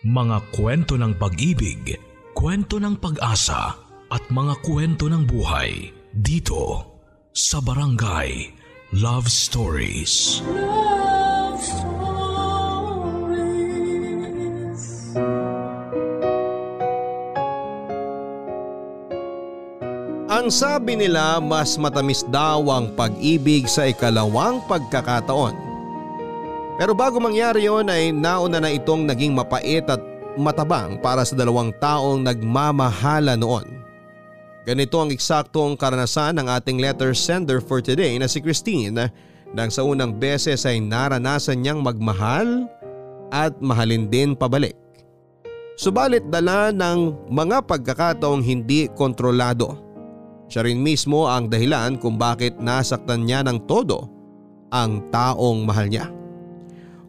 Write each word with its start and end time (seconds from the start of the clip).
Mga 0.00 0.56
kwento 0.56 0.96
ng 0.96 1.12
pag-ibig, 1.20 1.92
kwento 2.32 2.80
ng 2.80 2.96
pag-asa 2.96 3.76
at 4.08 4.24
mga 4.32 4.56
kwento 4.64 5.12
ng 5.12 5.28
buhay 5.28 5.92
dito 6.16 6.88
sa 7.36 7.60
Barangay 7.60 8.48
Love 8.96 9.28
Stories. 9.28 10.40
Love 10.48 11.60
Stories. 11.60 11.92
Ang 20.32 20.48
sabi 20.48 20.96
nila 20.96 21.44
mas 21.44 21.76
matamis 21.76 22.24
daw 22.32 22.64
ang 22.72 22.96
pag-ibig 22.96 23.68
sa 23.68 23.84
ikalawang 23.84 24.64
pagkakataon. 24.64 25.69
Pero 26.80 26.96
bago 26.96 27.20
mangyari 27.20 27.68
yon 27.68 27.92
ay 27.92 28.08
nauna 28.08 28.56
na 28.56 28.72
itong 28.72 29.04
naging 29.04 29.36
mapait 29.36 29.84
at 29.84 30.00
matabang 30.40 30.96
para 31.04 31.20
sa 31.28 31.36
dalawang 31.36 31.76
taong 31.76 32.24
nagmamahala 32.24 33.36
noon. 33.36 33.84
Ganito 34.64 34.96
ang 34.96 35.12
eksaktong 35.12 35.76
karanasan 35.76 36.40
ng 36.40 36.48
ating 36.48 36.80
letter 36.80 37.12
sender 37.12 37.60
for 37.60 37.84
today 37.84 38.16
na 38.16 38.24
si 38.24 38.40
Christine 38.40 39.12
nang 39.52 39.68
sa 39.68 39.84
unang 39.84 40.16
beses 40.16 40.64
ay 40.64 40.80
naranasan 40.80 41.60
niyang 41.60 41.84
magmahal 41.84 42.64
at 43.28 43.52
mahalin 43.60 44.08
din 44.08 44.32
pabalik. 44.32 44.72
Subalit 45.76 46.24
dala 46.32 46.72
ng 46.72 47.28
mga 47.28 47.68
pagkakataong 47.68 48.40
hindi 48.40 48.88
kontrolado 48.96 49.90
siya 50.50 50.66
rin 50.66 50.82
mismo 50.82 51.30
ang 51.30 51.46
dahilan 51.46 51.94
kung 51.94 52.18
bakit 52.18 52.58
nasaktan 52.58 53.22
niya 53.22 53.46
ng 53.46 53.70
todo 53.70 54.10
ang 54.74 54.98
taong 55.14 55.62
mahal 55.62 55.86
niya. 55.86 56.19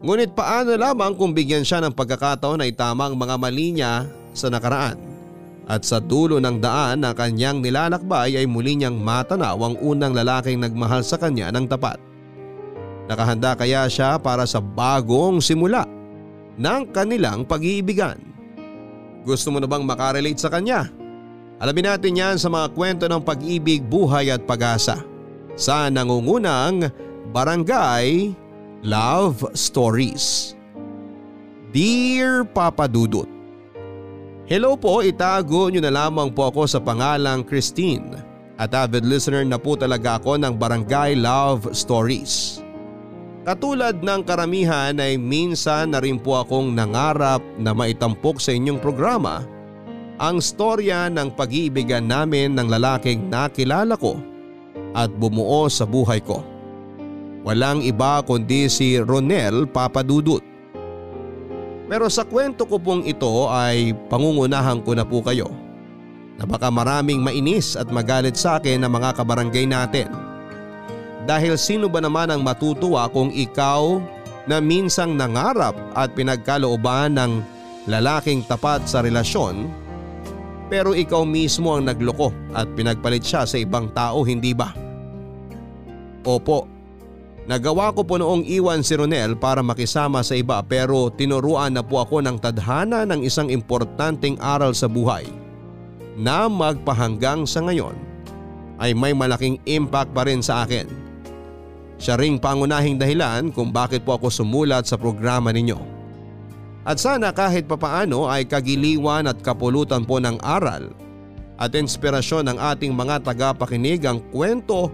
Ngunit 0.02 0.34
paano 0.34 0.74
lamang 0.74 1.14
kung 1.14 1.30
bigyan 1.30 1.62
siya 1.62 1.78
ng 1.78 1.94
pagkakataon 1.94 2.58
na 2.58 2.66
itama 2.66 3.06
ang 3.06 3.14
mga 3.14 3.38
mali 3.38 3.70
niya 3.70 4.10
sa 4.34 4.50
nakaraan 4.50 4.98
at 5.70 5.86
sa 5.86 6.02
dulo 6.02 6.42
ng 6.42 6.58
daan 6.58 7.06
na 7.06 7.14
kanyang 7.14 7.62
nilalakbay 7.62 8.34
ay 8.34 8.46
muli 8.50 8.74
niyang 8.74 8.98
matanaw 8.98 9.54
ang 9.62 9.78
unang 9.78 10.10
lalaking 10.10 10.58
nagmahal 10.58 11.06
sa 11.06 11.14
kanya 11.14 11.54
ng 11.54 11.70
tapat. 11.70 12.02
Nakahanda 13.06 13.54
kaya 13.54 13.86
siya 13.86 14.18
para 14.18 14.42
sa 14.42 14.58
bagong 14.58 15.38
simula 15.38 15.86
ng 16.58 16.82
kanilang 16.90 17.46
pag-iibigan. 17.46 18.18
Gusto 19.22 19.54
mo 19.54 19.62
na 19.62 19.70
bang 19.70 19.86
makarelate 19.86 20.42
sa 20.42 20.50
kanya? 20.50 20.90
Alamin 21.62 21.94
natin 21.94 22.18
yan 22.18 22.36
sa 22.42 22.50
mga 22.50 22.74
kwento 22.74 23.06
ng 23.06 23.22
pag-ibig, 23.22 23.86
buhay 23.86 24.34
at 24.34 24.42
pag-asa 24.42 24.98
sa 25.54 25.86
nangungunang 25.86 26.90
Barangay 27.30 28.34
Love 28.82 29.46
Stories. 29.54 30.58
Dear 31.70 32.42
Papa 32.42 32.90
Dudut 32.90 33.30
Hello 34.50 34.74
po, 34.74 35.06
itago 35.06 35.70
nyo 35.70 35.78
na 35.78 35.94
lamang 35.94 36.34
po 36.34 36.50
ako 36.50 36.66
sa 36.66 36.82
pangalang 36.82 37.46
Christine 37.46 38.18
at 38.58 38.74
avid 38.74 39.06
listener 39.06 39.46
na 39.46 39.54
po 39.54 39.78
talaga 39.78 40.18
ako 40.18 40.34
ng 40.34 40.58
Barangay 40.58 41.14
Love 41.14 41.70
Stories. 41.70 42.58
Katulad 43.46 44.02
ng 44.02 44.26
karamihan 44.26 44.98
ay 44.98 45.14
minsan 45.14 45.94
na 45.94 46.02
rin 46.02 46.18
po 46.18 46.42
akong 46.42 46.74
nangarap 46.74 47.38
na 47.62 47.70
maitampok 47.70 48.42
sa 48.42 48.50
inyong 48.50 48.82
programa 48.82 49.46
ang 50.18 50.42
storya 50.42 51.06
ng 51.06 51.30
pag-iibigan 51.38 52.02
namin 52.02 52.58
ng 52.58 52.66
lalaking 52.66 53.30
nakilala 53.30 53.94
ko 53.94 54.18
at 54.90 55.06
bumuo 55.14 55.70
sa 55.70 55.86
buhay 55.86 56.18
ko. 56.18 56.51
Walang 57.42 57.82
iba 57.82 58.22
kundi 58.22 58.70
si 58.70 58.98
Ronel 59.02 59.66
Papadudut. 59.66 60.42
Pero 61.90 62.06
sa 62.08 62.22
kwento 62.22 62.64
ko 62.64 62.78
pong 62.78 63.04
ito 63.04 63.50
ay 63.50 63.92
pangungunahan 64.08 64.80
ko 64.80 64.94
na 64.94 65.02
po 65.02 65.20
kayo 65.20 65.50
na 66.40 66.48
baka 66.48 66.72
maraming 66.72 67.20
mainis 67.20 67.76
at 67.76 67.90
magalit 67.92 68.38
sa 68.38 68.56
akin 68.56 68.86
ng 68.86 68.92
mga 68.94 69.10
kabarangay 69.18 69.68
natin. 69.68 70.08
Dahil 71.28 71.60
sino 71.60 71.92
ba 71.92 72.00
naman 72.00 72.32
ang 72.32 72.40
matutuwa 72.40 73.10
kung 73.12 73.28
ikaw 73.28 74.00
na 74.48 74.58
minsang 74.58 75.14
nangarap 75.14 75.76
at 75.92 76.14
pinagkalooban 76.16 77.20
ng 77.20 77.32
lalaking 77.90 78.46
tapat 78.46 78.86
sa 78.88 79.04
relasyon 79.04 79.68
pero 80.72 80.96
ikaw 80.96 81.28
mismo 81.28 81.76
ang 81.76 81.84
nagloko 81.84 82.32
at 82.56 82.64
pinagpalit 82.72 83.20
siya 83.20 83.44
sa 83.44 83.60
ibang 83.60 83.92
tao 83.92 84.24
hindi 84.24 84.56
ba? 84.56 84.72
Opo, 86.24 86.71
nagawa 87.50 87.90
ko 87.90 88.06
po 88.06 88.18
noong 88.18 88.46
iwan 88.46 88.86
si 88.86 88.94
Ronel 88.94 89.34
para 89.34 89.60
makisama 89.60 90.22
sa 90.22 90.38
iba 90.38 90.62
pero 90.62 91.10
tinuruan 91.10 91.74
na 91.74 91.82
po 91.82 92.02
ako 92.02 92.22
ng 92.22 92.38
tadhana 92.38 93.02
ng 93.08 93.26
isang 93.26 93.50
importanteng 93.50 94.38
aral 94.38 94.74
sa 94.74 94.86
buhay 94.86 95.26
na 96.14 96.46
magpahanggang 96.46 97.48
sa 97.48 97.64
ngayon 97.64 97.96
ay 98.82 98.92
may 98.92 99.14
malaking 99.14 99.62
impact 99.64 100.10
pa 100.10 100.26
rin 100.26 100.42
sa 100.42 100.66
akin. 100.66 100.90
Siya 102.02 102.18
ring 102.18 102.42
pangunahing 102.42 102.98
dahilan 102.98 103.54
kung 103.54 103.70
bakit 103.70 104.02
po 104.02 104.18
ako 104.18 104.26
sumulat 104.26 104.90
sa 104.90 104.98
programa 104.98 105.54
ninyo. 105.54 105.78
At 106.82 106.98
sana 106.98 107.30
kahit 107.30 107.70
papaano 107.70 108.26
ay 108.26 108.42
kagiliwan 108.42 109.30
at 109.30 109.38
kapulutan 109.38 110.02
po 110.02 110.18
ng 110.18 110.42
aral 110.42 110.90
at 111.62 111.78
inspirasyon 111.78 112.50
ng 112.50 112.58
ating 112.58 112.90
mga 112.90 113.22
tagapakinig 113.22 114.02
ang 114.02 114.18
kwento 114.34 114.90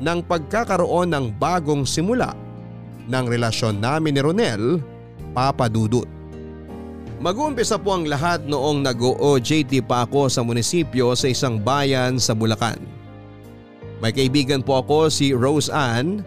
ng 0.00 0.18
pagkakaroon 0.24 1.12
ng 1.12 1.26
bagong 1.40 1.88
simula 1.88 2.36
ng 3.06 3.24
relasyon 3.24 3.78
namin 3.78 4.18
ni 4.18 4.20
Ronel, 4.20 4.62
Papa 5.32 5.70
Dudut. 5.70 6.08
Mag-uumpisa 7.16 7.80
po 7.80 7.96
ang 7.96 8.04
lahat 8.04 8.44
noong 8.44 8.84
nag-OJT 8.84 9.80
pa 9.88 10.04
ako 10.04 10.28
sa 10.28 10.44
munisipyo 10.44 11.16
sa 11.16 11.32
isang 11.32 11.56
bayan 11.56 12.20
sa 12.20 12.36
Bulacan. 12.36 12.76
May 14.04 14.12
kaibigan 14.12 14.60
po 14.60 14.84
ako 14.84 15.08
si 15.08 15.32
Rose 15.32 15.72
Ann 15.72 16.20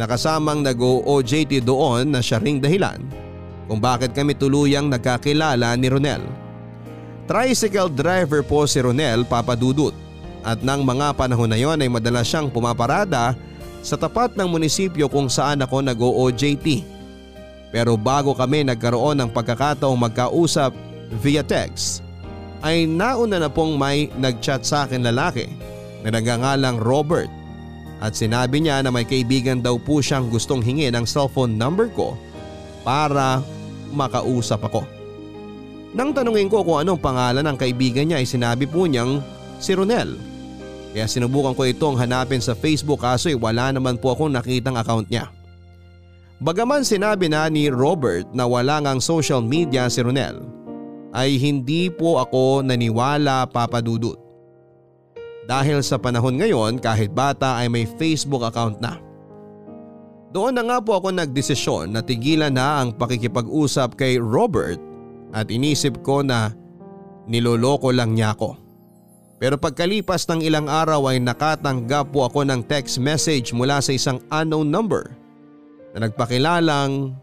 na 0.00 0.08
kasamang 0.08 0.64
nag-OJT 0.64 1.60
doon 1.60 2.08
na 2.08 2.24
siya 2.24 2.40
ring 2.40 2.56
dahilan 2.56 3.04
kung 3.68 3.84
bakit 3.84 4.16
kami 4.16 4.32
tuluyang 4.32 4.88
nagkakilala 4.88 5.76
ni 5.76 5.92
Ronel. 5.92 6.24
Tricycle 7.28 7.92
driver 7.92 8.40
po 8.40 8.64
si 8.64 8.80
Ronel 8.80 9.28
papadudut 9.28 9.92
at 10.48 10.64
nang 10.64 10.80
mga 10.80 11.12
panahon 11.12 11.52
na 11.52 11.60
yon 11.60 11.76
ay 11.76 11.92
madalas 11.92 12.24
siyang 12.24 12.48
pumaparada 12.48 13.36
sa 13.84 14.00
tapat 14.00 14.32
ng 14.32 14.48
munisipyo 14.48 15.04
kung 15.12 15.28
saan 15.28 15.60
ako 15.60 15.84
nag-OJT. 15.84 16.96
Pero 17.68 18.00
bago 18.00 18.32
kami 18.32 18.64
nagkaroon 18.64 19.20
ng 19.20 19.30
pagkakataong 19.36 20.00
magkausap 20.00 20.72
via 21.20 21.44
text 21.44 22.00
ay 22.64 22.88
nauna 22.88 23.36
na 23.36 23.52
pong 23.52 23.76
may 23.76 24.08
nagchat 24.16 24.64
sa 24.64 24.88
akin 24.88 25.04
lalaki 25.04 25.52
na 26.00 26.16
nagangalang 26.16 26.80
Robert 26.80 27.28
at 28.00 28.16
sinabi 28.16 28.64
niya 28.64 28.80
na 28.80 28.88
may 28.88 29.04
kaibigan 29.04 29.60
daw 29.60 29.76
po 29.76 30.00
siyang 30.00 30.32
gustong 30.32 30.64
hingi 30.64 30.88
ng 30.88 31.04
cellphone 31.04 31.60
number 31.60 31.92
ko 31.92 32.16
para 32.88 33.44
makausap 33.92 34.64
ako. 34.64 34.86
Nang 35.92 36.16
tanungin 36.16 36.48
ko 36.48 36.64
kung 36.64 36.80
anong 36.80 37.00
pangalan 37.00 37.44
ng 37.44 37.56
kaibigan 37.60 38.08
niya 38.08 38.24
ay 38.24 38.28
sinabi 38.28 38.64
po 38.64 38.88
niyang 38.88 39.20
si 39.60 39.76
Ronel. 39.76 40.27
Kaya 40.98 41.06
sinubukan 41.06 41.54
ko 41.54 41.62
itong 41.62 41.94
hanapin 41.94 42.42
sa 42.42 42.58
Facebook 42.58 43.06
kaso 43.06 43.30
wala 43.38 43.70
naman 43.70 43.94
po 44.02 44.10
akong 44.10 44.34
nakitang 44.34 44.74
account 44.74 45.06
niya. 45.06 45.30
Bagaman 46.42 46.82
sinabi 46.82 47.30
na 47.30 47.46
ni 47.46 47.70
Robert 47.70 48.26
na 48.34 48.50
wala 48.50 48.82
ngang 48.82 48.98
social 48.98 49.38
media 49.38 49.86
si 49.86 50.02
Ronel, 50.02 50.42
ay 51.14 51.38
hindi 51.38 51.86
po 51.86 52.18
ako 52.18 52.66
naniwala 52.66 53.46
papadudot. 53.46 54.18
Dahil 55.46 55.86
sa 55.86 56.02
panahon 56.02 56.34
ngayon 56.42 56.82
kahit 56.82 57.14
bata 57.14 57.62
ay 57.62 57.70
may 57.70 57.86
Facebook 57.86 58.42
account 58.42 58.82
na. 58.82 58.98
Doon 60.34 60.58
na 60.58 60.66
nga 60.66 60.82
po 60.82 60.98
ako 60.98 61.14
nagdesisyon 61.14 61.94
na 61.94 62.02
tigilan 62.02 62.58
na 62.58 62.82
ang 62.82 62.90
pakikipag-usap 62.90 63.94
kay 63.94 64.18
Robert 64.18 64.82
at 65.30 65.46
inisip 65.46 66.02
ko 66.02 66.26
na 66.26 66.50
niloloko 67.30 67.94
lang 67.94 68.18
niya 68.18 68.34
ako. 68.34 68.58
Pero 69.38 69.54
pagkalipas 69.54 70.26
ng 70.26 70.42
ilang 70.42 70.66
araw 70.66 71.14
ay 71.14 71.22
nakatanggap 71.22 72.10
po 72.10 72.26
ako 72.26 72.42
ng 72.42 72.58
text 72.66 72.98
message 72.98 73.54
mula 73.54 73.78
sa 73.78 73.94
isang 73.94 74.18
unknown 74.34 74.66
number 74.66 75.14
na 75.94 76.10
nagpakilalang 76.10 77.14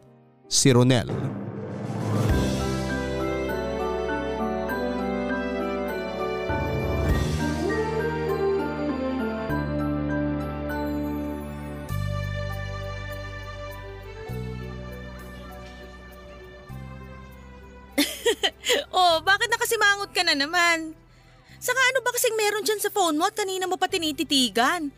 si 0.48 0.72
Ronel. 0.72 1.12
oh, 18.96 19.20
bakit 19.20 19.52
nakasimangot 19.52 20.16
ka 20.16 20.24
na 20.24 20.40
naman? 20.40 20.96
Saka 21.66 21.82
ano 21.82 22.06
ba 22.06 22.14
kasing 22.14 22.38
meron 22.38 22.62
dyan 22.62 22.78
sa 22.78 22.94
phone 22.94 23.18
mo 23.18 23.26
at 23.26 23.34
kanina 23.34 23.66
mo 23.66 23.74
pa 23.74 23.90
tinititigan? 23.90 24.94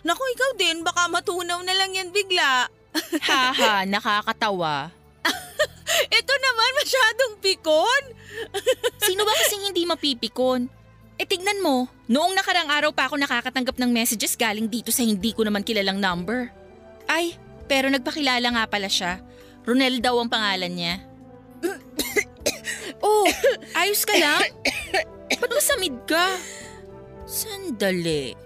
Naku, 0.00 0.22
ikaw 0.32 0.50
din, 0.56 0.80
baka 0.80 1.12
matunaw 1.12 1.60
na 1.60 1.76
lang 1.76 1.92
yan 1.92 2.08
bigla. 2.08 2.72
Haha, 3.28 3.84
nakakatawa. 3.84 4.88
Ito 6.16 6.34
naman, 6.40 6.70
Masyadong 6.80 7.34
pikon. 7.42 8.02
Sino 9.10 9.26
ba 9.26 9.34
kasing 9.42 9.68
hindi 9.74 9.82
mapipikon? 9.84 10.70
E 11.18 11.26
tignan 11.26 11.58
mo, 11.58 11.90
noong 12.06 12.32
nakarang 12.38 12.70
araw 12.70 12.94
pa 12.94 13.10
ako 13.10 13.18
nakakatanggap 13.18 13.74
ng 13.74 13.90
messages 13.90 14.38
galing 14.38 14.70
dito 14.70 14.94
sa 14.94 15.02
hindi 15.02 15.34
ko 15.34 15.42
naman 15.42 15.66
kilalang 15.66 15.98
number. 15.98 16.48
Ay, 17.10 17.34
pero 17.66 17.90
nagpakilala 17.90 18.46
nga 18.54 18.64
pala 18.70 18.86
siya. 18.86 19.18
Ronel 19.66 19.98
daw 19.98 20.14
ang 20.22 20.30
pangalan 20.30 20.70
niya. 20.70 20.94
oh, 23.04 23.26
ayos 23.74 24.06
ka 24.06 24.14
lang? 24.14 24.46
Ba't 25.34 25.50
masamid 25.50 25.96
ka? 26.06 26.38
Sandali. 27.26 28.38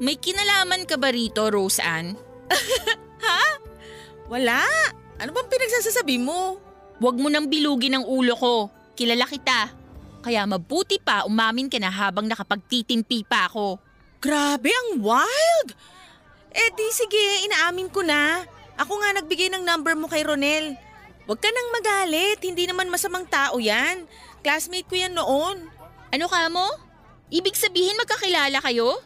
May 0.00 0.16
kinalaman 0.16 0.88
ka 0.88 0.96
ba 0.96 1.12
rito, 1.12 1.44
Rose 1.52 1.84
Ann? 1.84 2.16
Wala. 4.32 4.64
Ano 5.20 5.36
bang 5.36 5.48
pinagsasasabi 5.52 6.16
mo? 6.16 6.56
Huwag 6.96 7.20
mo 7.20 7.28
nang 7.28 7.52
bilugin 7.52 8.00
ang 8.00 8.08
ulo 8.08 8.32
ko. 8.32 8.72
Kilala 8.96 9.28
kita. 9.28 9.68
Kaya 10.24 10.48
mabuti 10.48 10.96
pa 10.96 11.28
umamin 11.28 11.68
ka 11.68 11.76
na 11.76 11.92
habang 11.92 12.24
nakapagtitimpi 12.24 13.28
pa 13.28 13.48
ako. 13.48 13.76
Grabe, 14.20 14.72
ang 14.72 15.00
wild! 15.00 15.68
Eh 16.52 16.68
di 16.76 16.88
sige, 16.92 17.48
inaamin 17.48 17.88
ko 17.88 18.04
na. 18.04 18.44
Ako 18.80 18.92
nga 19.00 19.16
nagbigay 19.20 19.52
ng 19.52 19.64
number 19.64 19.96
mo 19.96 20.08
kay 20.08 20.24
Ronel. 20.24 20.76
Huwag 21.28 21.40
ka 21.40 21.48
nang 21.48 21.68
magalit, 21.72 22.40
hindi 22.40 22.64
naman 22.64 22.88
masamang 22.88 23.28
tao 23.28 23.60
yan. 23.60 24.08
Classmate 24.40 24.88
ko 24.88 24.96
yan 24.96 25.12
noon. 25.12 25.79
Ano 26.10 26.26
ka 26.26 26.50
mo? 26.50 26.66
Ibig 27.30 27.54
sabihin 27.54 27.94
magkakilala 27.94 28.58
kayo? 28.58 28.98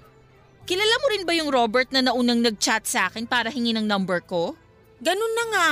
Kilala 0.64 0.94
mo 1.04 1.06
rin 1.12 1.28
ba 1.28 1.36
yung 1.36 1.52
Robert 1.52 1.92
na 1.92 2.00
naunang 2.00 2.40
nag-chat 2.40 2.88
sa 2.88 3.12
akin 3.12 3.28
para 3.28 3.52
hingi 3.52 3.76
ng 3.76 3.84
number 3.84 4.24
ko? 4.24 4.56
Ganun 5.04 5.34
na 5.36 5.44
nga. 5.52 5.70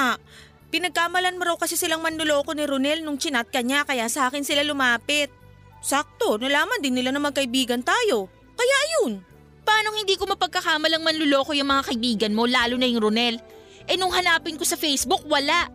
Pinagkamalan 0.69 1.41
mo 1.41 1.49
raw 1.49 1.57
kasi 1.57 1.81
silang 1.81 2.05
manluloko 2.05 2.53
ni 2.53 2.69
Ronel 2.69 3.01
nung 3.01 3.17
chinat 3.17 3.49
ka 3.49 3.65
niya 3.65 3.89
kaya 3.89 4.13
sa 4.13 4.29
akin 4.29 4.45
sila 4.45 4.61
lumapit. 4.61 5.33
Sakto, 5.81 6.37
nalaman 6.37 6.85
din 6.85 7.01
nila 7.01 7.09
na 7.09 7.25
magkaibigan 7.25 7.81
tayo. 7.81 8.29
Kaya 8.53 8.77
ayun. 8.89 9.25
Paano 9.65 9.97
hindi 9.97 10.21
ko 10.21 10.29
mapagkakamalang 10.29 11.01
manluloko 11.01 11.57
yung 11.57 11.73
mga 11.73 11.89
kaibigan 11.89 12.37
mo 12.37 12.45
lalo 12.45 12.77
na 12.77 12.85
yung 12.85 13.09
Ronel? 13.09 13.41
Eh 13.89 13.97
nung 13.97 14.13
hanapin 14.13 14.61
ko 14.61 14.69
sa 14.69 14.77
Facebook, 14.77 15.25
wala. 15.25 15.73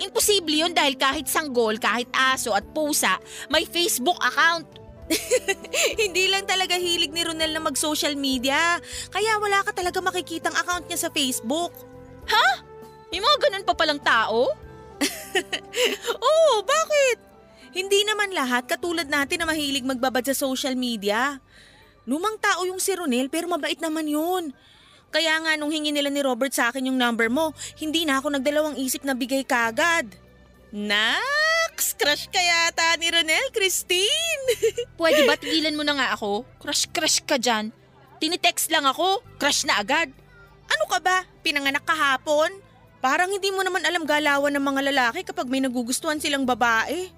Imposible 0.00 0.64
yun 0.64 0.72
dahil 0.72 0.96
kahit 0.96 1.28
sanggol, 1.28 1.76
kahit 1.76 2.08
aso 2.16 2.56
at 2.56 2.64
pusa, 2.72 3.20
may 3.52 3.68
Facebook 3.68 4.16
account. 4.24 4.83
Hindi 6.02 6.32
lang 6.32 6.48
talaga 6.48 6.74
hilig 6.76 7.12
ni 7.12 7.22
Ronel 7.24 7.52
na 7.52 7.62
mag-social 7.62 8.16
media. 8.16 8.80
Kaya 9.12 9.36
wala 9.36 9.60
ka 9.62 9.76
talaga 9.76 10.00
makikitang 10.00 10.56
account 10.56 10.88
niya 10.88 11.08
sa 11.08 11.12
Facebook. 11.12 11.72
May 13.12 13.20
mga 13.22 13.36
ganun 13.46 13.64
pa 13.68 13.74
palang 13.78 14.00
tao? 14.02 14.50
Oo, 16.26 16.54
bakit? 16.66 17.18
Hindi 17.74 18.06
naman 18.06 18.30
lahat 18.34 18.70
katulad 18.70 19.06
natin 19.06 19.42
na 19.42 19.46
mahilig 19.50 19.86
magbabad 19.86 20.22
sa 20.26 20.34
social 20.34 20.78
media. 20.78 21.38
Lumang 22.06 22.38
tao 22.38 22.66
yung 22.66 22.78
si 22.78 22.94
Ronel 22.94 23.30
pero 23.30 23.50
mabait 23.50 23.78
naman 23.78 24.06
yun. 24.06 24.54
Kaya 25.14 25.38
nga 25.46 25.54
nung 25.54 25.70
hingi 25.70 25.94
nila 25.94 26.10
ni 26.10 26.22
Robert 26.26 26.50
sa 26.50 26.74
akin 26.74 26.90
yung 26.90 26.98
number 26.98 27.30
mo, 27.30 27.54
hindi 27.78 28.02
na 28.02 28.18
ako 28.18 28.34
nagdalawang 28.34 28.78
isip 28.82 29.06
na 29.06 29.14
bigay 29.14 29.46
kagad. 29.46 30.10
Naks! 31.74 31.98
Crush 31.98 32.30
ka 32.30 32.38
yata 32.38 32.94
ni 33.02 33.10
Ronel, 33.10 33.50
Christine! 33.50 34.42
Pwede 35.00 35.26
ba 35.26 35.34
tigilan 35.34 35.74
mo 35.74 35.82
na 35.82 35.98
nga 35.98 36.14
ako? 36.14 36.46
Crush-crush 36.62 37.26
ka 37.26 37.34
dyan. 37.34 37.74
Tinitext 38.22 38.70
lang 38.70 38.86
ako, 38.86 39.18
crush 39.42 39.66
na 39.66 39.82
agad. 39.82 40.06
ano 40.70 40.84
ka 40.86 41.02
ba? 41.02 41.26
Pinanganak 41.42 41.82
kahapon? 41.82 42.54
Parang 43.02 43.26
hindi 43.26 43.50
mo 43.50 43.66
naman 43.66 43.82
alam 43.82 44.06
galawan 44.06 44.54
ng 44.54 44.62
mga 44.62 44.80
lalaki 44.94 45.26
kapag 45.26 45.50
may 45.50 45.58
nagugustuhan 45.58 46.22
silang 46.22 46.46
babae. 46.46 47.10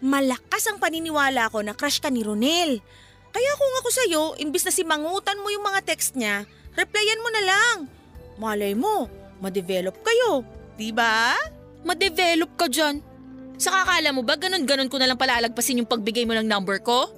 Malakas 0.00 0.64
ang 0.64 0.80
paniniwala 0.80 1.52
ko 1.52 1.60
na 1.60 1.76
crush 1.76 2.00
ka 2.00 2.08
ni 2.08 2.24
Ronel. 2.24 2.80
Kaya 3.36 3.52
kung 3.52 3.74
ako 3.84 3.88
sa'yo, 3.92 4.22
imbis 4.40 4.64
na 4.64 4.72
simangutan 4.72 5.36
mo 5.44 5.52
yung 5.52 5.60
mga 5.60 5.84
text 5.84 6.16
niya, 6.16 6.48
replyan 6.72 7.20
mo 7.20 7.28
na 7.36 7.42
lang. 7.44 7.76
Malay 8.40 8.72
mo, 8.72 9.12
ma-develop 9.44 10.00
kayo. 10.00 10.40
Di 10.72 10.88
ba? 10.88 11.36
Ma-develop 11.84 12.48
ka 12.56 12.64
dyan. 12.64 13.12
Sa 13.54 13.70
kakala 13.70 14.10
mo 14.10 14.26
ba 14.26 14.34
ganun-ganun 14.34 14.90
ko 14.90 14.98
na 14.98 15.06
lang 15.06 15.18
palalagpasin 15.18 15.78
yung 15.78 15.90
pagbigay 15.90 16.26
mo 16.26 16.34
ng 16.34 16.46
number 16.46 16.82
ko? 16.82 17.10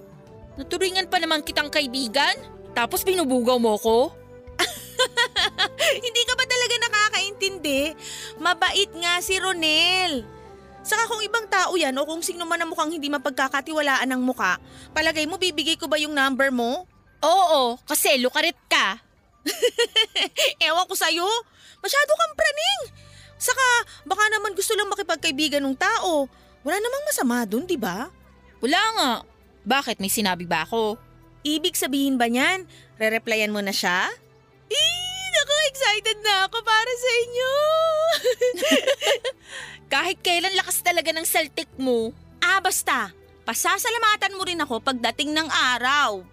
Naturingan 0.60 1.08
pa 1.08 1.20
naman 1.20 1.44
kitang 1.44 1.72
kaibigan? 1.72 2.36
Tapos 2.76 3.04
binubugaw 3.04 3.56
mo 3.56 3.76
ko? 3.80 4.12
Hindi 6.04 6.22
ka 6.24 6.34
ba 6.36 6.44
talaga 6.44 6.74
nakakaintindi? 6.80 7.80
Mabait 8.40 8.90
nga 8.96 9.20
si 9.24 9.36
Ronel. 9.40 10.24
Saka 10.86 11.08
kung 11.10 11.24
ibang 11.24 11.48
tao 11.50 11.74
yan 11.74 11.96
o 11.98 12.06
kung 12.06 12.22
sino 12.22 12.46
man 12.46 12.62
ang 12.62 12.70
mukhang 12.70 12.94
hindi 12.94 13.10
mapagkakatiwalaan 13.10 14.06
ng 14.06 14.22
muka, 14.22 14.62
palagay 14.94 15.26
mo 15.26 15.34
bibigay 15.34 15.74
ko 15.74 15.90
ba 15.90 15.98
yung 15.98 16.14
number 16.14 16.54
mo? 16.54 16.86
Oo, 17.26 17.74
kasi 17.90 18.22
lukarit 18.22 18.54
ka. 18.70 19.02
Ewan 20.62 20.86
ko 20.86 20.94
sa'yo. 20.94 21.26
Masyado 21.82 22.10
kang 22.14 22.34
praning. 22.38 23.05
Saka 23.36 23.66
baka 24.08 24.24
naman 24.32 24.56
gusto 24.56 24.72
lang 24.74 24.88
makipagkaibigan 24.88 25.62
ng 25.64 25.76
tao. 25.76 26.28
Wala 26.66 26.76
namang 26.80 27.04
masama 27.06 27.46
dun, 27.46 27.68
di 27.68 27.78
ba? 27.78 28.10
Wala 28.58 28.82
nga. 28.96 29.12
Bakit 29.66 30.00
may 30.00 30.10
sinabi 30.10 30.48
ba 30.48 30.64
ako? 30.66 30.98
Ibig 31.46 31.78
sabihin 31.78 32.18
ba 32.18 32.26
niyan, 32.26 32.66
re-replyan 32.98 33.54
mo 33.54 33.62
na 33.62 33.70
siya? 33.70 34.10
Eh, 34.66 35.24
naku, 35.30 35.54
excited 35.70 36.18
na 36.26 36.50
ako 36.50 36.58
para 36.66 36.92
sa 36.98 37.10
inyo. 37.22 37.52
Kahit 39.94 40.18
kailan 40.26 40.58
lakas 40.58 40.82
talaga 40.82 41.14
ng 41.14 41.22
saltik 41.22 41.70
mo. 41.78 42.10
ah, 42.42 42.58
basta. 42.58 43.14
Pasasalamatan 43.46 44.34
mo 44.34 44.42
rin 44.42 44.58
ako 44.58 44.82
pagdating 44.82 45.30
ng 45.30 45.46
araw. 45.46 46.26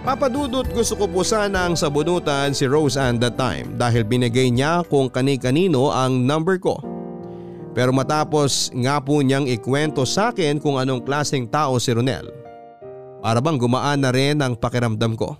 Papadudot 0.00 0.64
gusto 0.72 0.96
ko 0.96 1.04
po 1.04 1.20
sanang 1.20 1.76
sabunutan 1.76 2.56
si 2.56 2.64
Rose 2.64 2.96
Ann 2.96 3.20
that 3.20 3.36
time 3.36 3.76
dahil 3.76 4.00
binigay 4.00 4.48
niya 4.48 4.80
kung 4.88 5.12
kani-kanino 5.12 5.92
ang 5.92 6.24
number 6.24 6.56
ko. 6.56 6.80
Pero 7.76 7.92
matapos 7.92 8.72
nga 8.72 8.96
po 8.96 9.20
niyang 9.20 9.44
ikwento 9.44 10.08
sa 10.08 10.32
akin 10.32 10.56
kung 10.56 10.80
anong 10.80 11.04
klaseng 11.04 11.44
tao 11.44 11.76
si 11.76 11.92
Ronel. 11.92 12.32
Para 13.20 13.44
bang 13.44 13.60
gumaan 13.60 14.00
na 14.00 14.08
rin 14.08 14.40
ang 14.40 14.56
pakiramdam 14.56 15.20
ko. 15.20 15.36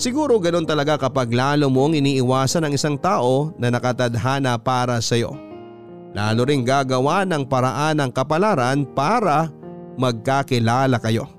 Siguro 0.00 0.40
ganun 0.40 0.64
talaga 0.64 0.96
kapag 0.96 1.28
lalo 1.28 1.68
mong 1.68 1.92
iniiwasan 1.92 2.64
ang 2.64 2.72
isang 2.72 2.96
tao 2.96 3.52
na 3.60 3.68
nakatadhana 3.68 4.56
para 4.56 4.96
sa 5.04 5.20
iyo. 5.20 5.36
Lalo 6.16 6.48
ring 6.48 6.64
gagawa 6.64 7.28
ng 7.28 7.44
paraan 7.44 8.00
ng 8.00 8.10
kapalaran 8.16 8.88
para 8.96 9.52
magkakilala 10.00 10.96
kayo. 10.96 11.37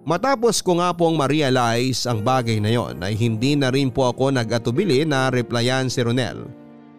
Matapos 0.00 0.64
ko 0.64 0.80
nga 0.80 0.96
pong 0.96 1.20
ma-realize 1.20 2.08
ang 2.08 2.24
bagay 2.24 2.56
na 2.56 2.72
yon 2.72 3.04
ay 3.04 3.12
hindi 3.20 3.52
na 3.52 3.68
rin 3.68 3.92
po 3.92 4.08
ako 4.08 4.32
nag-atubili 4.32 5.04
na 5.04 5.28
replyan 5.28 5.92
si 5.92 6.00
Ronel 6.00 6.48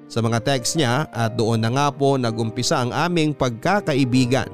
sa 0.05 0.21
mga 0.21 0.43
text 0.43 0.77
niya 0.77 1.09
at 1.09 1.33
doon 1.33 1.63
na 1.63 1.73
nga 1.73 1.87
po 1.89 2.19
nagumpisa 2.19 2.83
ang 2.83 2.91
aming 2.93 3.33
pagkakaibigan. 3.33 4.51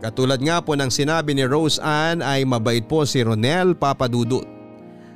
Katulad 0.00 0.40
nga 0.40 0.64
po 0.64 0.74
ng 0.74 0.88
sinabi 0.88 1.36
ni 1.36 1.44
Rose 1.44 1.76
Ann 1.78 2.24
ay 2.24 2.42
mabait 2.48 2.82
po 2.82 3.04
si 3.04 3.20
Ronel 3.20 3.76
Papadudut. 3.76 4.48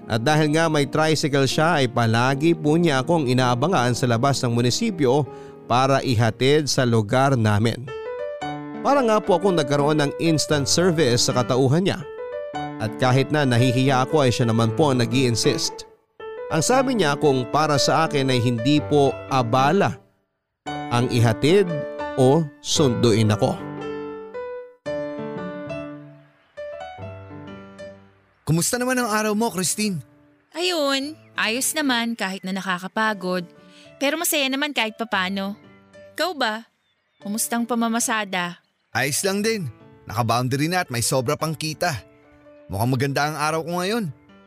At 0.05 0.21
dahil 0.21 0.53
nga 0.53 0.69
may 0.69 0.85
tricycle 0.85 1.49
siya 1.49 1.81
ay 1.81 1.89
palagi 1.89 2.53
po 2.53 2.77
niya 2.77 3.01
akong 3.01 3.25
inaabangan 3.25 3.97
sa 3.97 4.05
labas 4.05 4.45
ng 4.45 4.53
munisipyo 4.53 5.25
para 5.65 6.05
ihatid 6.05 6.69
sa 6.69 6.85
lugar 6.85 7.33
namin. 7.35 8.04
Para 8.85 9.01
nga 9.01 9.17
po 9.17 9.41
akong 9.41 9.57
nagkaroon 9.57 9.97
ng 9.97 10.13
instant 10.21 10.69
service 10.69 11.25
sa 11.25 11.33
katauhan 11.33 11.89
niya. 11.89 12.05
At 12.85 13.01
kahit 13.01 13.33
na 13.33 13.49
nahihiya 13.49 14.05
ako 14.05 14.29
ay 14.29 14.29
siya 14.29 14.53
naman 14.53 14.77
po 14.77 14.93
ang 14.93 15.01
nag 15.01 15.09
insist 15.09 15.89
Ang 16.53 16.61
sabi 16.61 17.01
niya 17.01 17.17
kung 17.17 17.49
para 17.49 17.81
sa 17.81 18.05
akin 18.05 18.29
ay 18.29 18.45
hindi 18.45 18.85
po 18.85 19.17
abala 19.33 19.97
ang 20.93 21.09
ihatid 21.09 21.65
o 22.21 22.45
sunduin 22.61 23.33
ako. 23.33 23.57
Kumusta 28.45 28.77
naman 28.77 29.01
ang 29.01 29.09
araw 29.09 29.33
mo, 29.33 29.49
Christine? 29.49 30.05
Ayun, 30.53 31.17
ayos 31.41 31.73
naman 31.73 32.13
kahit 32.13 32.45
na 32.45 32.53
nakakapagod. 32.53 33.49
Pero 33.97 34.21
masaya 34.21 34.45
naman 34.53 34.77
kahit 34.77 35.01
papano. 35.01 35.57
Ikaw 36.13 36.31
ba? 36.37 36.69
Kumustang 37.25 37.65
pamamasada? 37.65 38.64
Ayos 38.95 39.27
lang 39.27 39.43
din. 39.43 39.67
Naka-boundary 40.07 40.71
na 40.71 40.87
at 40.87 40.89
may 40.89 41.03
sobra 41.03 41.35
pang 41.35 41.53
kita. 41.53 41.99
Mukhang 42.71 42.95
maganda 42.95 43.27
ang 43.27 43.37
araw 43.37 43.61
ko 43.67 43.83
ngayon. 43.83 44.05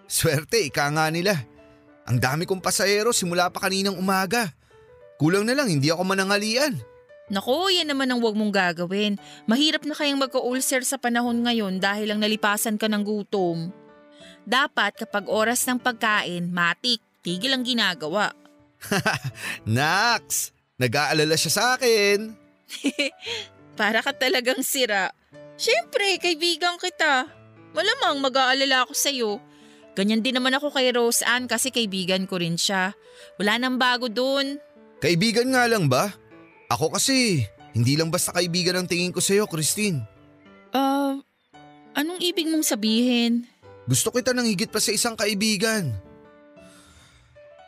Swerte, 0.07 0.63
ika 0.63 0.87
nga 0.87 1.11
nila. 1.11 1.35
Ang 2.07 2.23
dami 2.23 2.47
kong 2.47 2.63
pasahero 2.63 3.11
simula 3.11 3.51
pa 3.51 3.67
kaninang 3.67 3.99
umaga. 3.99 4.47
Kulang 5.19 5.43
na 5.43 5.51
lang, 5.51 5.67
hindi 5.67 5.91
ako 5.91 6.07
manangalian. 6.07 6.79
Naku, 7.27 7.75
yan 7.75 7.91
naman 7.91 8.07
ang 8.07 8.23
wag 8.23 8.39
mong 8.39 8.55
gagawin. 8.55 9.19
Mahirap 9.51 9.83
na 9.83 9.91
kayang 9.91 10.15
magka-ulcer 10.15 10.87
sa 10.87 10.95
panahon 10.95 11.43
ngayon 11.43 11.83
dahil 11.83 12.07
lang 12.07 12.23
nalipasan 12.23 12.79
ka 12.79 12.87
ng 12.87 13.03
gutom. 13.03 13.67
Dapat 14.47 15.03
kapag 15.03 15.27
oras 15.27 15.67
ng 15.67 15.83
pagkain, 15.83 16.47
matik, 16.47 17.03
tigil 17.19 17.51
ang 17.51 17.67
ginagawa. 17.67 18.31
Nax, 19.67 20.55
nag-aalala 20.79 21.35
siya 21.35 21.51
sa 21.51 21.63
akin. 21.75 22.31
Para 23.77 24.01
ka 24.01 24.09
talagang 24.09 24.65
sira. 24.65 25.13
Siyempre, 25.53 26.17
kaibigan 26.17 26.81
kita. 26.81 27.29
Malamang 27.77 28.25
mag-aalala 28.25 28.89
ako 28.89 28.93
sa'yo. 28.97 29.31
Ganyan 29.93 30.25
din 30.25 30.33
naman 30.33 30.53
ako 30.57 30.73
kay 30.73 30.89
Rose 30.93 31.21
Ann 31.21 31.45
kasi 31.45 31.69
kaibigan 31.69 32.25
ko 32.25 32.41
rin 32.41 32.57
siya. 32.57 32.97
Wala 33.37 33.61
nang 33.61 33.77
bago 33.77 34.09
dun. 34.09 34.57
Kaibigan 34.97 35.53
nga 35.53 35.69
lang 35.69 35.85
ba? 35.85 36.09
Ako 36.73 36.89
kasi, 36.93 37.45
hindi 37.77 37.93
lang 37.93 38.09
basta 38.09 38.33
kaibigan 38.33 38.81
ang 38.81 38.89
tingin 38.89 39.13
ko 39.13 39.21
sa'yo, 39.21 39.45
Christine. 39.45 40.01
Ah, 40.73 41.21
anong 41.93 42.21
ibig 42.21 42.49
mong 42.49 42.65
sabihin? 42.65 43.45
Gusto 43.85 44.09
kita 44.09 44.33
ng 44.33 44.49
higit 44.49 44.73
pa 44.73 44.81
sa 44.81 44.89
isang 44.89 45.13
kaibigan. 45.13 45.93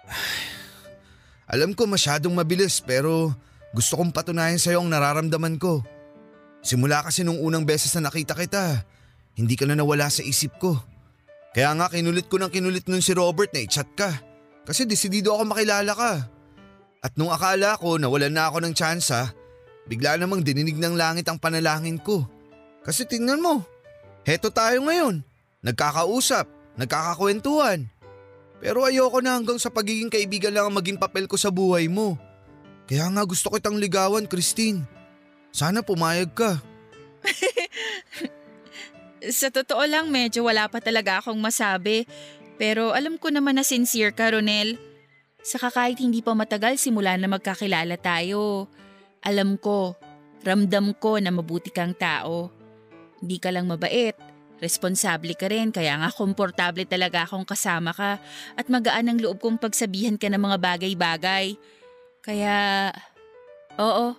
Alam 1.53 1.73
ko 1.73 1.85
masyadong 1.89 2.33
mabilis 2.33 2.81
pero 2.81 3.33
gusto 3.73 3.97
kong 3.97 4.09
patunayan 4.09 4.57
sa'yo 4.57 4.81
ang 4.81 4.89
nararamdaman 4.89 5.57
ko. 5.61 5.85
Simula 6.59 7.03
kasi 7.03 7.23
nung 7.23 7.39
unang 7.39 7.63
beses 7.63 7.91
na 7.95 8.11
nakita 8.11 8.35
kita, 8.35 8.83
hindi 9.39 9.55
ka 9.55 9.63
na 9.63 9.79
nawala 9.79 10.11
sa 10.11 10.19
isip 10.19 10.59
ko. 10.59 10.75
Kaya 11.55 11.71
nga 11.73 11.87
kinulit 11.89 12.27
ko 12.27 12.37
ng 12.37 12.51
kinulit 12.51 12.85
nun 12.85 13.01
si 13.01 13.15
Robert 13.15 13.49
na 13.55 13.63
i-chat 13.63 13.87
ka. 13.95 14.11
Kasi 14.67 14.85
desidido 14.85 15.33
ako 15.33 15.49
makilala 15.49 15.91
ka. 15.95 16.13
At 16.99 17.15
nung 17.15 17.31
akala 17.31 17.79
ko 17.79 17.95
nawalan 17.95 18.35
na 18.35 18.51
ako 18.51 18.61
ng 18.61 18.73
tsansa, 18.75 19.31
bigla 19.87 20.19
namang 20.19 20.43
dininig 20.43 20.77
ng 20.77 20.99
langit 20.99 21.25
ang 21.31 21.39
panalangin 21.39 21.97
ko. 21.97 22.27
Kasi 22.83 23.07
tingnan 23.07 23.41
mo, 23.41 23.63
heto 24.27 24.51
tayo 24.51 24.83
ngayon. 24.85 25.23
Nagkakausap, 25.63 26.45
nagkakakwentuhan. 26.75 27.87
Pero 28.59 28.83
ayoko 28.83 29.23
na 29.23 29.39
hanggang 29.39 29.57
sa 29.57 29.71
pagiging 29.71 30.11
kaibigan 30.11 30.51
lang 30.51 30.67
ang 30.67 30.75
maging 30.75 30.99
papel 30.99 31.25
ko 31.25 31.39
sa 31.39 31.47
buhay 31.47 31.87
mo. 31.87 32.19
Kaya 32.85 33.07
nga 33.07 33.23
gusto 33.23 33.47
kitang 33.49 33.79
ligawan, 33.79 34.27
Christine. 34.27 34.83
Sana 35.49 35.81
pumayag 35.81 36.31
ka. 36.33 36.61
Sa 39.39 39.51
totoo 39.51 39.83
lang 39.83 40.07
medyo 40.07 40.47
wala 40.47 40.71
pa 40.71 40.79
talaga 40.79 41.19
akong 41.19 41.39
masabi. 41.39 42.07
Pero 42.59 42.91
alam 42.91 43.15
ko 43.15 43.31
naman 43.31 43.59
na 43.59 43.63
sincere 43.63 44.11
ka, 44.11 44.31
Ronel. 44.31 44.75
Saka 45.39 45.71
kahit 45.71 46.03
hindi 46.03 46.19
pa 46.19 46.35
matagal 46.35 46.75
simula 46.75 47.15
na 47.15 47.31
magkakilala 47.31 47.95
tayo. 47.99 48.67
Alam 49.23 49.55
ko, 49.55 49.95
ramdam 50.43 50.91
ko 50.99 51.19
na 51.19 51.31
mabuti 51.31 51.71
kang 51.71 51.95
tao. 51.95 52.51
Hindi 53.19 53.39
ka 53.39 53.51
lang 53.51 53.67
mabait, 53.67 54.15
responsable 54.63 55.35
ka 55.35 55.47
rin 55.47 55.71
kaya 55.71 55.99
nga 55.99 56.11
komportable 56.11 56.87
talaga 56.87 57.27
akong 57.27 57.47
kasama 57.47 57.95
ka 57.95 58.19
at 58.55 58.65
magaan 58.67 59.11
ang 59.11 59.19
loob 59.19 59.39
kong 59.39 59.59
pagsabihan 59.59 60.19
ka 60.19 60.27
ng 60.31 60.39
mga 60.39 60.57
bagay-bagay. 60.59 61.55
Kaya, 62.23 62.91
oo, 63.79 64.15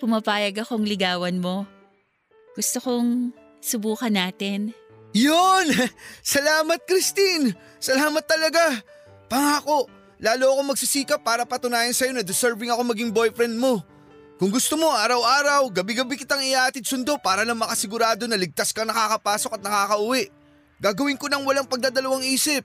pumapayag 0.00 0.64
akong 0.64 0.88
ligawan 0.88 1.36
mo. 1.36 1.68
Gusto 2.56 2.80
kong 2.80 3.36
subukan 3.60 4.10
natin. 4.10 4.72
Yun! 5.12 5.66
Salamat, 6.24 6.80
Christine! 6.88 7.52
Salamat 7.76 8.24
talaga! 8.24 8.80
Pangako, 9.28 9.86
lalo 10.18 10.56
ako 10.56 10.74
magsisikap 10.74 11.20
para 11.20 11.44
patunayan 11.44 11.94
sa'yo 11.94 12.16
na 12.16 12.24
deserving 12.24 12.72
ako 12.72 12.82
maging 12.88 13.12
boyfriend 13.12 13.60
mo. 13.60 13.84
Kung 14.40 14.48
gusto 14.48 14.80
mo, 14.80 14.88
araw-araw, 14.88 15.68
gabi-gabi 15.68 16.16
kitang 16.16 16.40
iatid 16.40 16.88
sundo 16.88 17.20
para 17.20 17.44
lang 17.44 17.60
makasigurado 17.60 18.24
na 18.24 18.40
ligtas 18.40 18.72
ka 18.72 18.88
nakakapasok 18.88 19.60
at 19.60 19.62
nakakauwi. 19.62 20.32
Gagawin 20.80 21.20
ko 21.20 21.28
nang 21.28 21.44
walang 21.44 21.68
pagdadalawang 21.68 22.24
isip. 22.24 22.64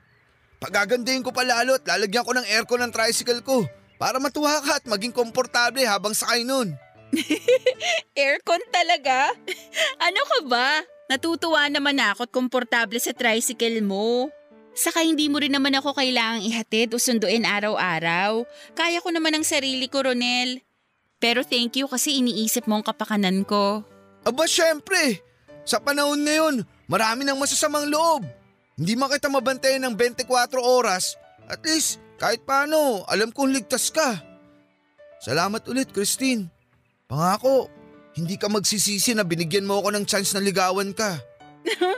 Pagagandahin 0.64 1.20
ko 1.20 1.36
pa 1.36 1.44
lalo 1.44 1.76
at 1.76 1.84
lalagyan 1.84 2.24
ko 2.24 2.32
ng 2.32 2.48
aircon 2.48 2.80
ng 2.80 2.96
tricycle 2.96 3.44
ko 3.44 3.68
para 4.00 4.24
matuwa 4.24 4.64
ka 4.64 4.80
at 4.80 4.86
maging 4.88 5.12
komportable 5.12 5.84
habang 5.84 6.16
sakay 6.16 6.48
nun. 6.48 6.80
Aircon 8.20 8.64
talaga? 8.72 9.32
ano 10.00 10.22
ka 10.26 10.40
ba? 10.48 10.70
Natutuwa 11.06 11.70
naman 11.70 12.02
ako 12.02 12.26
at 12.26 12.34
komportable 12.34 12.98
sa 12.98 13.14
tricycle 13.14 13.82
mo. 13.86 14.34
Saka 14.76 15.06
hindi 15.08 15.32
mo 15.32 15.40
rin 15.40 15.56
naman 15.56 15.72
ako 15.78 15.96
kailangang 15.96 16.44
ihatid 16.44 16.92
o 16.92 17.00
sunduin 17.00 17.48
araw-araw. 17.48 18.44
Kaya 18.76 19.00
ko 19.00 19.14
naman 19.14 19.38
ang 19.38 19.46
sarili 19.48 19.88
ko, 19.88 20.04
Ronel. 20.04 20.60
Pero 21.22 21.48
thank 21.48 21.80
you 21.80 21.88
kasi 21.88 22.20
iniisip 22.20 22.68
mo 22.68 22.76
ang 22.82 22.86
kapakanan 22.86 23.48
ko. 23.48 23.88
Aba 24.28 24.44
syempre, 24.50 25.24
sa 25.64 25.80
panahon 25.80 26.20
ngayon, 26.26 26.56
marami 26.92 27.24
ng 27.24 27.40
masasamang 27.40 27.88
loob. 27.88 28.28
Hindi 28.76 28.94
man 29.00 29.08
kita 29.08 29.32
mabantayan 29.32 29.88
ng 29.88 29.96
24 29.96 30.28
oras, 30.60 31.16
at 31.48 31.64
least 31.64 32.04
kahit 32.20 32.44
paano, 32.44 33.08
alam 33.08 33.32
kong 33.32 33.56
ligtas 33.56 33.92
ka. 33.92 34.20
Salamat 35.24 35.64
ulit, 35.72 35.92
Christine. 35.96 36.55
Pangako, 37.16 37.72
hindi 38.20 38.36
ka 38.36 38.52
magsisisi 38.52 39.16
na 39.16 39.24
binigyan 39.24 39.64
mo 39.64 39.80
ako 39.80 39.96
ng 39.96 40.04
chance 40.04 40.36
na 40.36 40.44
ligawan 40.44 40.92
ka. 40.92 41.16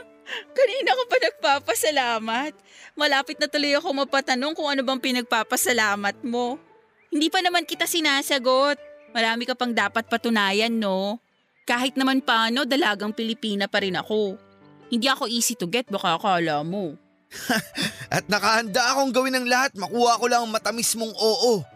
Kanina 0.54 0.94
ko 0.94 1.02
pa 1.10 1.16
nagpapasalamat. 1.18 2.52
Malapit 2.94 3.42
na 3.42 3.50
tuloy 3.50 3.74
ako 3.74 4.06
mapatanong 4.06 4.54
kung 4.54 4.70
ano 4.70 4.86
bang 4.86 5.02
pinagpapasalamat 5.02 6.22
mo. 6.22 6.62
Hindi 7.10 7.34
pa 7.34 7.42
naman 7.42 7.66
kita 7.66 7.90
sinasagot. 7.90 8.78
Marami 9.10 9.42
ka 9.42 9.58
pang 9.58 9.74
dapat 9.74 10.06
patunayan, 10.06 10.70
no? 10.70 11.18
Kahit 11.66 11.98
naman 11.98 12.22
paano, 12.22 12.62
dalagang 12.62 13.10
Pilipina 13.10 13.66
pa 13.66 13.82
rin 13.82 13.98
ako. 13.98 14.38
Hindi 14.86 15.10
ako 15.10 15.26
easy 15.26 15.58
to 15.58 15.66
get, 15.66 15.90
baka 15.90 16.14
akala 16.14 16.62
mo. 16.62 16.94
At 18.14 18.22
nakahanda 18.30 18.94
akong 18.94 19.10
gawin 19.10 19.34
ng 19.34 19.50
lahat, 19.50 19.74
makuha 19.74 20.14
ko 20.22 20.30
lang 20.30 20.46
ang 20.46 20.54
matamis 20.54 20.94
mong 20.94 21.10
oo. 21.18 21.66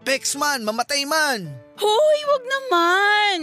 Pex 0.00 0.32
man, 0.40 0.64
mamatay 0.64 1.04
man. 1.04 1.65
Hoy, 1.76 2.18
wag 2.24 2.44
naman! 2.48 3.36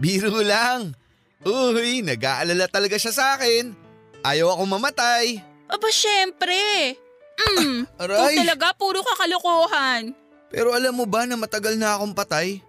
Biro 0.00 0.40
lang. 0.40 0.96
Uy, 1.44 2.00
nag-aalala 2.00 2.64
talaga 2.72 2.96
siya 2.96 3.12
sa 3.12 3.24
akin. 3.36 3.76
Ayaw 4.24 4.56
akong 4.56 4.70
mamatay. 4.72 5.44
Aba, 5.68 5.88
syempre. 5.92 6.96
Mm, 7.34 7.84
Aray. 8.00 8.16
ikaw 8.16 8.30
talaga, 8.40 8.66
puro 8.78 9.04
kakalokohan. 9.04 10.16
Pero 10.48 10.72
alam 10.72 10.94
mo 10.96 11.04
ba 11.04 11.28
na 11.28 11.36
matagal 11.36 11.76
na 11.76 11.98
akong 11.98 12.14
patay? 12.16 12.62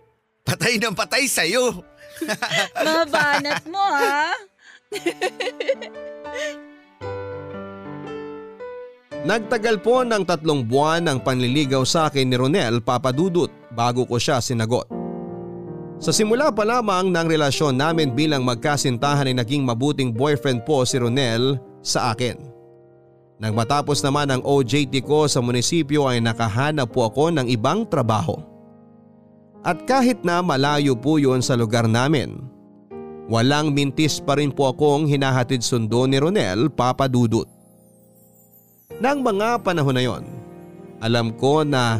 Patay 0.43 0.77
ng 0.81 0.93
patay 0.97 1.25
sa'yo. 1.29 1.85
Mabanat 2.85 3.63
mo, 3.69 3.81
ha? 3.81 4.33
Nagtagal 9.25 9.81
po 9.81 10.05
ng 10.05 10.21
tatlong 10.21 10.61
buwan 10.61 11.09
ang 11.09 11.17
panliligaw 11.17 11.81
sa 11.81 12.09
akin 12.09 12.29
ni 12.29 12.37
Ronel 12.37 12.77
Papadudut 12.83 13.49
bago 13.73 14.05
ko 14.05 14.21
siya 14.21 14.37
sinagot. 14.37 14.94
Sa 15.95 16.11
simula 16.11 16.51
pa 16.51 16.67
lamang 16.67 17.07
ng 17.07 17.27
relasyon 17.27 17.79
namin 17.79 18.11
bilang 18.11 18.43
magkasintahan 18.43 19.31
ay 19.31 19.35
naging 19.39 19.63
mabuting 19.63 20.11
boyfriend 20.11 20.67
po 20.67 20.83
si 20.83 20.99
Ronel 20.99 21.55
sa 21.79 22.11
akin. 22.11 22.35
Nang 23.39 23.55
matapos 23.55 24.03
naman 24.03 24.31
ang 24.31 24.43
OJT 24.43 25.03
ko 25.03 25.27
sa 25.27 25.39
munisipyo 25.39 26.07
ay 26.07 26.19
nakahanap 26.19 26.91
po 26.91 27.07
ako 27.07 27.35
ng 27.35 27.47
ibang 27.51 27.87
trabaho. 27.87 28.35
At 29.65 29.83
kahit 29.87 30.21
na 30.21 30.43
malayo 30.43 30.93
po 30.93 31.17
yun 31.17 31.39
sa 31.39 31.57
lugar 31.57 31.87
namin, 31.87 32.43
walang 33.31 33.71
mintis 33.73 34.21
pa 34.21 34.37
rin 34.37 34.53
po 34.53 34.71
akong 34.71 35.09
hinahatid 35.09 35.63
sundo 35.63 36.05
ni 36.05 36.19
Ronel 36.19 36.69
Papadudut. 36.69 37.49
Nang 38.99 39.19
mga 39.25 39.59
panahon 39.63 39.95
na 39.95 40.03
yon, 40.03 40.23
alam 41.03 41.35
ko 41.35 41.67
na 41.67 41.99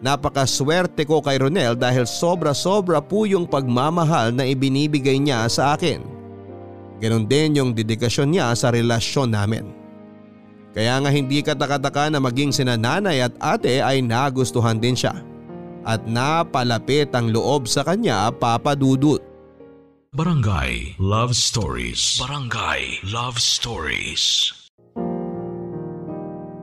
napakaswerte 0.00 1.04
ko 1.04 1.20
kay 1.20 1.40
Ronel 1.40 1.76
dahil 1.76 2.08
sobra-sobra 2.08 3.00
po 3.04 3.28
yung 3.28 3.44
pagmamahal 3.44 4.32
na 4.32 4.48
ibinibigay 4.48 5.20
niya 5.20 5.44
sa 5.48 5.76
akin. 5.76 6.00
Ganon 7.00 7.24
din 7.24 7.56
yung 7.56 7.70
dedikasyon 7.72 8.28
niya 8.28 8.52
sa 8.52 8.68
relasyon 8.68 9.32
namin. 9.32 9.64
Kaya 10.76 11.00
nga 11.02 11.10
hindi 11.10 11.40
katakataka 11.40 12.12
na 12.12 12.20
maging 12.22 12.52
sina 12.54 12.76
nanay 12.76 13.24
at 13.24 13.34
ate 13.40 13.82
ay 13.82 14.04
nagustuhan 14.04 14.78
din 14.78 14.94
siya 14.94 15.16
at 15.82 16.04
napalapit 16.04 17.10
ang 17.16 17.32
loob 17.32 17.66
sa 17.66 17.82
kanya 17.82 18.28
papadudut. 18.30 19.24
Barangay 20.10 20.98
Love 20.98 21.38
Stories. 21.38 22.18
Barangay 22.18 22.98
Love 23.06 23.38
Stories. 23.38 24.59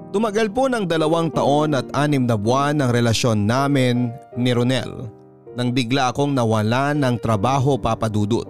Tumagal 0.07 0.55
po 0.55 0.71
ng 0.71 0.87
dalawang 0.87 1.27
taon 1.35 1.75
at 1.75 1.83
anim 1.91 2.23
na 2.23 2.39
buwan 2.39 2.79
ang 2.79 2.95
relasyon 2.95 3.43
namin 3.43 4.07
ni 4.39 4.55
Ronel 4.55 5.11
nang 5.59 5.75
bigla 5.75 6.15
akong 6.15 6.31
nawalan 6.31 7.03
ng 7.03 7.15
trabaho 7.19 7.75
papadudot. 7.75 8.47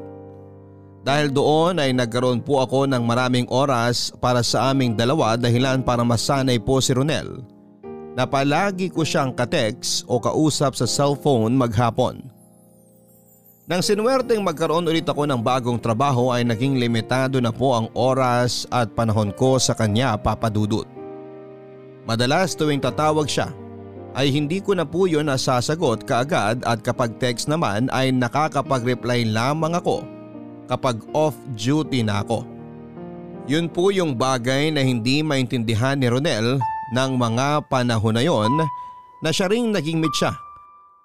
Dahil 1.01 1.33
doon 1.33 1.81
ay 1.81 1.97
nagkaroon 1.97 2.45
po 2.45 2.61
ako 2.61 2.85
ng 2.85 3.01
maraming 3.01 3.47
oras 3.49 4.13
para 4.21 4.45
sa 4.45 4.69
aming 4.69 4.93
dalawa 4.93 5.33
dahilan 5.33 5.81
para 5.81 6.05
masanay 6.05 6.61
po 6.61 6.77
si 6.77 6.93
Ronel 6.93 7.41
na 8.13 8.27
palagi 8.29 8.93
ko 8.93 9.01
siyang 9.01 9.33
katext 9.33 10.05
o 10.05 10.21
kausap 10.21 10.77
sa 10.77 10.85
cellphone 10.85 11.57
maghapon. 11.57 12.21
Nang 13.65 13.81
sinuwerteng 13.81 14.45
magkaroon 14.45 14.85
ulit 14.85 15.09
ako 15.09 15.25
ng 15.25 15.41
bagong 15.41 15.81
trabaho 15.81 16.29
ay 16.29 16.45
naging 16.45 16.77
limitado 16.77 17.41
na 17.41 17.49
po 17.49 17.73
ang 17.73 17.89
oras 17.97 18.69
at 18.69 18.93
panahon 18.93 19.33
ko 19.33 19.57
sa 19.57 19.73
kanya 19.73 20.19
papadudot. 20.19 20.97
Madalas 22.07 22.55
tuwing 22.55 22.79
tatawag 22.79 23.27
siya 23.27 23.51
ay 24.15 24.31
hindi 24.31 24.63
ko 24.63 24.71
na 24.71 24.87
po 24.87 25.11
yun 25.11 25.27
nasasagot 25.27 26.07
kaagad 26.07 26.63
at 26.63 26.79
kapag 26.79 27.19
text 27.19 27.51
naman 27.51 27.91
ay 27.91 28.15
nakakapag-reply 28.15 29.27
lamang 29.27 29.75
ako 29.75 30.07
kapag 30.71 31.03
off 31.11 31.35
duty 31.59 32.07
na 32.07 32.23
ako. 32.23 32.47
Yun 33.51 33.67
po 33.67 33.91
yung 33.91 34.15
bagay 34.15 34.71
na 34.71 34.87
hindi 34.87 35.19
maintindihan 35.19 35.99
ni 35.99 36.07
Ronel 36.07 36.63
ng 36.95 37.11
mga 37.19 37.67
panahon 37.67 38.15
na 38.15 38.23
yon 38.23 38.55
na 39.19 39.29
siya 39.31 39.51
ring 39.51 39.75
naging 39.75 39.99
mitsa 39.99 40.31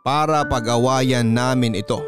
para 0.06 0.46
pag-awayan 0.46 1.26
namin 1.26 1.78
ito. 1.78 1.98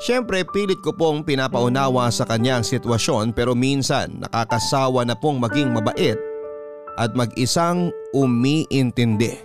Siyempre 0.00 0.40
pilit 0.48 0.80
ko 0.80 0.96
pong 0.96 1.20
pinapaunawa 1.20 2.08
sa 2.08 2.24
kanya 2.24 2.60
ang 2.60 2.64
sitwasyon 2.64 3.36
pero 3.36 3.52
minsan 3.52 4.24
nakakasawa 4.24 5.04
na 5.04 5.12
pong 5.12 5.36
maging 5.36 5.76
mabait 5.76 6.16
at 6.96 7.14
mag-isang 7.14 7.94
umiintindi. 8.16 9.36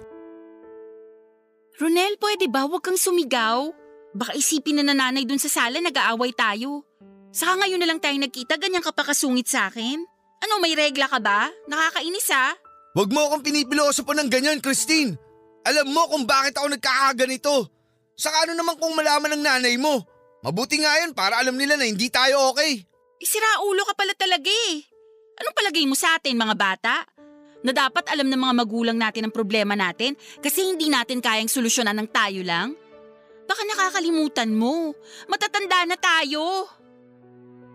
Ronel, 1.76 2.16
pwede 2.24 2.48
ba 2.48 2.64
huwag 2.64 2.82
kang 2.82 2.96
sumigaw? 2.96 3.68
Baka 4.16 4.32
isipin 4.32 4.80
na 4.80 4.96
nanay 4.96 5.28
dun 5.28 5.42
sa 5.42 5.52
sala 5.52 5.84
nag-aaway 5.84 6.32
tayo. 6.32 6.88
Saka 7.36 7.60
ngayon 7.60 7.84
na 7.84 7.88
lang 7.92 8.00
tayo 8.00 8.16
nagkita, 8.16 8.56
ganyan 8.56 8.80
ka 8.80 8.96
pa 8.96 9.04
kasungit 9.04 9.52
sa 9.52 9.68
akin? 9.68 10.00
Ano, 10.48 10.64
may 10.64 10.72
regla 10.72 11.12
ka 11.12 11.20
ba? 11.20 11.52
Nakakainis 11.68 12.32
ha? 12.32 12.56
Huwag 12.96 13.12
mo 13.12 13.28
akong 13.28 13.44
pinipiloso 13.44 14.08
po 14.08 14.16
ng 14.16 14.32
ganyan, 14.32 14.64
Christine. 14.64 15.20
Alam 15.68 15.92
mo 15.92 16.08
kung 16.08 16.24
bakit 16.24 16.56
ako 16.56 16.72
nagkakaganito. 16.72 17.68
Saka 18.16 18.48
ano 18.48 18.56
naman 18.56 18.80
kung 18.80 18.96
malaman 18.96 19.36
ng 19.36 19.44
nanay 19.44 19.76
mo. 19.76 20.00
Mabuti 20.48 20.80
nga 20.80 21.04
yun 21.04 21.12
para 21.12 21.42
alam 21.42 21.60
nila 21.60 21.76
na 21.76 21.84
hindi 21.84 22.08
tayo 22.08 22.56
okay. 22.56 22.88
Isira 23.20 23.66
ulo 23.68 23.84
ka 23.84 23.98
pala 23.98 24.16
talaga 24.16 24.48
eh. 24.48 24.86
Anong 25.42 25.58
palagay 25.58 25.84
mo 25.84 25.98
sa 25.98 26.16
atin 26.16 26.40
mga 26.40 26.56
bata? 26.56 27.04
Na 27.66 27.74
dapat 27.74 28.06
alam 28.14 28.30
ng 28.30 28.38
mga 28.38 28.54
magulang 28.62 28.94
natin 28.94 29.26
ang 29.26 29.34
problema 29.34 29.74
natin 29.74 30.14
kasi 30.38 30.62
hindi 30.62 30.86
natin 30.86 31.18
kayang 31.18 31.50
solusyonan 31.50 31.98
ng 31.98 32.10
tayo 32.14 32.46
lang? 32.46 32.78
Baka 33.50 33.62
nakakalimutan 33.66 34.54
mo. 34.54 34.94
Matatanda 35.26 35.90
na 35.90 35.98
tayo. 35.98 36.70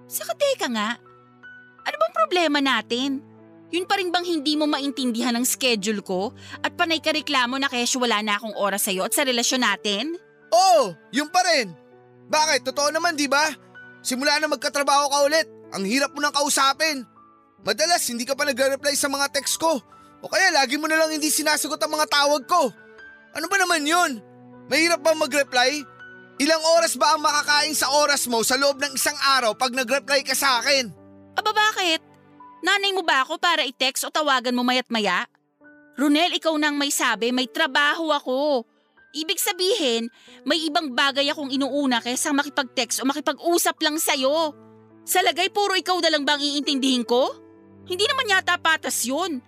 Saka 0.07 0.39
teka 0.39 0.71
nga, 0.71 0.95
ano 1.83 1.97
bang 1.99 2.15
problema 2.15 2.59
natin? 2.63 3.19
Yun 3.71 3.87
pa 3.87 3.99
rin 3.99 4.11
bang 4.11 4.27
hindi 4.27 4.59
mo 4.59 4.67
maintindihan 4.67 5.35
ang 5.35 5.47
schedule 5.47 6.03
ko 6.03 6.35
at 6.63 6.75
panay 6.75 6.99
ka 6.99 7.15
reklamo 7.15 7.55
na 7.59 7.71
kaya 7.71 7.87
wala 7.99 8.19
na 8.23 8.35
akong 8.35 8.55
oras 8.59 8.87
sa'yo 8.87 9.07
at 9.07 9.15
sa 9.15 9.23
relasyon 9.23 9.63
natin? 9.63 10.19
Oo, 10.51 10.95
yun 11.15 11.31
pa 11.31 11.43
rin. 11.47 11.71
Bakit? 12.31 12.67
Totoo 12.67 12.91
naman, 12.91 13.15
di 13.15 13.31
ba? 13.31 13.47
Simula 14.03 14.39
na 14.39 14.51
magkatrabaho 14.51 15.07
ka 15.11 15.19
ulit, 15.27 15.47
ang 15.71 15.87
hirap 15.87 16.11
mo 16.15 16.19
nang 16.19 16.35
kausapin. 16.35 17.07
Madalas 17.61 18.09
hindi 18.09 18.25
ka 18.25 18.33
pa 18.33 18.49
nagre-reply 18.49 18.97
sa 18.97 19.13
mga 19.13 19.29
text 19.33 19.61
ko. 19.61 19.81
O 20.21 20.29
kaya 20.29 20.53
lagi 20.53 20.77
mo 20.77 20.89
na 20.89 20.97
lang 21.01 21.13
hindi 21.13 21.29
sinasagot 21.33 21.81
ang 21.81 21.93
mga 21.93 22.09
tawag 22.09 22.45
ko. 22.45 22.73
Ano 23.37 23.47
ba 23.49 23.57
naman 23.61 23.85
yun? 23.85 24.21
Mahirap 24.69 25.01
ba 25.01 25.17
mag-reply? 25.17 25.85
Ilang 26.41 26.63
oras 26.81 26.97
ba 26.97 27.17
ang 27.17 27.21
makakain 27.21 27.77
sa 27.77 27.93
oras 28.01 28.25
mo 28.25 28.41
sa 28.41 28.57
loob 28.57 28.81
ng 28.81 28.97
isang 28.97 29.17
araw 29.37 29.53
pag 29.53 29.77
nag-reply 29.77 30.25
ka 30.25 30.33
sa 30.33 30.61
akin? 30.61 30.89
Aba 31.37 31.53
bakit? 31.53 32.01
Nanay 32.65 32.93
mo 32.93 33.05
ba 33.05 33.25
ako 33.25 33.41
para 33.41 33.65
i-text 33.65 34.05
o 34.05 34.13
tawagan 34.13 34.57
mo 34.57 34.65
mayat 34.65 34.89
maya? 34.89 35.25
Ronel, 36.01 36.33
ikaw 36.37 36.57
nang 36.57 36.81
may 36.81 36.89
sabi, 36.89 37.33
may 37.33 37.49
trabaho 37.49 38.09
ako. 38.13 38.65
Ibig 39.11 39.37
sabihin, 39.37 40.09
may 40.49 40.65
ibang 40.65 40.93
bagay 40.97 41.29
akong 41.29 41.51
inuuna 41.51 42.01
kaysa 42.01 42.33
makipag-text 42.33 43.03
o 43.03 43.09
makipag-usap 43.09 43.77
lang 43.85 43.97
sa'yo. 44.01 44.55
Sa 45.05 45.21
lagay, 45.25 45.49
puro 45.51 45.77
ikaw 45.77 45.99
na 46.01 46.13
lang 46.13 46.25
bang 46.25 46.41
iintindihin 46.41 47.05
ko? 47.05 47.40
Hindi 47.91 48.07
naman 48.07 48.31
yata 48.31 48.55
patas 48.55 49.03
yun. 49.03 49.43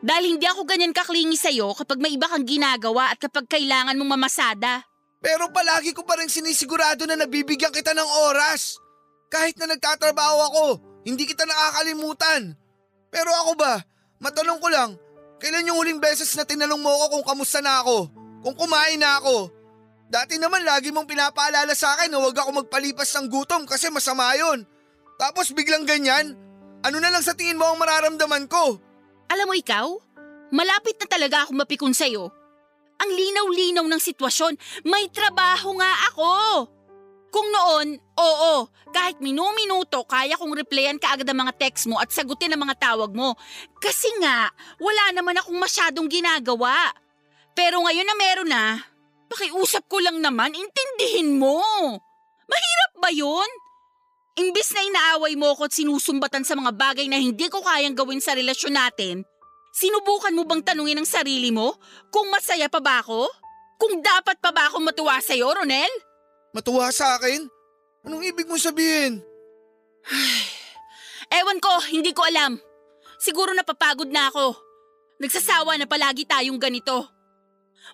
Dahil 0.00 0.38
hindi 0.38 0.46
ako 0.46 0.62
ganyan 0.62 0.94
kaklingi 0.94 1.34
sa'yo 1.34 1.74
kapag 1.74 1.98
may 1.98 2.14
iba 2.14 2.30
kang 2.30 2.46
ginagawa 2.46 3.10
at 3.10 3.18
kapag 3.18 3.50
kailangan 3.50 3.98
mong 3.98 4.14
mamasada. 4.14 4.86
Pero 5.20 5.50
palagi 5.52 5.92
ko 5.92 6.06
pa 6.06 6.16
rin 6.16 6.30
sinisigurado 6.30 7.04
na 7.04 7.18
nabibigyan 7.18 7.74
kita 7.74 7.92
ng 7.92 8.10
oras. 8.30 8.80
Kahit 9.28 9.60
na 9.60 9.68
nagtatrabaho 9.68 10.38
ako, 10.48 10.64
hindi 11.04 11.28
kita 11.28 11.44
nakakalimutan. 11.44 12.56
Pero 13.12 13.28
ako 13.44 13.52
ba, 13.58 13.82
matanong 14.22 14.58
ko 14.62 14.68
lang, 14.72 14.90
kailan 15.36 15.68
yung 15.68 15.82
huling 15.82 16.00
beses 16.00 16.32
na 16.38 16.48
tinanong 16.48 16.80
mo 16.80 16.88
ako 16.88 17.20
kung 17.20 17.26
kamusta 17.36 17.60
na 17.60 17.84
ako? 17.84 18.08
Kung 18.40 18.56
kumain 18.56 18.96
na 18.96 19.20
ako? 19.20 19.52
Dati 20.08 20.40
naman 20.40 20.64
lagi 20.64 20.88
mong 20.88 21.06
pinapaalala 21.06 21.76
sa 21.76 21.94
akin 21.98 22.08
na 22.10 22.18
huwag 22.18 22.34
ako 22.34 22.64
magpalipas 22.64 23.12
ng 23.20 23.28
gutom 23.28 23.68
kasi 23.68 23.92
masama 23.92 24.32
yon. 24.38 24.64
Tapos 25.20 25.52
biglang 25.52 25.84
ganyan, 25.84 26.32
ano 26.80 26.96
na 27.00 27.10
lang 27.12 27.24
sa 27.24 27.36
tingin 27.36 27.60
mo 27.60 27.68
ang 27.68 27.78
mararamdaman 27.80 28.48
ko? 28.48 28.80
Alam 29.30 29.46
mo 29.52 29.54
ikaw, 29.54 29.86
malapit 30.50 30.96
na 30.98 31.06
talaga 31.06 31.46
ako 31.46 31.52
mapikon 31.54 31.94
sa'yo. 31.94 32.32
Ang 33.00 33.10
linaw-linaw 33.16 33.86
ng 33.88 34.02
sitwasyon, 34.02 34.84
may 34.84 35.08
trabaho 35.08 35.72
nga 35.80 35.92
ako. 36.12 36.32
Kung 37.30 37.46
noon, 37.46 37.96
oo, 38.18 38.54
kahit 38.90 39.22
minu-minuto 39.22 40.02
kaya 40.02 40.34
kong 40.34 40.50
replyan 40.50 40.98
kaagad 40.98 41.30
ang 41.30 41.46
mga 41.46 41.54
text 41.56 41.86
mo 41.86 42.02
at 42.02 42.10
sagutin 42.10 42.50
ang 42.50 42.66
mga 42.66 42.76
tawag 42.76 43.14
mo. 43.14 43.38
Kasi 43.78 44.10
nga, 44.18 44.50
wala 44.82 45.14
naman 45.14 45.38
akong 45.38 45.56
masyadong 45.56 46.10
ginagawa. 46.10 46.90
Pero 47.54 47.86
ngayon 47.86 48.08
na 48.08 48.16
meron 48.18 48.50
na, 48.50 48.64
pakiusap 49.30 49.86
ko 49.86 50.02
lang 50.02 50.18
naman, 50.18 50.50
intindihin 50.50 51.38
mo. 51.38 51.62
Mahirap 52.50 52.92
ba 52.98 53.14
yun? 53.14 53.50
Imbis 54.38 54.70
na 54.74 54.82
inaaway 54.86 55.34
mo 55.34 55.54
ako 55.54 55.66
at 55.66 55.74
sinusumbatan 55.74 56.46
sa 56.46 56.54
mga 56.54 56.70
bagay 56.74 57.06
na 57.10 57.18
hindi 57.18 57.50
ko 57.50 57.64
kayang 57.64 57.98
gawin 57.98 58.22
sa 58.22 58.34
relasyon 58.38 58.78
natin, 58.78 59.26
Sinubukan 59.70 60.34
mo 60.34 60.42
bang 60.42 60.66
tanungin 60.66 60.98
ang 60.98 61.06
sarili 61.06 61.54
mo 61.54 61.78
kung 62.10 62.26
masaya 62.26 62.66
pa 62.66 62.82
ba 62.82 62.98
ako? 63.06 63.30
Kung 63.78 64.02
dapat 64.02 64.42
pa 64.42 64.50
ba 64.50 64.66
akong 64.66 64.82
matuwa 64.82 65.16
sa'yo, 65.22 65.46
Ronel? 65.46 65.88
Matuwa 66.50 66.90
sa 66.90 67.16
akin? 67.16 67.46
Anong 68.02 68.26
ibig 68.26 68.50
mo 68.50 68.58
sabihin? 68.58 69.22
Ewan 71.38 71.62
ko, 71.62 71.70
hindi 71.94 72.10
ko 72.10 72.26
alam. 72.26 72.58
Siguro 73.22 73.54
napapagod 73.54 74.10
na 74.10 74.26
ako. 74.26 74.58
Nagsasawa 75.22 75.78
na 75.78 75.86
palagi 75.86 76.26
tayong 76.26 76.58
ganito. 76.58 77.06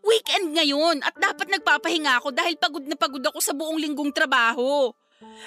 Weekend 0.00 0.56
ngayon 0.56 1.04
at 1.04 1.12
dapat 1.20 1.52
nagpapahinga 1.52 2.18
ako 2.18 2.32
dahil 2.32 2.56
pagod 2.56 2.84
na 2.88 2.96
pagod 2.96 3.22
ako 3.22 3.38
sa 3.38 3.52
buong 3.52 3.76
linggong 3.76 4.10
trabaho. 4.16 4.90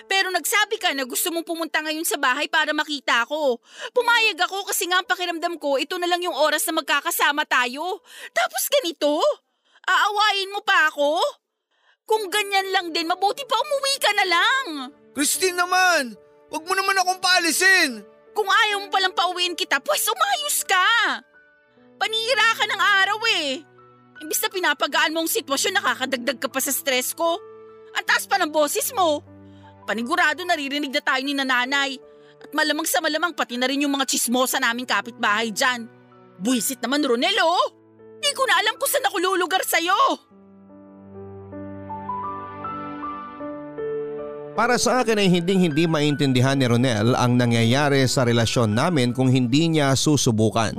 Pero 0.09 0.33
nagsabi 0.33 0.81
ka 0.81 0.93
na 0.97 1.05
gusto 1.05 1.29
mong 1.29 1.45
pumunta 1.45 1.79
ngayon 1.85 2.05
sa 2.05 2.17
bahay 2.17 2.49
para 2.49 2.73
makita 2.73 3.25
ko. 3.29 3.61
Pumayag 3.93 4.41
ako 4.49 4.65
kasi 4.65 4.89
nga 4.89 5.01
ang 5.01 5.07
pakiramdam 5.07 5.61
ko 5.61 5.77
ito 5.77 5.97
na 6.01 6.09
lang 6.09 6.21
yung 6.25 6.33
oras 6.33 6.65
na 6.65 6.81
magkakasama 6.81 7.45
tayo. 7.45 8.01
Tapos 8.33 8.65
ganito? 8.69 9.21
Aawayin 9.85 10.53
mo 10.53 10.61
pa 10.65 10.89
ako? 10.89 11.21
Kung 12.09 12.25
ganyan 12.33 12.73
lang 12.73 12.89
din, 12.89 13.05
mabuti 13.05 13.45
pa 13.45 13.53
umuwi 13.53 13.95
ka 14.01 14.11
na 14.17 14.25
lang. 14.25 14.65
Christine 15.13 15.53
naman! 15.53 16.17
Huwag 16.49 16.65
mo 16.65 16.73
naman 16.73 16.97
akong 16.97 17.21
paalisin! 17.21 18.01
Kung 18.33 18.49
ayaw 18.49 18.81
mo 18.81 18.87
palang 18.89 19.13
pauwiin 19.13 19.53
kita, 19.53 19.77
pues 19.77 20.09
umayos 20.09 20.65
ka! 20.65 21.21
Panira 22.01 22.47
ka 22.57 22.65
ng 22.65 22.81
araw 22.81 23.19
eh. 23.37 23.61
Imbis 24.25 24.41
na 24.41 24.49
pinapagaan 24.49 25.13
mo 25.13 25.21
ang 25.21 25.29
sitwasyon, 25.29 25.77
nakakadagdag 25.77 26.39
ka 26.41 26.49
pa 26.49 26.57
sa 26.57 26.73
stress 26.73 27.13
ko. 27.13 27.37
Ang 27.93 28.05
taas 28.09 28.25
pa 28.25 28.41
ng 28.41 28.49
boses 28.49 28.89
mo. 28.97 29.21
Panigurado 29.89 30.45
naririnig 30.45 30.93
na 30.93 31.01
tayo 31.01 31.25
ni 31.25 31.33
nanay. 31.33 31.97
At 32.37 32.53
malamang 32.53 32.85
sa 32.85 33.01
malamang 33.01 33.33
pati 33.33 33.57
na 33.57 33.65
rin 33.65 33.81
yung 33.81 33.97
mga 33.97 34.05
chismosa 34.05 34.61
naming 34.61 34.85
kapitbahay 34.85 35.49
dyan. 35.49 35.89
Buisit 36.37 36.77
naman 36.85 37.01
Ronel 37.01 37.33
oh! 37.41 37.73
Di 38.21 38.29
ko 38.37 38.45
na 38.45 38.61
alam 38.61 38.77
kung 38.77 38.85
saan 38.85 39.09
ako 39.09 39.17
lulugar 39.17 39.65
sa'yo. 39.65 39.97
Para 44.53 44.77
sa 44.77 45.01
akin 45.01 45.17
ay 45.17 45.27
hinding 45.41 45.71
hindi 45.71 45.89
maintindihan 45.89 46.53
ni 46.53 46.69
Ronel 46.69 47.17
ang 47.17 47.33
nangyayari 47.33 48.05
sa 48.05 48.29
relasyon 48.29 48.77
namin 48.77 49.09
kung 49.09 49.33
hindi 49.33 49.73
niya 49.73 49.97
susubukan. 49.97 50.77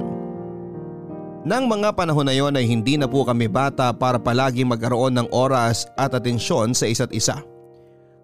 Nang 1.43 1.67
mga 1.67 1.99
panahon 1.99 2.29
na 2.29 2.37
yon 2.37 2.55
ay 2.55 2.69
hindi 2.69 2.95
na 2.95 3.11
po 3.11 3.27
kami 3.27 3.51
bata 3.51 3.91
para 3.91 4.23
palagi 4.23 4.63
magkaroon 4.63 5.19
ng 5.19 5.29
oras 5.35 5.89
at 5.99 6.15
atensyon 6.15 6.77
sa 6.77 6.87
isa't 6.87 7.11
isa. 7.11 7.50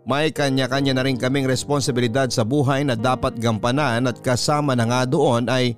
May 0.07 0.31
kanya-kanya 0.31 0.95
na 0.95 1.03
rin 1.03 1.19
kaming 1.19 1.51
responsibilidad 1.51 2.31
sa 2.31 2.47
buhay 2.47 2.87
na 2.87 2.95
dapat 2.95 3.43
gampanan 3.43 4.07
at 4.07 4.23
kasama 4.23 4.79
na 4.79 4.87
nga 4.87 5.03
doon 5.03 5.51
ay 5.51 5.75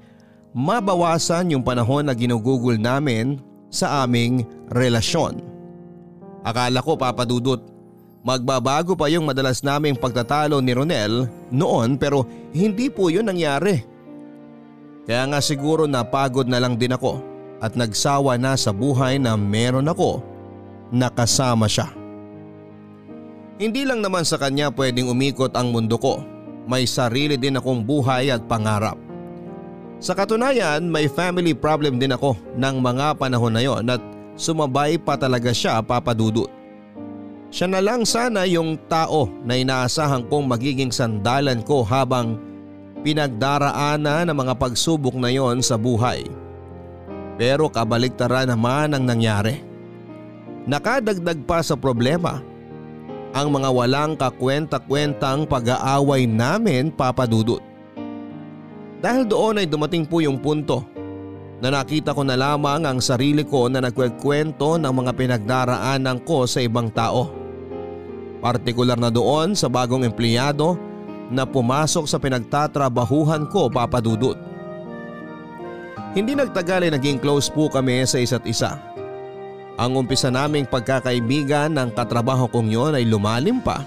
mabawasan 0.53 1.57
yung 1.57 1.65
panahon 1.65 2.05
na 2.05 2.13
ginugugol 2.13 2.77
namin 2.77 3.41
sa 3.73 4.05
aming 4.05 4.45
relasyon. 4.69 5.41
Akala 6.45 6.85
ko 6.85 7.01
papadudot, 7.01 7.65
magbabago 8.21 8.93
pa 8.93 9.09
yung 9.09 9.25
madalas 9.25 9.65
naming 9.65 9.97
pagtatalo 9.97 10.61
ni 10.61 10.77
Ronel 10.77 11.25
noon 11.49 11.97
pero 11.97 12.29
hindi 12.53 12.93
po 12.93 13.09
yun 13.09 13.33
nangyari. 13.33 13.81
Kaya 15.09 15.25
nga 15.25 15.41
siguro 15.41 15.89
napagod 15.89 16.45
na 16.53 16.61
lang 16.61 16.77
din 16.77 16.93
ako 16.93 17.25
at 17.65 17.81
nagsawa 17.81 18.37
na 18.37 18.61
sa 18.61 18.77
buhay 18.77 19.17
na 19.17 19.41
meron 19.41 19.89
ako 19.89 20.21
nakasama 20.93 21.65
siya. 21.65 21.98
Hindi 23.59 23.83
lang 23.83 24.07
naman 24.07 24.23
sa 24.23 24.39
kanya 24.39 24.71
pwedeng 24.71 25.11
umikot 25.11 25.51
ang 25.59 25.75
mundo 25.75 25.99
ko. 25.99 26.23
May 26.71 26.87
sarili 26.87 27.35
din 27.35 27.59
akong 27.59 27.83
buhay 27.83 28.31
at 28.31 28.47
pangarap. 28.47 28.95
Sa 29.99 30.15
katunayan 30.15 30.87
may 30.87 31.11
family 31.11 31.59
problem 31.59 31.99
din 31.99 32.15
ako 32.15 32.39
ng 32.55 32.77
mga 32.79 33.19
panahon 33.19 33.51
na 33.51 33.63
yon 33.67 33.83
at 33.91 33.99
sumabay 34.39 34.95
pa 34.95 35.19
talaga 35.19 35.51
siya 35.51 35.83
papadudot. 35.83 36.47
Siya 37.51 37.67
na 37.67 37.83
lang 37.83 38.07
sana 38.07 38.47
yung 38.47 38.79
tao 38.87 39.27
na 39.43 39.59
inaasahan 39.59 40.31
kong 40.31 40.47
magiging 40.47 40.95
sandalan 40.95 41.59
ko 41.67 41.83
habang 41.83 42.39
pinagdaraanan 43.03 44.31
ng 44.31 44.39
mga 44.39 44.55
pagsubok 44.55 45.19
na 45.19 45.35
yon 45.35 45.59
sa 45.67 45.75
buhay. 45.75 46.31
Pero 47.35 47.67
kabaliktaran 47.67 48.55
naman 48.55 48.95
ang 48.95 49.03
nangyari. 49.03 49.67
Nakadagdag 50.69 51.43
pa 51.43 51.59
sa 51.59 51.75
problema 51.75 52.39
ang 53.37 53.53
mga 53.53 53.69
walang 53.69 54.13
kakwenta-kwentang 54.17 55.45
pag-aaway 55.45 56.25
namin 56.25 56.89
papadudot. 56.89 57.61
Dahil 58.99 59.29
doon 59.29 59.63
ay 59.63 59.67
dumating 59.71 60.09
po 60.09 60.19
yung 60.19 60.43
punto 60.43 60.83
na 61.59 61.71
nakita 61.71 62.15
ko 62.15 62.23
na 62.23 62.39
lamang 62.39 62.87
ang 62.87 62.99
sarili 63.03 63.43
ko 63.43 63.67
na 63.67 63.83
nagkwekwento 63.83 64.79
ng 64.79 64.93
mga 64.95 65.13
pinagdaraanan 65.15 66.19
ko 66.23 66.47
sa 66.47 66.63
ibang 66.63 66.91
tao. 66.91 67.31
Partikular 68.39 68.95
na 68.95 69.11
doon 69.11 69.59
sa 69.59 69.67
bagong 69.67 70.07
empleyado 70.07 70.79
na 71.29 71.43
pumasok 71.43 72.07
sa 72.07 72.17
pinagtatrabahuhan 72.23 73.51
ko 73.51 73.67
papadudot. 73.67 74.39
Hindi 76.17 76.39
nagtagal 76.39 76.89
ay 76.89 76.93
naging 76.95 77.21
close 77.21 77.53
po 77.53 77.69
kami 77.69 78.07
sa 78.09 78.17
isa't 78.23 78.47
isa. 78.49 78.88
Ang 79.79 79.95
umpisa 79.95 80.27
naming 80.27 80.67
pagkakaibigan 80.67 81.71
ng 81.71 81.95
katrabaho 81.95 82.51
kong 82.51 82.67
yon 82.67 82.99
ay 82.99 83.07
lumalim 83.07 83.63
pa 83.63 83.87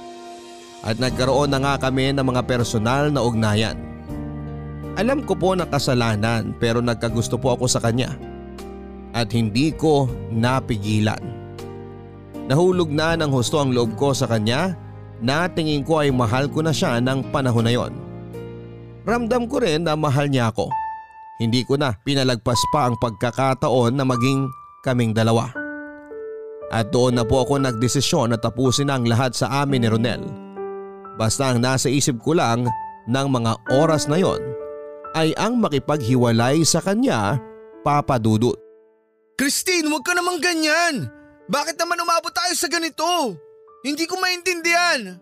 at 0.88 0.96
nagkaroon 0.96 1.52
na 1.52 1.60
nga 1.60 1.74
kami 1.88 2.16
ng 2.16 2.24
mga 2.24 2.48
personal 2.48 3.12
na 3.12 3.20
ugnayan. 3.20 3.76
Alam 4.96 5.28
ko 5.28 5.36
po 5.36 5.52
na 5.52 5.68
kasalanan 5.68 6.56
pero 6.64 6.80
nagkagusto 6.80 7.36
po 7.36 7.60
ako 7.60 7.68
sa 7.68 7.84
kanya 7.84 8.16
at 9.12 9.36
hindi 9.36 9.76
ko 9.76 10.08
napigilan. 10.32 11.20
Nahulog 12.48 12.88
na 12.88 13.20
ng 13.20 13.32
husto 13.32 13.60
ang 13.60 13.76
loob 13.76 14.00
ko 14.00 14.16
sa 14.16 14.32
kanya 14.32 14.80
na 15.20 15.52
tingin 15.52 15.84
ko 15.84 16.02
ay 16.02 16.10
mahal 16.12 16.48
ko 16.48 16.64
na 16.64 16.72
siya 16.72 17.04
ng 17.04 17.36
panahon 17.36 17.68
na 17.68 17.72
yon. 17.76 17.94
Ramdam 19.04 19.44
ko 19.52 19.60
rin 19.60 19.84
na 19.84 20.00
mahal 20.00 20.32
niya 20.32 20.56
ako. 20.56 20.72
Hindi 21.44 21.68
ko 21.68 21.76
na 21.76 21.92
pinalagpas 22.08 22.60
pa 22.72 22.88
ang 22.88 22.96
pagkakataon 22.96 23.92
na 23.92 24.08
maging 24.08 24.48
kaming 24.88 25.12
dalawa. 25.12 25.61
At 26.72 26.88
doon 26.96 27.20
na 27.20 27.28
po 27.28 27.44
ako 27.44 27.60
nagdesisyon 27.60 28.32
na 28.32 28.40
tapusin 28.40 28.88
ang 28.88 29.04
lahat 29.04 29.36
sa 29.36 29.62
amin 29.62 29.84
ni 29.84 29.88
Ronel. 29.92 30.24
Basta 31.20 31.52
ang 31.52 31.60
nasa 31.60 31.92
isip 31.92 32.24
ko 32.24 32.32
lang 32.32 32.64
ng 33.12 33.28
mga 33.28 33.52
oras 33.76 34.08
na 34.08 34.16
yon 34.16 34.40
ay 35.12 35.36
ang 35.36 35.60
makipaghiwalay 35.60 36.64
sa 36.64 36.80
kanya, 36.80 37.36
Papa 37.84 38.16
Dudut. 38.16 38.56
Christine, 39.36 39.92
huwag 39.92 40.08
ka 40.08 40.16
naman 40.16 40.40
ganyan! 40.40 41.12
Bakit 41.52 41.76
naman 41.76 42.00
umabot 42.00 42.32
tayo 42.32 42.56
sa 42.56 42.72
ganito? 42.72 43.36
Hindi 43.84 44.08
ko 44.08 44.16
maintindihan. 44.24 45.20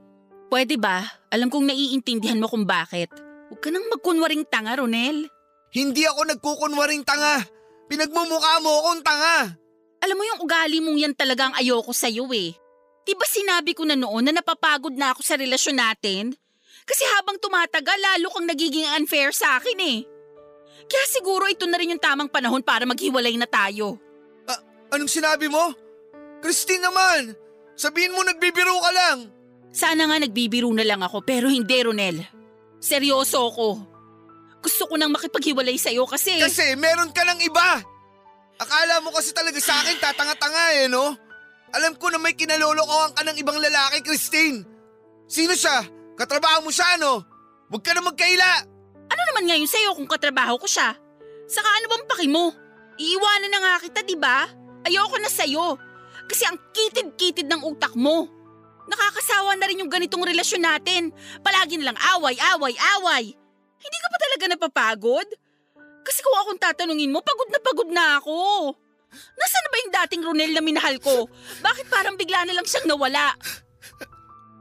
Pwede 0.54 0.78
ba? 0.78 1.02
Alam 1.34 1.50
kong 1.50 1.66
naiintindihan 1.74 2.38
mo 2.38 2.46
kung 2.46 2.70
bakit. 2.70 3.10
Huwag 3.50 3.58
ka 3.58 3.74
nang 3.74 3.90
magkunwaring 3.90 4.46
tanga, 4.46 4.78
Ronel. 4.78 5.26
Hindi 5.74 6.06
ako 6.06 6.22
nagkukunwaring 6.30 7.02
tanga. 7.02 7.42
Pinagmumukha 7.90 8.62
mo 8.62 8.70
akong 8.86 9.02
tanga. 9.02 9.58
Alam 10.00 10.16
mo 10.16 10.24
yung 10.24 10.40
ugali 10.44 10.80
mong 10.80 10.98
yan 11.00 11.14
talagang 11.16 11.52
ayoko 11.60 11.92
sa'yo 11.92 12.28
eh. 12.32 12.56
Di 13.04 13.14
ba 13.18 13.26
sinabi 13.26 13.76
ko 13.76 13.84
na 13.84 13.98
noon 13.98 14.30
na 14.30 14.34
napapagod 14.40 14.94
na 14.96 15.12
ako 15.12 15.22
sa 15.26 15.36
relasyon 15.36 15.78
natin? 15.80 16.36
Kasi 16.88 17.04
habang 17.18 17.38
tumatagal, 17.38 17.98
lalo 18.00 18.34
kang 18.34 18.48
nagiging 18.48 18.88
unfair 18.98 19.30
sa 19.36 19.60
akin 19.60 19.80
eh. 19.82 20.00
Kaya 20.90 21.06
siguro 21.06 21.46
ito 21.46 21.70
na 21.70 21.78
rin 21.78 21.94
yung 21.94 22.02
tamang 22.02 22.32
panahon 22.32 22.66
para 22.66 22.88
maghiwalay 22.88 23.38
na 23.38 23.46
tayo. 23.46 24.00
A- 24.50 24.64
anong 24.96 25.12
sinabi 25.12 25.46
mo? 25.46 25.70
Christine 26.40 26.82
naman! 26.82 27.36
Sabihin 27.76 28.16
mo 28.16 28.24
nagbibiro 28.26 28.74
ka 28.82 28.92
lang! 28.92 29.18
Sana 29.70 30.10
nga 30.10 30.18
nagbibiro 30.18 30.72
na 30.74 30.82
lang 30.82 31.06
ako 31.06 31.22
pero 31.22 31.46
hindi 31.46 31.78
Ronel. 31.78 32.26
Seryoso 32.82 33.54
ako. 33.54 33.68
Gusto 34.60 34.90
ko 34.90 34.98
nang 34.98 35.14
makipaghiwalay 35.14 35.78
sa'yo 35.78 36.10
kasi… 36.10 36.42
Kasi 36.42 36.74
meron 36.74 37.14
ka 37.14 37.22
ng 37.22 37.40
iba! 37.44 37.86
Akala 38.60 39.00
mo 39.00 39.16
kasi 39.16 39.32
talaga 39.32 39.56
sa 39.64 39.80
akin 39.80 40.04
tatanga-tanga 40.04 40.66
eh, 40.84 40.92
no? 40.92 41.16
Alam 41.72 41.96
ko 41.96 42.12
na 42.12 42.20
may 42.20 42.36
kinalolokohan 42.36 43.16
ka 43.16 43.24
ng 43.24 43.38
ibang 43.40 43.56
lalaki, 43.56 44.04
Christine. 44.04 44.68
Sino 45.32 45.56
siya? 45.56 45.88
Katrabaho 46.20 46.68
mo 46.68 46.72
siya, 46.74 47.00
no? 47.00 47.24
Huwag 47.72 47.84
ka 47.86 47.96
na 47.96 48.04
magkaila! 48.04 48.52
Ano 49.10 49.22
naman 49.32 49.48
ngayon 49.48 49.70
sa'yo 49.70 49.96
kung 49.96 50.10
katrabaho 50.10 50.60
ko 50.60 50.68
siya? 50.68 50.92
Saka 51.48 51.70
ano 51.72 51.86
bang 51.88 52.06
paki 52.10 52.28
mo? 52.28 52.52
Iiwanan 53.00 53.48
na 53.48 53.60
nga 53.64 53.74
kita, 53.80 54.04
di 54.04 54.20
ba? 54.20 54.44
Ayoko 54.84 55.16
na 55.24 55.32
sa'yo. 55.32 55.80
Kasi 56.28 56.44
ang 56.44 56.60
kitid-kitid 56.76 57.48
ng 57.48 57.64
utak 57.64 57.96
mo. 57.96 58.28
Nakakasawa 58.90 59.56
na 59.56 59.70
rin 59.70 59.82
yung 59.86 59.90
ganitong 59.94 60.26
relasyon 60.26 60.66
natin. 60.66 61.14
Palagi 61.46 61.80
na 61.80 61.94
lang 61.94 61.98
away, 62.18 62.36
away, 62.58 62.74
away. 63.00 63.24
Hindi 63.80 63.98
ka 64.04 64.08
pa 64.12 64.18
talaga 64.20 64.44
napapagod? 64.52 65.28
Kasi 66.04 66.20
kung 66.24 66.38
akong 66.42 66.60
tatanungin 66.62 67.12
mo, 67.14 67.20
pagod 67.22 67.50
na 67.52 67.60
pagod 67.62 67.90
na 67.90 68.06
ako. 68.20 68.38
Nasaan 69.10 69.64
na 69.66 69.70
ba 69.70 69.78
yung 69.82 69.94
dating 70.04 70.24
Ronel 70.26 70.52
na 70.54 70.62
minahal 70.62 70.96
ko? 71.02 71.26
Bakit 71.66 71.90
parang 71.90 72.16
bigla 72.16 72.46
na 72.46 72.54
lang 72.54 72.66
siyang 72.66 72.86
nawala? 72.86 73.34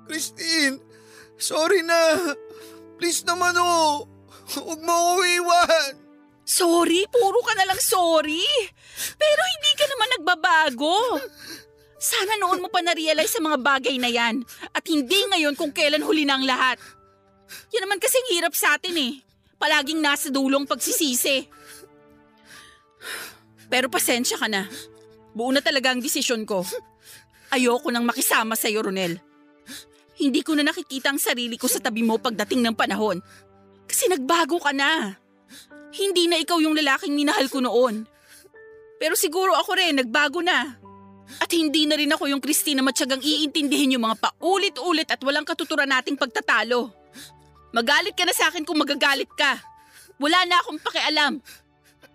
Christine, 0.08 0.80
sorry 1.36 1.84
na. 1.84 2.32
Please 2.96 3.22
naman 3.28 3.54
oh. 3.60 4.08
Huwag 4.48 4.80
mo 4.80 4.92
ako 4.92 5.22
iwan. 5.28 5.92
Sorry? 6.48 7.04
Puro 7.12 7.44
ka 7.44 7.52
na 7.60 7.68
lang 7.68 7.76
sorry. 7.76 8.40
Pero 9.20 9.42
hindi 9.44 9.72
ka 9.76 9.84
naman 9.84 10.08
nagbabago. 10.16 10.96
Sana 12.00 12.40
noon 12.40 12.64
mo 12.64 12.72
pa 12.72 12.80
na-realize 12.80 13.36
sa 13.36 13.44
mga 13.44 13.60
bagay 13.60 14.00
na 14.00 14.08
yan 14.08 14.40
at 14.72 14.84
hindi 14.88 15.18
ngayon 15.28 15.58
kung 15.58 15.74
kailan 15.74 16.00
huli 16.00 16.24
na 16.24 16.40
ang 16.40 16.48
lahat. 16.48 16.80
Yan 17.76 17.84
naman 17.84 18.00
kasing 18.00 18.32
hirap 18.32 18.56
sa 18.56 18.80
atin 18.80 18.96
eh. 18.96 19.27
Palaging 19.58 19.98
nasa 19.98 20.30
dulong 20.30 20.64
pagsisisi. 20.64 21.50
Pero 23.68 23.90
pasensya 23.90 24.38
ka 24.38 24.46
na. 24.46 24.70
Buo 25.34 25.50
na 25.52 25.60
talaga 25.60 25.92
ang 25.92 26.00
desisyon 26.00 26.46
ko. 26.48 26.64
Ayoko 27.52 27.90
nang 27.92 28.06
makisama 28.06 28.54
sa 28.54 28.70
iyo, 28.70 28.86
Ronel. 28.86 29.18
Hindi 30.18 30.42
ko 30.42 30.58
na 30.58 30.66
nakikita 30.66 31.14
ang 31.14 31.20
sarili 31.22 31.54
ko 31.54 31.70
sa 31.70 31.78
tabi 31.78 32.02
mo 32.02 32.18
pagdating 32.18 32.64
ng 32.64 32.74
panahon. 32.74 33.22
Kasi 33.86 34.10
nagbago 34.10 34.58
ka 34.58 34.74
na. 34.74 35.14
Hindi 35.94 36.26
na 36.26 36.42
ikaw 36.42 36.58
yung 36.58 36.74
lalaking 36.74 37.14
minahal 37.14 37.46
ko 37.46 37.62
noon. 37.62 38.04
Pero 38.98 39.14
siguro 39.14 39.54
ako 39.54 39.78
rin, 39.78 39.94
nagbago 40.02 40.42
na. 40.42 40.74
At 41.38 41.50
hindi 41.54 41.86
na 41.86 41.94
rin 41.94 42.10
ako 42.10 42.26
yung 42.26 42.42
Christine 42.42 42.82
na 42.82 42.84
matyagang 42.86 43.22
iintindihin 43.22 43.94
yung 43.94 44.04
mga 44.10 44.18
paulit-ulit 44.40 45.08
at 45.12 45.20
walang 45.22 45.46
katuturan 45.46 45.88
nating 45.88 46.18
pagtatalo. 46.18 46.90
Magalit 47.72 48.16
ka 48.16 48.24
na 48.24 48.32
sa 48.32 48.48
akin 48.48 48.64
kung 48.64 48.80
magagalit 48.80 49.28
ka. 49.36 49.60
Wala 50.18 50.44
na 50.48 50.58
akong 50.64 50.80
pakialam. 50.80 51.38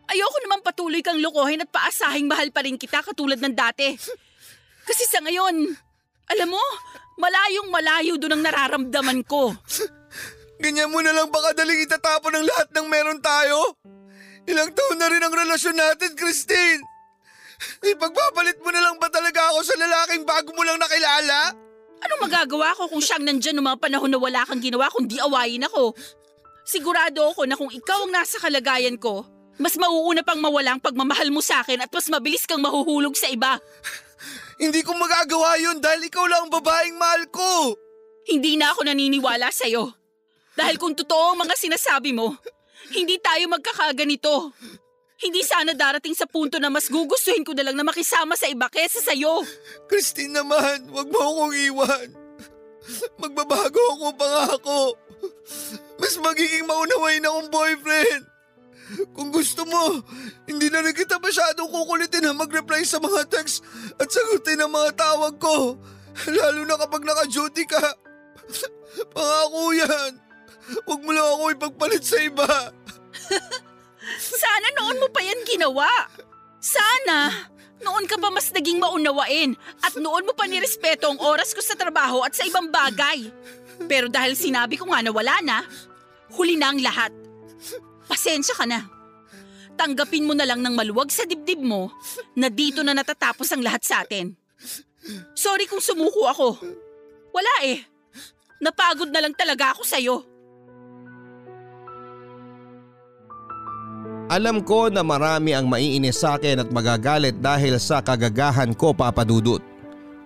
Ayoko 0.10 0.38
naman 0.44 0.66
patuloy 0.66 1.00
kang 1.00 1.22
lokohin 1.22 1.64
at 1.64 1.72
paasahing 1.72 2.28
mahal 2.28 2.52
pa 2.52 2.66
rin 2.66 2.76
kita 2.76 3.00
katulad 3.06 3.40
ng 3.40 3.56
dati. 3.56 3.96
Kasi 4.84 5.04
sa 5.08 5.24
ngayon, 5.24 5.56
alam 6.28 6.50
mo, 6.52 6.64
malayong 7.16 7.72
malayo 7.72 8.20
doon 8.20 8.40
ang 8.40 8.44
nararamdaman 8.44 9.24
ko. 9.24 9.56
Ganyan 10.64 10.92
mo 10.92 11.00
na 11.00 11.16
lang 11.16 11.32
baka 11.32 11.56
daling 11.56 11.84
itatapon 11.88 12.36
ang 12.36 12.46
lahat 12.46 12.68
ng 12.72 12.88
meron 12.88 13.20
tayo? 13.24 13.80
Ilang 14.44 14.76
taon 14.76 15.00
na 15.00 15.08
rin 15.08 15.24
ang 15.24 15.32
relasyon 15.32 15.76
natin, 15.76 16.20
Christine. 16.20 16.84
Ipagpapalit 17.80 18.60
mo 18.60 18.70
na 18.76 18.84
lang 18.84 19.00
ba 19.00 19.08
talaga 19.08 19.56
ako 19.56 19.60
sa 19.64 19.76
lalaking 19.80 20.28
bago 20.28 20.52
mo 20.52 20.68
lang 20.68 20.76
nakilala? 20.76 21.56
Anong 22.04 22.22
magagawa 22.28 22.76
ko 22.76 22.92
kung 22.92 23.00
siyang 23.00 23.24
nandyan 23.24 23.56
noong 23.56 23.68
mga 23.74 23.82
panahon 23.82 24.12
na 24.12 24.20
wala 24.20 24.44
kang 24.44 24.60
ginawa 24.60 24.92
kundi 24.92 25.18
awayin 25.24 25.64
ako? 25.68 25.96
Sigurado 26.64 27.32
ako 27.32 27.48
na 27.48 27.56
kung 27.56 27.72
ikaw 27.72 28.08
ang 28.08 28.12
nasa 28.12 28.40
kalagayan 28.40 29.00
ko, 29.00 29.24
mas 29.60 29.76
mauuna 29.80 30.24
pang 30.24 30.40
mawala 30.40 30.76
ang 30.76 30.82
pagmamahal 30.84 31.32
mo 31.32 31.40
sa 31.40 31.64
akin 31.64 31.84
at 31.84 31.92
mas 31.92 32.08
mabilis 32.12 32.44
kang 32.48 32.60
mahuhulog 32.60 33.16
sa 33.16 33.32
iba. 33.32 33.60
Hindi 34.64 34.84
ko 34.86 34.96
magagawa 34.96 35.60
yun 35.60 35.84
dahil 35.84 36.08
ikaw 36.08 36.24
lang 36.28 36.48
ang 36.48 36.52
babaeng 36.54 36.96
mahal 36.96 37.24
ko. 37.32 37.76
Hindi 38.24 38.56
na 38.56 38.72
ako 38.72 38.88
naniniwala 38.88 39.52
sa'yo. 39.52 39.92
Dahil 40.56 40.80
kung 40.80 40.96
totoo 40.96 41.34
ang 41.34 41.44
mga 41.44 41.58
sinasabi 41.58 42.14
mo, 42.16 42.38
hindi 42.94 43.18
tayo 43.20 43.50
magkakaganito. 43.50 44.54
Hindi 45.24 45.40
sana 45.48 45.72
darating 45.72 46.12
sa 46.12 46.28
punto 46.28 46.60
na 46.60 46.68
mas 46.68 46.92
gugustuhin 46.92 47.48
ko 47.48 47.56
na 47.56 47.64
lang 47.64 47.80
na 47.80 47.88
makisama 47.88 48.36
sa 48.36 48.52
iba 48.52 48.68
kesa 48.68 49.00
sa'yo. 49.00 49.48
Christine 49.88 50.36
naman, 50.36 50.92
wag 50.92 51.08
mo 51.08 51.20
akong 51.24 51.56
iwan. 51.56 52.08
Magbabago 53.16 53.80
ako 53.96 54.08
pangako. 54.20 54.82
Mas 55.96 56.20
magiging 56.20 56.68
maunawain 56.68 57.24
akong 57.24 57.48
boyfriend. 57.48 58.24
Kung 59.16 59.32
gusto 59.32 59.64
mo, 59.64 60.04
hindi 60.44 60.68
na 60.68 60.84
rin 60.84 60.92
kita 60.92 61.16
masyadong 61.18 61.72
kukulitin 61.72 62.28
na 62.28 62.36
mag-reply 62.36 62.84
sa 62.84 63.00
mga 63.00 63.24
text 63.32 63.64
at 63.96 64.12
sagutin 64.12 64.60
ang 64.60 64.76
mga 64.76 64.92
tawag 65.00 65.40
ko. 65.40 65.80
Lalo 66.30 66.68
na 66.68 66.76
kapag 66.76 67.08
naka-duty 67.08 67.64
ka. 67.64 67.84
Pangako 69.16 69.72
yan. 69.72 70.12
Huwag 70.84 71.02
mo 71.02 71.12
lang 71.16 71.28
ako 71.32 71.44
ipagpalit 71.56 72.04
sa 72.04 72.20
iba. 72.20 72.48
Sana 74.20 74.68
noon 74.78 74.98
mo 75.02 75.08
pa 75.10 75.22
yan 75.22 75.42
ginawa. 75.48 75.90
Sana. 76.60 77.32
Noon 77.84 78.08
ka 78.08 78.16
pa 78.16 78.32
mas 78.32 78.48
naging 78.56 78.80
maunawain 78.80 79.60
at 79.84 79.94
noon 80.00 80.24
mo 80.24 80.32
pa 80.32 80.48
nirespeto 80.48 81.12
ang 81.12 81.20
oras 81.20 81.52
ko 81.52 81.60
sa 81.60 81.76
trabaho 81.76 82.24
at 82.24 82.32
sa 82.32 82.48
ibang 82.48 82.72
bagay. 82.72 83.28
Pero 83.92 84.08
dahil 84.08 84.40
sinabi 84.40 84.80
ko 84.80 84.88
nga 84.88 85.04
na 85.04 85.12
wala 85.12 85.36
na, 85.44 85.68
huli 86.32 86.56
na 86.56 86.72
ang 86.72 86.80
lahat. 86.80 87.12
Pasensya 88.08 88.56
ka 88.56 88.64
na. 88.64 88.88
Tanggapin 89.76 90.24
mo 90.24 90.32
na 90.38 90.48
lang 90.48 90.64
ng 90.64 90.72
maluwag 90.72 91.10
sa 91.12 91.28
dibdib 91.28 91.60
mo 91.60 91.92
na 92.38 92.48
dito 92.48 92.86
na 92.86 92.96
natatapos 92.96 93.52
ang 93.52 93.62
lahat 93.66 93.84
sa 93.84 94.06
atin. 94.06 94.32
Sorry 95.36 95.68
kung 95.68 95.84
sumuko 95.84 96.30
ako. 96.30 96.48
Wala 97.36 97.54
eh. 97.68 97.84
Napagod 98.64 99.12
na 99.12 99.20
lang 99.20 99.36
talaga 99.36 99.76
ako 99.76 99.84
sa'yo. 99.84 100.16
Alam 104.34 104.66
ko 104.66 104.90
na 104.90 105.06
marami 105.06 105.54
ang 105.54 105.70
maiinis 105.70 106.26
sa 106.26 106.42
akin 106.42 106.66
at 106.66 106.70
magagalit 106.74 107.38
dahil 107.38 107.78
sa 107.78 108.02
kagagahan 108.02 108.74
ko 108.74 108.90
papadudot. 108.90 109.62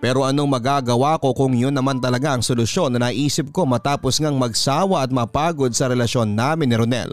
Pero 0.00 0.24
anong 0.24 0.48
magagawa 0.48 1.20
ko 1.20 1.36
kung 1.36 1.52
yun 1.52 1.76
naman 1.76 2.00
talaga 2.00 2.32
ang 2.32 2.40
solusyon 2.40 2.96
na 2.96 3.12
naisip 3.12 3.52
ko 3.52 3.68
matapos 3.68 4.16
ngang 4.16 4.40
magsawa 4.40 5.04
at 5.04 5.12
mapagod 5.12 5.76
sa 5.76 5.92
relasyon 5.92 6.32
namin 6.32 6.72
ni 6.72 6.76
Ronel. 6.80 7.12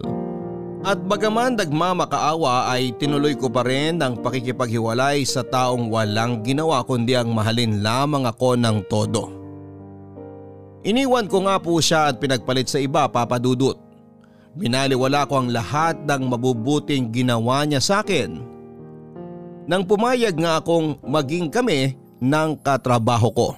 At 0.88 1.04
bagaman 1.04 1.60
nagmamakaawa 1.60 2.72
ay 2.72 2.96
tinuloy 2.96 3.36
ko 3.36 3.52
pa 3.52 3.68
rin 3.68 4.00
ang 4.00 4.16
pakikipaghiwalay 4.24 5.28
sa 5.28 5.44
taong 5.44 5.92
walang 5.92 6.48
ginawa 6.48 6.80
kundi 6.88 7.12
ang 7.12 7.28
mahalin 7.36 7.84
lamang 7.84 8.24
ako 8.24 8.56
ng 8.56 8.78
todo. 8.88 9.36
Iniwan 10.88 11.28
ko 11.28 11.44
nga 11.44 11.60
po 11.60 11.76
siya 11.84 12.08
at 12.08 12.24
pinagpalit 12.24 12.72
sa 12.72 12.80
iba 12.80 13.04
papadudot. 13.12 13.85
Binaliwala 14.56 15.28
ko 15.28 15.44
ang 15.44 15.52
lahat 15.52 16.08
ng 16.08 16.32
mabubuting 16.32 17.12
ginawa 17.12 17.68
niya 17.68 17.84
sa 17.84 18.00
akin. 18.00 18.40
Nang 19.68 19.84
pumayag 19.84 20.40
nga 20.40 20.64
akong 20.64 20.96
maging 21.04 21.52
kami 21.52 22.00
ng 22.24 22.50
katrabaho 22.64 23.30
ko. 23.36 23.50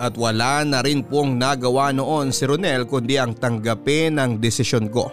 At 0.00 0.18
wala 0.18 0.66
na 0.66 0.82
rin 0.82 1.06
pong 1.06 1.38
nagawa 1.38 1.94
noon 1.94 2.34
si 2.34 2.42
Ronel 2.42 2.90
kundi 2.90 3.20
ang 3.20 3.36
tanggapin 3.38 4.18
ang 4.18 4.40
desisyon 4.42 4.90
ko. 4.90 5.12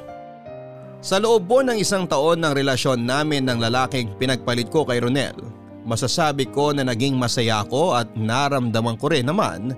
Sa 0.97 1.21
loob 1.21 1.45
po 1.45 1.61
ng 1.61 1.77
isang 1.77 2.09
taon 2.09 2.41
ng 2.41 2.57
relasyon 2.57 3.05
namin 3.05 3.45
ng 3.45 3.61
lalaking 3.61 4.17
pinagpalit 4.17 4.73
ko 4.73 4.81
kay 4.81 4.97
Ronel, 4.97 5.37
masasabi 5.85 6.49
ko 6.49 6.73
na 6.73 6.81
naging 6.81 7.13
masaya 7.13 7.61
ako 7.61 7.93
at 7.93 8.09
naramdaman 8.17 8.97
ko 8.97 9.13
rin 9.13 9.29
naman 9.29 9.77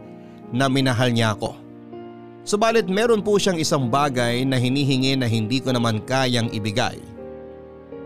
na 0.56 0.72
minahal 0.72 1.12
niya 1.12 1.36
ako. 1.36 1.69
Subalit 2.48 2.88
meron 2.88 3.20
po 3.20 3.36
siyang 3.36 3.60
isang 3.60 3.92
bagay 3.92 4.48
na 4.48 4.56
hinihingi 4.56 5.20
na 5.20 5.28
hindi 5.28 5.60
ko 5.60 5.76
naman 5.76 6.00
kayang 6.08 6.48
ibigay. 6.56 6.98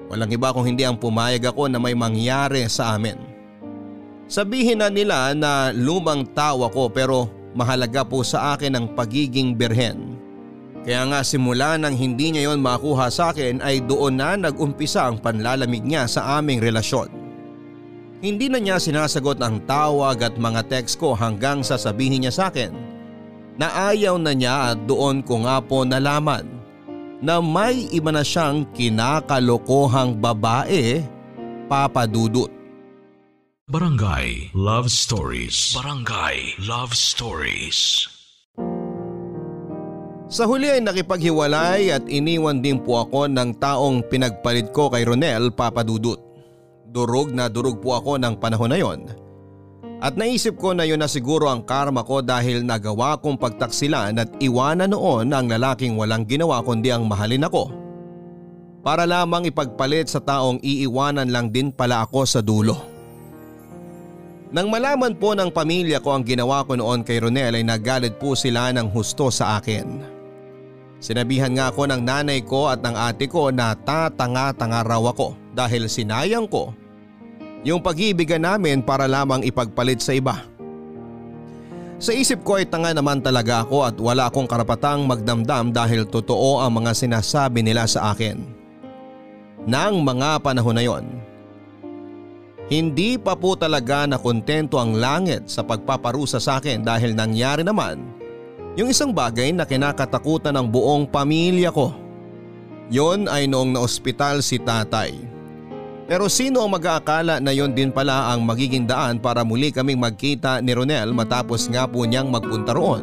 Walang 0.09 0.33
iba 0.33 0.53
kung 0.53 0.65
hindi 0.65 0.85
ang 0.85 0.97
pumayag 0.97 1.53
ako 1.53 1.69
na 1.69 1.79
may 1.81 1.93
mangyari 1.97 2.65
sa 2.69 2.97
amin. 2.97 3.17
Sabihin 4.29 4.81
na 4.81 4.89
nila 4.89 5.33
na 5.37 5.69
lumang 5.73 6.25
tawa 6.33 6.69
ko 6.69 6.89
pero 6.89 7.29
mahalaga 7.53 8.01
po 8.01 8.25
sa 8.25 8.57
akin 8.57 8.73
ang 8.73 8.85
pagiging 8.97 9.53
birhen. 9.53 10.17
Kaya 10.83 11.07
nga 11.07 11.23
simula 11.23 11.79
nang 11.79 11.95
hindi 11.95 12.35
niya 12.35 12.51
yon 12.51 12.59
makuha 12.59 13.07
sa 13.07 13.31
akin 13.31 13.63
ay 13.63 13.79
doon 13.87 14.19
na 14.19 14.35
nag-umpisa 14.35 15.07
ang 15.07 15.15
panlalamig 15.21 15.85
niya 15.85 16.03
sa 16.11 16.35
aming 16.41 16.59
relasyon. 16.59 17.07
Hindi 18.19 18.51
na 18.51 18.59
niya 18.59 18.79
sinasagot 18.79 19.39
ang 19.39 19.63
tawag 19.63 20.19
at 20.19 20.35
mga 20.35 20.67
text 20.67 20.99
ko 20.99 21.15
hanggang 21.15 21.63
sasabihin 21.63 22.27
niya 22.27 22.35
sa 22.35 22.43
akin 22.51 22.92
na 23.57 23.93
ayaw 23.93 24.17
na 24.17 24.33
niya 24.33 24.73
at 24.73 24.77
doon 24.89 25.21
ko 25.21 25.45
nga 25.45 25.61
po 25.61 25.85
nalaman 25.85 26.45
na 27.23 27.39
may 27.39 27.87
iba 27.93 28.11
na 28.11 28.25
siyang 28.25 28.67
kinakalokohang 28.75 30.19
babae 30.19 30.99
papadudot. 31.71 32.51
Barangay 33.63 34.51
Love 34.51 34.91
Stories 34.91 35.71
Barangay 35.71 36.59
Love 36.67 36.91
Stories 36.91 38.11
Sa 40.27 40.43
huli 40.43 40.67
ay 40.67 40.83
nakipaghiwalay 40.83 41.95
at 41.95 42.03
iniwan 42.11 42.59
din 42.59 42.83
po 42.83 42.99
ako 43.07 43.31
ng 43.31 43.55
taong 43.63 44.03
pinagpalit 44.11 44.67
ko 44.75 44.91
kay 44.91 45.07
Ronel 45.07 45.55
papadudot. 45.55 46.19
Durog 46.91 47.31
na 47.31 47.47
durog 47.47 47.79
po 47.79 47.95
ako 47.95 48.19
ng 48.19 48.35
panahon 48.35 48.67
na 48.67 48.77
yon 48.83 49.07
at 50.03 50.19
naisip 50.19 50.59
ko 50.59 50.75
na 50.75 50.83
yun 50.83 50.99
na 50.99 51.07
siguro 51.07 51.47
ang 51.47 51.63
karma 51.63 52.03
ko 52.03 52.19
dahil 52.19 52.59
nagawa 52.59 53.15
kong 53.23 53.39
pagtaksilan 53.39 54.19
at 54.19 54.27
iwanan 54.43 54.91
noon 54.91 55.31
ang 55.31 55.47
lalaking 55.47 55.95
walang 55.95 56.27
ginawa 56.27 56.59
kundi 56.59 56.91
ang 56.91 57.07
mahalin 57.07 57.47
ako. 57.47 57.71
Para 58.83 59.07
lamang 59.07 59.47
ipagpalit 59.47 60.11
sa 60.11 60.19
taong 60.19 60.59
iiwanan 60.59 61.31
lang 61.31 61.55
din 61.55 61.71
pala 61.71 62.03
ako 62.03 62.27
sa 62.27 62.43
dulo. 62.43 62.83
Nang 64.51 64.67
malaman 64.67 65.15
po 65.15 65.39
ng 65.39 65.47
pamilya 65.55 66.03
ko 66.03 66.19
ang 66.19 66.27
ginawa 66.27 66.67
ko 66.67 66.75
noon 66.75 67.07
kay 67.07 67.23
Ronel 67.23 67.55
ay 67.55 67.63
nagalit 67.63 68.19
po 68.19 68.35
sila 68.35 68.75
ng 68.75 68.91
husto 68.91 69.31
sa 69.31 69.55
akin. 69.55 70.03
Sinabihan 70.99 71.55
nga 71.55 71.71
ako 71.71 71.87
ng 71.87 72.03
nanay 72.03 72.43
ko 72.43 72.67
at 72.67 72.83
ng 72.83 72.95
ate 72.99 73.31
ko 73.31 73.55
na 73.55 73.71
tatanga-tanga 73.71 74.83
raw 74.83 75.03
ako 75.15 75.39
dahil 75.55 75.87
sinayang 75.87 76.51
ko 76.51 76.75
yung 77.63 77.79
pag-iibigan 77.79 78.43
namin 78.43 78.83
para 78.83 79.07
lamang 79.07 79.43
ipagpalit 79.47 80.03
sa 80.03 80.11
iba. 80.11 80.43
Sa 82.03 82.11
isip 82.11 82.43
ko 82.43 82.59
ay 82.59 82.67
tanga 82.67 82.91
naman 82.91 83.23
talaga 83.23 83.63
ako 83.63 83.87
at 83.87 83.95
wala 83.95 84.27
akong 84.27 84.43
karapatang 84.43 85.07
magdamdam 85.07 85.71
dahil 85.71 86.03
totoo 86.03 86.59
ang 86.59 86.83
mga 86.83 86.91
sinasabi 86.91 87.63
nila 87.63 87.87
sa 87.87 88.11
akin. 88.11 88.43
Nang 89.63 90.03
mga 90.03 90.43
panahon 90.43 90.75
na 90.75 90.83
yon. 90.83 91.07
Hindi 92.67 93.15
pa 93.15 93.39
po 93.39 93.55
talaga 93.55 94.03
na 94.03 94.19
kontento 94.19 94.75
ang 94.75 94.99
langit 94.99 95.47
sa 95.47 95.63
pagpaparusa 95.63 96.43
sa 96.43 96.59
akin 96.59 96.83
dahil 96.83 97.15
nangyari 97.15 97.63
naman 97.63 98.03
yung 98.75 98.91
isang 98.91 99.15
bagay 99.15 99.55
na 99.55 99.63
kinakatakutan 99.63 100.51
ng 100.59 100.67
buong 100.67 101.07
pamilya 101.07 101.71
ko. 101.71 101.95
Yon 102.91 103.31
ay 103.31 103.47
noong 103.47 103.79
na-ospital 103.79 104.43
si 104.43 104.59
tatay. 104.59 105.32
Pero 106.13 106.29
sino 106.29 106.61
ang 106.61 106.69
mag-aakala 106.69 107.41
na 107.41 107.49
yon 107.49 107.73
din 107.73 107.89
pala 107.89 108.29
ang 108.29 108.45
magiging 108.45 108.85
daan 108.85 109.17
para 109.17 109.41
muli 109.41 109.73
kaming 109.73 109.97
magkita 109.97 110.61
ni 110.61 110.69
Ronel 110.69 111.09
matapos 111.09 111.65
nga 111.73 111.89
po 111.89 112.05
niyang 112.05 112.29
magpunta 112.29 112.69
roon. 112.69 113.01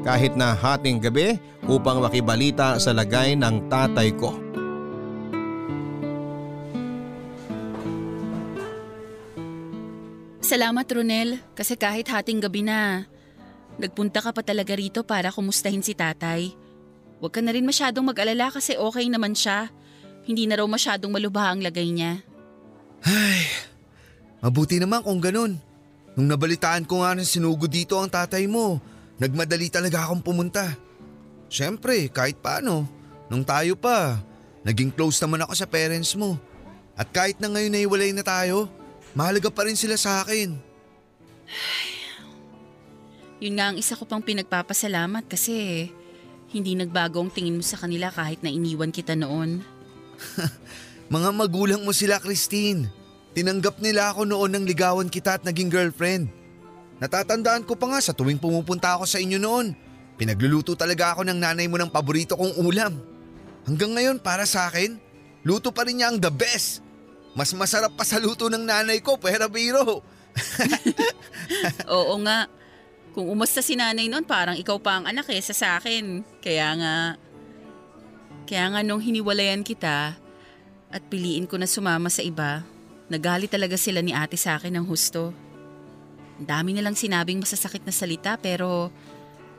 Kahit 0.00 0.40
na 0.40 0.56
hating 0.56 1.04
gabi 1.04 1.36
upang 1.68 2.00
makibalita 2.00 2.80
sa 2.80 2.96
lagay 2.96 3.36
ng 3.36 3.68
tatay 3.68 4.08
ko. 4.16 4.32
Salamat 10.40 10.88
Ronel 10.88 11.44
kasi 11.52 11.76
kahit 11.76 12.08
hating 12.08 12.40
gabi 12.40 12.64
na, 12.64 13.04
nagpunta 13.76 14.24
ka 14.24 14.32
pa 14.32 14.40
talaga 14.40 14.72
rito 14.72 15.04
para 15.04 15.28
kumustahin 15.28 15.84
si 15.84 15.92
tatay. 15.92 16.56
Huwag 17.20 17.36
ka 17.36 17.44
na 17.44 17.52
rin 17.52 17.68
masyadong 17.68 18.08
mag-alala 18.08 18.48
kasi 18.48 18.80
okay 18.80 19.12
naman 19.12 19.36
siya. 19.36 19.68
Hindi 20.30 20.46
na 20.46 20.62
raw 20.62 20.66
masyadong 20.70 21.10
malubha 21.10 21.50
ang 21.50 21.58
lagay 21.58 21.90
niya. 21.90 22.22
Ay, 23.02 23.50
mabuti 24.38 24.78
naman 24.78 25.02
kung 25.02 25.18
ganun. 25.18 25.58
Nung 26.14 26.30
nabalitaan 26.30 26.86
ko 26.86 27.02
nga 27.02 27.18
na 27.18 27.26
sinugo 27.26 27.66
dito 27.66 27.98
ang 27.98 28.06
tatay 28.06 28.46
mo, 28.46 28.78
nagmadali 29.18 29.66
talaga 29.74 30.06
akong 30.06 30.22
pumunta. 30.22 30.70
Siyempre, 31.50 32.06
kahit 32.14 32.38
paano, 32.38 32.86
nung 33.26 33.42
tayo 33.42 33.74
pa, 33.74 34.22
naging 34.62 34.94
close 34.94 35.18
naman 35.18 35.42
ako 35.42 35.52
sa 35.58 35.66
parents 35.66 36.14
mo. 36.14 36.38
At 36.94 37.10
kahit 37.10 37.42
na 37.42 37.50
ngayon 37.50 37.74
naiwalay 37.74 38.14
na 38.14 38.22
tayo, 38.22 38.70
mahalaga 39.18 39.50
pa 39.50 39.66
rin 39.66 39.74
sila 39.74 39.98
sa 39.98 40.22
akin. 40.22 40.54
Ay, 41.50 41.90
yun 43.50 43.58
nga 43.58 43.74
ang 43.74 43.82
isa 43.82 43.98
ko 43.98 44.06
pang 44.06 44.22
pinagpapasalamat 44.22 45.26
kasi 45.26 45.90
hindi 46.54 46.78
nagbago 46.78 47.18
ang 47.18 47.34
tingin 47.34 47.58
mo 47.58 47.66
sa 47.66 47.82
kanila 47.82 48.14
kahit 48.14 48.46
na 48.46 48.52
iniwan 48.54 48.94
kita 48.94 49.18
noon. 49.18 49.79
Mga 51.14 51.30
magulang 51.34 51.82
mo 51.82 51.90
sila, 51.90 52.22
Christine. 52.22 52.86
Tinanggap 53.34 53.78
nila 53.78 54.10
ako 54.10 54.26
noon 54.26 54.50
nang 54.50 54.66
ligawan 54.66 55.10
kita 55.10 55.38
at 55.38 55.42
naging 55.46 55.70
girlfriend. 55.70 56.30
Natatandaan 57.00 57.64
ko 57.64 57.78
pa 57.78 57.88
nga 57.88 58.00
sa 58.02 58.12
tuwing 58.12 58.36
pumupunta 58.36 58.94
ako 58.94 59.06
sa 59.06 59.22
inyo 59.22 59.40
noon. 59.40 59.72
Pinagluluto 60.20 60.76
talaga 60.76 61.16
ako 61.16 61.24
ng 61.24 61.38
nanay 61.40 61.64
mo 61.64 61.80
ng 61.80 61.88
paborito 61.88 62.36
kong 62.36 62.60
ulam. 62.60 63.00
Hanggang 63.64 63.96
ngayon 63.96 64.16
para 64.20 64.44
sa 64.44 64.68
akin, 64.68 65.00
luto 65.46 65.72
pa 65.72 65.88
rin 65.88 66.02
niya 66.02 66.12
ang 66.12 66.20
the 66.20 66.28
best. 66.28 66.84
Mas 67.32 67.54
masarap 67.56 67.94
pa 67.96 68.04
sa 68.04 68.20
luto 68.20 68.50
ng 68.50 68.60
nanay 68.60 69.00
ko, 69.00 69.16
pera 69.16 69.48
biro. 69.48 70.02
Oo 71.96 72.14
nga. 72.26 72.50
Kung 73.16 73.26
umusta 73.26 73.64
si 73.64 73.74
nanay 73.74 74.06
noon, 74.06 74.26
parang 74.28 74.54
ikaw 74.54 74.76
pa 74.78 75.00
ang 75.00 75.08
anak 75.08 75.26
eh 75.32 75.40
sa 75.40 75.80
akin. 75.80 76.22
Kaya 76.42 76.68
nga, 76.76 76.94
kaya 78.50 78.66
nga 78.66 78.82
nung 78.82 78.98
hiniwalayan 78.98 79.62
kita, 79.62 80.18
at 80.90 81.02
piliin 81.06 81.46
ko 81.46 81.54
na 81.54 81.70
sumama 81.70 82.10
sa 82.10 82.18
iba, 82.18 82.66
nagalit 83.06 83.46
talaga 83.46 83.78
sila 83.78 84.02
ni 84.02 84.10
ate 84.10 84.34
sa 84.34 84.58
akin 84.58 84.74
ng 84.74 84.86
husto. 84.90 85.30
Ang 86.42 86.50
dami 86.50 86.74
nilang 86.74 86.98
sinabing 86.98 87.38
masasakit 87.38 87.86
na 87.86 87.94
salita 87.94 88.34
pero 88.34 88.90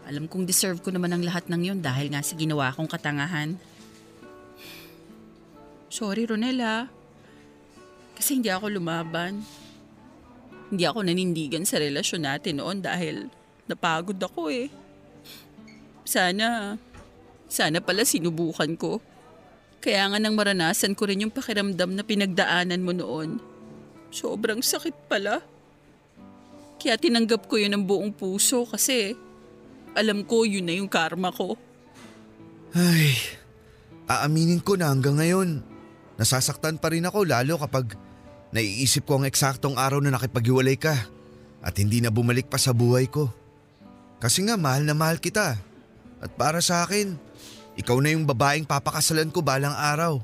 alam 0.04 0.28
kong 0.28 0.44
deserve 0.44 0.84
ko 0.84 0.92
naman 0.92 1.16
ang 1.16 1.24
lahat 1.24 1.48
ng 1.48 1.72
yun 1.72 1.80
dahil 1.80 2.12
nga 2.12 2.20
sa 2.20 2.36
ginawa 2.36 2.76
kong 2.76 2.92
katangahan. 2.92 3.56
Sorry 5.88 6.28
Ronela, 6.28 6.92
kasi 8.20 8.44
hindi 8.44 8.52
ako 8.52 8.76
lumaban. 8.76 9.40
Hindi 10.68 10.84
ako 10.84 11.08
nanindigan 11.08 11.64
sa 11.64 11.80
relasyon 11.80 12.28
natin 12.28 12.60
noon 12.60 12.84
dahil 12.84 13.32
napagod 13.72 14.20
ako 14.20 14.52
eh. 14.52 14.68
Sana, 16.04 16.76
sana 17.52 17.84
pala 17.84 18.08
sinubukan 18.08 18.72
ko. 18.80 19.04
Kaya 19.84 20.08
nga 20.08 20.18
nang 20.24 20.40
maranasan 20.40 20.96
ko 20.96 21.10
rin 21.10 21.28
yung 21.28 21.34
pakiramdam 21.36 21.92
na 21.92 22.08
pinagdaanan 22.08 22.80
mo 22.80 22.96
noon. 22.96 23.44
Sobrang 24.08 24.64
sakit 24.64 25.12
pala. 25.12 25.44
Kaya 26.80 26.96
tinanggap 26.96 27.52
ko 27.52 27.60
yun 27.60 27.76
ng 27.76 27.84
buong 27.84 28.16
puso 28.16 28.64
kasi 28.64 29.14
alam 29.92 30.24
ko 30.24 30.48
yun 30.48 30.64
na 30.64 30.80
yung 30.80 30.88
karma 30.88 31.30
ko. 31.36 31.60
Ay, 32.72 33.20
aaminin 34.08 34.64
ko 34.64 34.80
na 34.80 34.88
hanggang 34.88 35.20
ngayon. 35.20 35.60
Nasasaktan 36.16 36.80
pa 36.80 36.94
rin 36.94 37.04
ako 37.04 37.28
lalo 37.28 37.60
kapag 37.60 37.98
naiisip 38.56 39.04
ko 39.04 39.20
ang 39.20 39.28
eksaktong 39.28 39.76
araw 39.76 40.00
na 40.00 40.16
nakipaghiwalay 40.16 40.80
ka 40.80 40.96
at 41.62 41.74
hindi 41.76 42.00
na 42.00 42.14
bumalik 42.14 42.48
pa 42.48 42.62
sa 42.62 42.72
buhay 42.72 43.12
ko. 43.12 43.28
Kasi 44.22 44.46
nga 44.46 44.56
mahal 44.56 44.86
na 44.86 44.94
mahal 44.94 45.18
kita. 45.18 45.58
At 46.22 46.32
para 46.38 46.62
sa 46.62 46.86
akin, 46.86 47.18
ikaw 47.80 47.98
na 48.04 48.12
yung 48.12 48.28
babaeng 48.28 48.68
papakasalan 48.68 49.32
ko 49.32 49.40
balang 49.40 49.74
araw. 49.76 50.20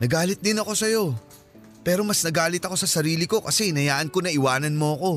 Nagalit 0.00 0.40
din 0.40 0.60
ako 0.60 0.72
sa'yo. 0.72 1.04
Pero 1.86 2.02
mas 2.02 2.20
nagalit 2.26 2.64
ako 2.64 2.74
sa 2.74 2.88
sarili 2.90 3.30
ko 3.30 3.40
kasi 3.44 3.70
inayaan 3.70 4.10
ko 4.10 4.18
na 4.24 4.34
iwanan 4.34 4.74
mo 4.74 4.98
ako. 4.98 5.12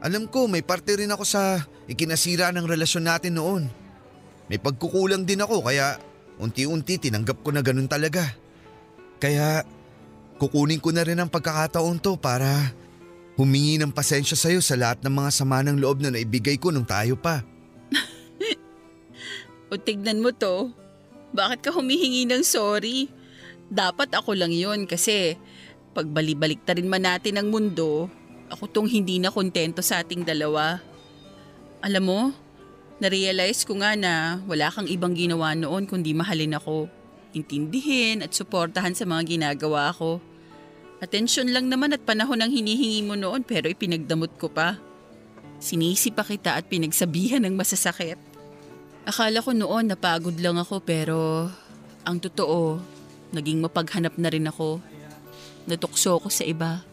Alam 0.00 0.24
ko 0.24 0.48
may 0.48 0.64
parte 0.64 0.96
rin 0.96 1.12
ako 1.12 1.28
sa 1.28 1.60
ikinasira 1.84 2.48
ng 2.56 2.64
relasyon 2.64 3.04
natin 3.04 3.36
noon. 3.36 3.68
May 4.48 4.56
pagkukulang 4.56 5.28
din 5.28 5.44
ako 5.44 5.60
kaya 5.60 6.00
unti-unti 6.40 6.96
tinanggap 6.96 7.44
ko 7.44 7.52
na 7.52 7.60
ganun 7.60 7.86
talaga. 7.86 8.24
Kaya 9.20 9.68
kukunin 10.40 10.80
ko 10.80 10.96
na 10.96 11.04
rin 11.04 11.20
ang 11.20 11.28
pagkakataon 11.28 12.00
to 12.00 12.16
para 12.16 12.72
humingi 13.36 13.76
ng 13.76 13.92
pasensya 13.92 14.40
sa'yo 14.40 14.64
sa 14.64 14.80
lahat 14.80 15.04
ng 15.04 15.12
mga 15.12 15.30
sama 15.30 15.60
ng 15.60 15.76
loob 15.76 16.00
na 16.00 16.08
naibigay 16.08 16.56
ko 16.56 16.72
nung 16.72 16.88
tayo 16.88 17.20
pa. 17.20 17.44
O 19.70 19.78
tignan 19.78 20.18
mo 20.18 20.34
to. 20.34 20.74
Bakit 21.30 21.62
ka 21.62 21.70
humihingi 21.70 22.26
ng 22.26 22.42
sorry? 22.42 23.06
Dapat 23.70 24.10
ako 24.18 24.34
lang 24.34 24.50
yon 24.50 24.90
kasi 24.90 25.38
pag 25.94 26.10
balibalik 26.10 26.66
ta 26.66 26.74
rin 26.74 26.90
man 26.90 27.06
natin 27.06 27.38
ang 27.38 27.54
mundo, 27.54 28.10
ako 28.50 28.66
tong 28.66 28.88
hindi 28.90 29.22
na 29.22 29.30
kontento 29.30 29.78
sa 29.78 30.02
ating 30.02 30.26
dalawa. 30.26 30.82
Alam 31.86 32.02
mo, 32.02 32.20
narealize 32.98 33.62
ko 33.62 33.78
nga 33.78 33.94
na 33.94 34.42
wala 34.50 34.74
kang 34.74 34.90
ibang 34.90 35.14
ginawa 35.14 35.54
noon 35.54 35.86
kundi 35.86 36.18
mahalin 36.18 36.58
ako, 36.58 36.90
intindihin 37.30 38.26
at 38.26 38.34
suportahan 38.34 38.94
sa 38.98 39.06
mga 39.06 39.38
ginagawa 39.38 39.94
ko. 39.94 40.18
Atensyon 40.98 41.54
lang 41.54 41.70
naman 41.70 41.94
at 41.94 42.02
panahon 42.02 42.42
ang 42.42 42.50
hinihingi 42.50 43.06
mo 43.06 43.14
noon 43.14 43.46
pero 43.46 43.70
ipinagdamot 43.70 44.34
ko 44.34 44.50
pa. 44.50 44.82
Sinisi 45.62 46.10
pa 46.10 46.26
kita 46.26 46.58
at 46.58 46.66
pinagsabihan 46.66 47.40
ng 47.46 47.54
masasakit. 47.54 48.29
Akala 49.08 49.40
ko 49.40 49.56
noon 49.56 49.88
napagod 49.88 50.36
lang 50.36 50.60
ako 50.60 50.84
pero 50.84 51.48
ang 52.04 52.20
totoo, 52.20 52.80
naging 53.32 53.64
mapaghanap 53.64 54.16
na 54.20 54.28
rin 54.28 54.44
ako. 54.48 54.80
Natukso 55.64 56.20
ko 56.20 56.28
sa 56.28 56.44
iba. 56.44 56.84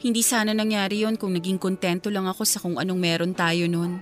Hindi 0.00 0.24
sana 0.24 0.56
nangyari 0.56 1.04
yon 1.04 1.20
kung 1.20 1.36
naging 1.36 1.60
kontento 1.60 2.08
lang 2.08 2.24
ako 2.24 2.42
sa 2.48 2.60
kung 2.60 2.80
anong 2.80 3.00
meron 3.00 3.32
tayo 3.36 3.68
noon. 3.68 4.00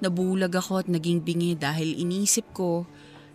Nabulag 0.00 0.56
ako 0.56 0.84
at 0.84 0.88
naging 0.88 1.20
bingi 1.20 1.52
dahil 1.52 1.94
inisip 2.00 2.48
ko 2.56 2.88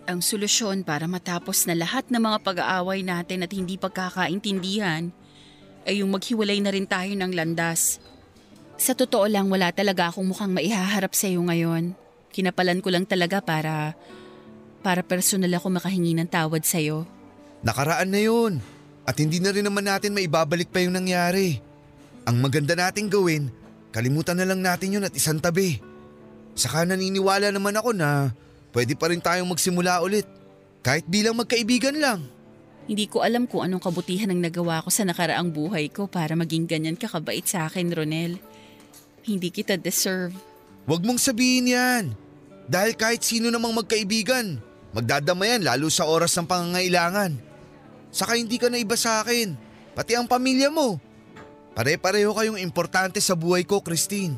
ang 0.09 0.25
solusyon 0.25 0.81
para 0.81 1.05
matapos 1.05 1.69
na 1.69 1.77
lahat 1.77 2.09
ng 2.09 2.21
mga 2.21 2.37
pag-aaway 2.41 3.05
natin 3.05 3.45
at 3.45 3.51
hindi 3.53 3.77
pagkakaintindihan 3.77 5.13
ay 5.85 6.01
yung 6.01 6.11
maghiwalay 6.11 6.59
na 6.59 6.73
rin 6.73 6.89
tayo 6.89 7.13
ng 7.13 7.31
landas. 7.31 8.01
Sa 8.77 8.97
totoo 8.97 9.25
lang 9.29 9.47
wala 9.47 9.69
talaga 9.69 10.09
akong 10.09 10.27
mukhang 10.27 10.53
maihaharap 10.53 11.13
sa 11.13 11.29
iyo 11.29 11.45
ngayon. 11.45 12.06
Kinapalan 12.37 12.85
ko 12.85 12.93
lang 12.93 13.09
talaga 13.09 13.41
para 13.41 13.97
para 14.85 15.01
personal 15.01 15.49
ako 15.57 15.73
makahingi 15.73 16.13
ng 16.13 16.29
tawad 16.29 16.61
sa 16.61 16.77
iyo. 16.77 17.09
Nakaraan 17.65 18.13
na 18.13 18.21
yun. 18.21 18.61
At 19.09 19.17
hindi 19.17 19.41
na 19.41 19.49
rin 19.49 19.65
naman 19.65 19.89
natin 19.89 20.13
maibabalik 20.13 20.69
pa 20.69 20.85
yung 20.85 20.93
nangyari. 20.93 21.57
Ang 22.29 22.37
maganda 22.37 22.77
nating 22.77 23.09
gawin, 23.09 23.49
kalimutan 23.89 24.37
na 24.37 24.45
lang 24.45 24.61
natin 24.61 24.99
yun 24.99 25.07
at 25.07 25.17
isang 25.17 25.41
tabi. 25.41 25.81
Saka 26.53 26.85
naniniwala 26.85 27.49
naman 27.49 27.73
ako 27.73 27.97
na 27.97 28.29
pwede 28.69 28.93
pa 28.93 29.09
rin 29.09 29.23
tayong 29.23 29.49
magsimula 29.49 30.05
ulit. 30.05 30.29
Kahit 30.85 31.09
bilang 31.09 31.41
magkaibigan 31.41 31.97
lang. 31.97 32.21
Hindi 32.85 33.09
ko 33.09 33.25
alam 33.25 33.49
kung 33.49 33.65
anong 33.65 33.81
kabutihan 33.81 34.29
ang 34.29 34.45
nagawa 34.45 34.85
ko 34.85 34.93
sa 34.93 35.03
nakaraang 35.09 35.49
buhay 35.49 35.89
ko 35.89 36.05
para 36.05 36.37
maging 36.37 36.69
ganyan 36.69 36.99
ka 36.99 37.09
kabait 37.09 37.43
sa 37.49 37.65
akin, 37.65 37.89
Ronel. 37.91 38.37
Hindi 39.25 39.49
kita 39.49 39.75
deserve. 39.75 40.37
Huwag 40.87 41.03
mong 41.03 41.19
sabihin 41.19 41.73
yan. 41.73 42.26
Dahil 42.67 42.99
kahit 42.99 43.23
sino 43.23 43.47
namang 43.47 43.71
magkaibigan, 43.79 44.59
magdadamayan 44.91 45.63
lalo 45.63 45.87
sa 45.87 46.03
oras 46.03 46.35
ng 46.35 46.47
pangangailangan. 46.47 47.31
Saka 48.11 48.35
hindi 48.35 48.59
ka 48.59 48.67
na 48.67 48.79
iba 48.79 48.99
sa 48.99 49.23
akin, 49.23 49.55
pati 49.95 50.19
ang 50.19 50.27
pamilya 50.27 50.67
mo. 50.67 50.99
Pare-pareho 51.71 52.35
kayong 52.35 52.59
importante 52.59 53.23
sa 53.23 53.39
buhay 53.39 53.63
ko, 53.63 53.79
Christine. 53.79 54.35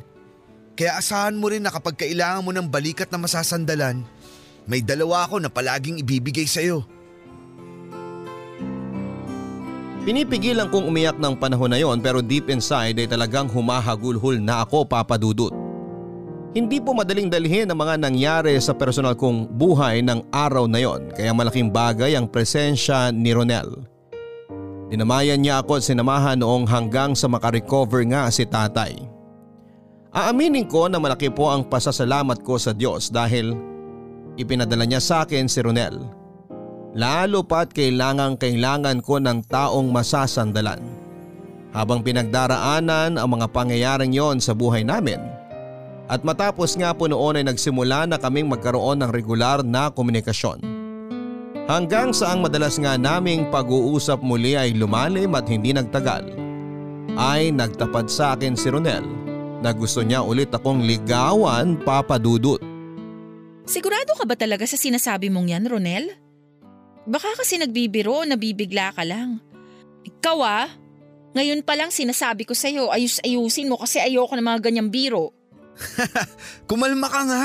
Kaya 0.77 1.01
asahan 1.01 1.35
mo 1.35 1.49
rin 1.49 1.65
na 1.65 1.73
kapag 1.73 1.97
kailangan 1.97 2.45
mo 2.45 2.51
ng 2.53 2.69
balikat 2.69 3.09
na 3.09 3.19
masasandalan, 3.19 4.05
may 4.69 4.85
dalawa 4.85 5.25
ako 5.25 5.41
na 5.41 5.49
palaging 5.49 5.97
ibibigay 5.99 6.45
sa'yo. 6.45 6.85
Pinipigilan 10.07 10.71
kong 10.71 10.87
umiyak 10.87 11.19
ng 11.19 11.35
panahon 11.35 11.67
na 11.67 11.79
yon 11.81 11.99
pero 11.99 12.23
deep 12.23 12.47
inside 12.47 12.95
ay 12.95 13.09
talagang 13.09 13.51
humahagulhol 13.51 14.39
na 14.39 14.63
ako 14.63 14.87
papadudot. 14.87 15.58
Hindi 16.49 16.81
po 16.81 16.97
madaling 16.97 17.29
dalhin 17.29 17.69
ang 17.69 17.77
mga 17.77 18.01
nangyari 18.01 18.57
sa 18.57 18.73
personal 18.73 19.13
kong 19.13 19.53
buhay 19.53 20.01
ng 20.01 20.33
araw 20.33 20.65
na 20.65 20.81
yon 20.81 21.13
kaya 21.13 21.29
malaking 21.29 21.69
bagay 21.69 22.17
ang 22.17 22.25
presensya 22.25 23.13
ni 23.13 23.29
Ronel. 23.29 23.85
Dinamayan 24.89 25.45
niya 25.45 25.61
ako 25.61 25.77
at 25.77 25.85
sinamahan 25.85 26.41
noong 26.41 26.65
hanggang 26.65 27.13
sa 27.13 27.29
makarecover 27.29 28.01
nga 28.09 28.25
si 28.33 28.49
tatay. 28.49 28.97
Aaminin 30.09 30.65
ko 30.65 30.89
na 30.89 30.97
malaki 30.97 31.29
po 31.29 31.53
ang 31.53 31.69
pasasalamat 31.69 32.41
ko 32.41 32.57
sa 32.57 32.73
Diyos 32.73 33.13
dahil 33.13 33.53
ipinadala 34.33 34.89
niya 34.89 35.05
sa 35.05 35.29
akin 35.29 35.45
si 35.45 35.61
Ronel. 35.61 36.01
Lalo 36.97 37.45
pa't 37.45 37.69
kailangang 37.69 38.41
kailangan 38.41 39.05
ko 39.05 39.21
ng 39.21 39.45
taong 39.45 39.93
masasandalan. 39.93 40.81
Habang 41.69 42.01
pinagdaraanan 42.01 43.21
ang 43.21 43.29
mga 43.29 43.45
pangyayaring 43.53 44.17
yon 44.17 44.41
sa 44.41 44.57
buhay 44.57 44.81
namin, 44.81 45.21
at 46.09 46.25
matapos 46.25 46.73
nga 46.73 46.89
po 46.89 47.05
noon 47.05 47.37
ay 47.37 47.45
nagsimula 47.45 48.09
na 48.09 48.17
kaming 48.17 48.49
magkaroon 48.49 49.05
ng 49.05 49.13
regular 49.13 49.61
na 49.61 49.93
komunikasyon. 49.93 50.57
Hanggang 51.69 52.09
sa 52.17 52.33
ang 52.33 52.41
madalas 52.41 52.81
nga 52.81 52.97
naming 52.97 53.45
pag-uusap 53.53 54.25
muli 54.25 54.57
ay 54.57 54.73
lumalim 54.73 55.37
at 55.37 55.45
hindi 55.45 55.69
nagtagal, 55.69 56.25
ay 57.13 57.53
nagtapad 57.53 58.09
sa 58.09 58.33
akin 58.33 58.57
si 58.57 58.73
Ronel 58.73 59.05
na 59.61 59.69
gusto 59.69 60.01
niya 60.01 60.25
ulit 60.25 60.49
akong 60.49 60.81
ligawan 60.81 61.77
papadudot. 61.85 62.57
Sigurado 63.69 64.17
ka 64.17 64.25
ba 64.25 64.33
talaga 64.33 64.65
sa 64.65 64.81
sinasabi 64.81 65.29
mong 65.29 65.53
yan, 65.53 65.69
Ronel? 65.69 66.09
Baka 67.05 67.37
kasi 67.37 67.61
nagbibiro 67.61 68.25
o 68.25 68.25
nabibigla 68.25 68.89
ka 68.97 69.05
lang. 69.05 69.37
Ikaw 70.09 70.37
ah, 70.41 70.73
ngayon 71.37 71.61
pa 71.61 71.77
lang 71.77 71.93
sinasabi 71.93 72.49
ko 72.49 72.57
sa'yo 72.57 72.89
ayus-ayusin 72.89 73.69
mo 73.69 73.77
kasi 73.77 74.01
ayoko 74.01 74.33
ng 74.33 74.41
mga 74.41 74.59
ganyang 74.65 74.89
biro. 74.89 75.37
Kumalma 76.69 77.07
ka 77.07 77.21
nga. 77.25 77.43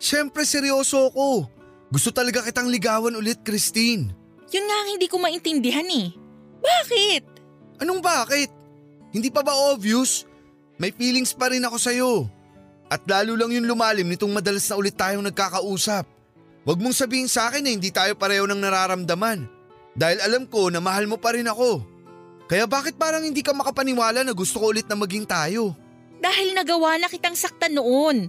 Siyempre 0.00 0.42
seryoso 0.48 1.12
ako. 1.12 1.46
Gusto 1.90 2.10
talaga 2.14 2.46
kitang 2.46 2.70
ligawan 2.70 3.18
ulit, 3.18 3.42
Christine. 3.42 4.14
Yun 4.50 4.64
nga 4.66 4.76
ang 4.82 4.88
hindi 4.94 5.06
ko 5.06 5.16
maintindihan 5.18 5.86
eh. 5.86 6.14
Bakit? 6.60 7.22
Anong 7.82 8.02
bakit? 8.02 8.50
Hindi 9.10 9.28
pa 9.30 9.42
ba 9.42 9.54
obvious? 9.74 10.26
May 10.78 10.94
feelings 10.94 11.34
pa 11.34 11.50
rin 11.50 11.66
ako 11.66 11.76
sa'yo. 11.76 12.12
At 12.90 13.06
lalo 13.06 13.38
lang 13.38 13.54
yung 13.54 13.66
lumalim 13.70 14.06
nitong 14.10 14.34
madalas 14.34 14.66
na 14.66 14.78
ulit 14.78 14.96
tayong 14.98 15.22
nagkakausap. 15.22 16.06
Huwag 16.66 16.78
mong 16.82 16.96
sabihin 16.96 17.30
sa 17.30 17.48
akin 17.48 17.62
na 17.62 17.70
hindi 17.70 17.90
tayo 17.94 18.14
pareho 18.18 18.46
ng 18.46 18.58
nararamdaman. 18.58 19.46
Dahil 19.94 20.18
alam 20.22 20.44
ko 20.46 20.70
na 20.70 20.78
mahal 20.78 21.06
mo 21.06 21.18
pa 21.18 21.34
rin 21.34 21.46
ako. 21.46 21.82
Kaya 22.50 22.66
bakit 22.66 22.98
parang 22.98 23.22
hindi 23.22 23.46
ka 23.46 23.54
makapaniwala 23.54 24.26
na 24.26 24.34
gusto 24.34 24.58
ko 24.58 24.74
ulit 24.74 24.86
na 24.90 24.98
maging 24.98 25.22
tayo? 25.22 25.74
Dahil 26.20 26.52
nagawa 26.52 27.00
na 27.00 27.08
kitang 27.08 27.34
saktan 27.34 27.74
noon. 27.74 28.28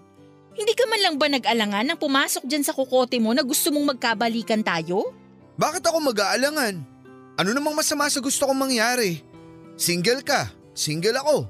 Hindi 0.52 0.74
ka 0.76 0.84
man 0.88 1.02
lang 1.04 1.16
ba 1.16 1.28
nag-alangan 1.32 1.86
nang 1.88 2.00
pumasok 2.00 2.44
dyan 2.48 2.64
sa 2.64 2.76
kukote 2.76 3.20
mo 3.20 3.32
na 3.32 3.44
gusto 3.44 3.72
mong 3.72 3.96
magkabalikan 3.96 4.64
tayo? 4.64 5.16
Bakit 5.56 5.84
ako 5.84 6.12
mag-aalangan? 6.12 6.76
Ano 7.40 7.50
namang 7.56 7.76
masama 7.76 8.08
sa 8.12 8.20
gusto 8.20 8.44
kong 8.48 8.60
mangyari? 8.68 9.24
Single 9.80 10.24
ka, 10.24 10.52
single 10.76 11.16
ako. 11.20 11.48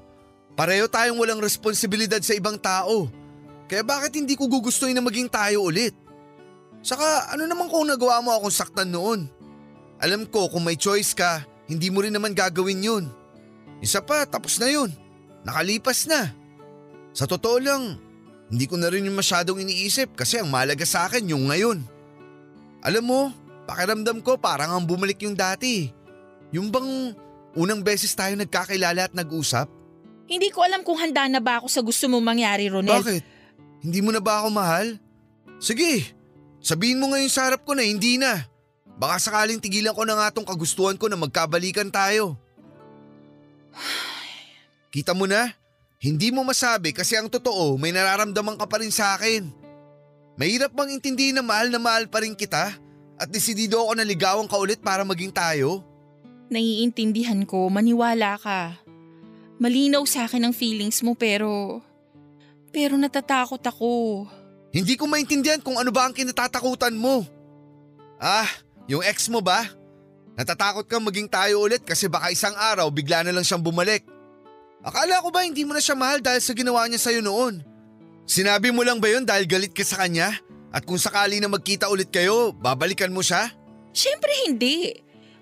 Pareho 0.53 0.85
tayong 0.85 1.17
walang 1.17 1.41
responsibilidad 1.41 2.21
sa 2.21 2.37
ibang 2.37 2.57
tao. 2.61 3.09
Kaya 3.65 3.81
bakit 3.81 4.19
hindi 4.19 4.35
ko 4.37 4.45
gugustuhin 4.45 4.93
na 4.93 5.01
maging 5.01 5.31
tayo 5.31 5.65
ulit? 5.65 5.95
Saka 6.81 7.33
ano 7.33 7.45
naman 7.45 7.69
kung 7.69 7.87
nagawa 7.87 8.21
mo 8.21 8.33
akong 8.33 8.53
saktan 8.53 8.89
noon? 8.89 9.29
Alam 10.01 10.25
ko 10.25 10.49
kung 10.49 10.65
may 10.65 10.77
choice 10.77 11.13
ka, 11.13 11.45
hindi 11.69 11.93
mo 11.93 12.01
rin 12.01 12.13
naman 12.13 12.33
gagawin 12.33 12.81
yun. 12.81 13.05
Isa 13.81 14.01
pa, 14.01 14.25
tapos 14.25 14.57
na 14.57 14.69
yun. 14.69 14.89
Nakalipas 15.41 16.05
na. 16.05 16.29
Sa 17.11 17.27
totoo 17.27 17.57
lang, 17.59 17.97
hindi 18.51 18.65
ko 18.67 18.75
na 18.75 18.91
rin 18.91 19.07
yung 19.07 19.17
masyadong 19.17 19.63
iniisip 19.63 20.15
kasi 20.15 20.39
ang 20.39 20.51
malaga 20.51 20.83
sa 20.83 21.07
akin 21.07 21.23
yung 21.31 21.49
ngayon. 21.49 21.81
Alam 22.83 23.03
mo, 23.03 23.21
pakiramdam 23.65 24.19
ko 24.25 24.35
parang 24.35 24.75
ang 24.75 24.83
bumalik 24.83 25.21
yung 25.23 25.37
dati. 25.37 25.87
Yung 26.51 26.67
bang 26.67 27.15
unang 27.55 27.81
beses 27.83 28.11
tayo 28.11 28.35
nagkakilala 28.35 29.07
at 29.07 29.13
nag-usap? 29.15 29.67
Hindi 30.31 30.47
ko 30.51 30.63
alam 30.63 30.83
kung 30.83 30.95
handa 30.95 31.27
na 31.27 31.43
ba 31.43 31.59
ako 31.59 31.67
sa 31.67 31.83
gusto 31.83 32.07
mong 32.07 32.23
mangyari, 32.23 32.71
Ronel. 32.71 33.03
Bakit? 33.03 33.23
Hindi 33.83 33.99
mo 33.99 34.15
na 34.15 34.23
ba 34.23 34.43
ako 34.43 34.47
mahal? 34.51 34.87
Sige, 35.59 36.11
sabihin 36.63 36.99
mo 36.99 37.11
ngayon 37.11 37.31
sa 37.31 37.51
harap 37.51 37.67
ko 37.67 37.75
na 37.75 37.83
hindi 37.83 38.15
na. 38.15 38.47
Baka 38.95 39.17
sakaling 39.17 39.59
tigilan 39.59 39.97
ko 39.97 40.05
na 40.05 40.15
nga 40.15 40.29
tong 40.31 40.45
kagustuhan 40.45 40.95
ko 40.95 41.09
na 41.09 41.17
magkabalikan 41.17 41.89
tayo. 41.89 42.37
Kita 44.91 45.15
mo 45.15 45.23
na? 45.23 45.55
Hindi 46.03 46.35
mo 46.35 46.43
masabi 46.43 46.91
kasi 46.91 47.15
ang 47.15 47.31
totoo 47.31 47.79
may 47.79 47.95
nararamdaman 47.95 48.59
ka 48.59 48.67
pa 48.67 48.83
rin 48.83 48.91
sa 48.91 49.15
akin. 49.15 49.47
Mahirap 50.35 50.75
bang 50.75 50.99
intindihin 50.99 51.39
na 51.39 51.43
mahal 51.45 51.71
na 51.71 51.79
mahal 51.79 52.11
pa 52.11 52.19
rin 52.19 52.35
kita 52.35 52.75
at 53.15 53.27
desidido 53.31 53.79
ako 53.79 53.95
na 53.95 54.03
ligawan 54.03 54.51
ka 54.51 54.59
ulit 54.59 54.83
para 54.83 55.07
maging 55.07 55.31
tayo? 55.31 55.79
Naiintindihan 56.51 57.47
ko, 57.47 57.71
maniwala 57.71 58.35
ka. 58.35 58.75
Malinaw 59.61 60.03
sa 60.03 60.27
akin 60.27 60.51
ang 60.51 60.55
feelings 60.57 60.99
mo 60.99 61.15
pero... 61.15 61.79
Pero 62.75 62.99
natatakot 62.99 63.61
ako. 63.63 64.25
Hindi 64.75 64.99
ko 64.99 65.07
maintindihan 65.07 65.61
kung 65.63 65.79
ano 65.79 65.93
ba 65.93 66.07
ang 66.09 66.15
kinatatakutan 66.15 66.95
mo. 66.95 67.23
Ah, 68.19 68.47
yung 68.89 69.05
ex 69.05 69.31
mo 69.31 69.39
ba? 69.39 69.69
Natatakot 70.35 70.87
kang 70.89 71.03
maging 71.03 71.29
tayo 71.29 71.63
ulit 71.63 71.83
kasi 71.85 72.09
baka 72.09 72.33
isang 72.33 72.55
araw 72.57 72.89
bigla 72.89 73.21
na 73.21 73.31
lang 73.31 73.45
siyang 73.45 73.61
bumalik. 73.61 74.03
Akala 74.81 75.21
ko 75.21 75.29
ba 75.29 75.45
hindi 75.45 75.61
mo 75.61 75.77
na 75.77 75.81
siya 75.81 75.93
mahal 75.93 76.25
dahil 76.25 76.41
sa 76.41 76.57
ginawa 76.57 76.89
niya 76.89 76.97
sa'yo 76.97 77.21
noon? 77.21 77.61
Sinabi 78.25 78.73
mo 78.73 78.81
lang 78.81 78.97
ba 78.97 79.13
yun 79.13 79.25
dahil 79.25 79.45
galit 79.45 79.73
ka 79.77 79.85
sa 79.85 80.01
kanya? 80.01 80.33
At 80.73 80.87
kung 80.87 80.97
sakali 80.97 81.37
na 81.37 81.51
magkita 81.51 81.91
ulit 81.91 82.09
kayo, 82.09 82.55
babalikan 82.55 83.13
mo 83.13 83.21
siya? 83.21 83.51
Siyempre 83.93 84.31
hindi. 84.47 84.95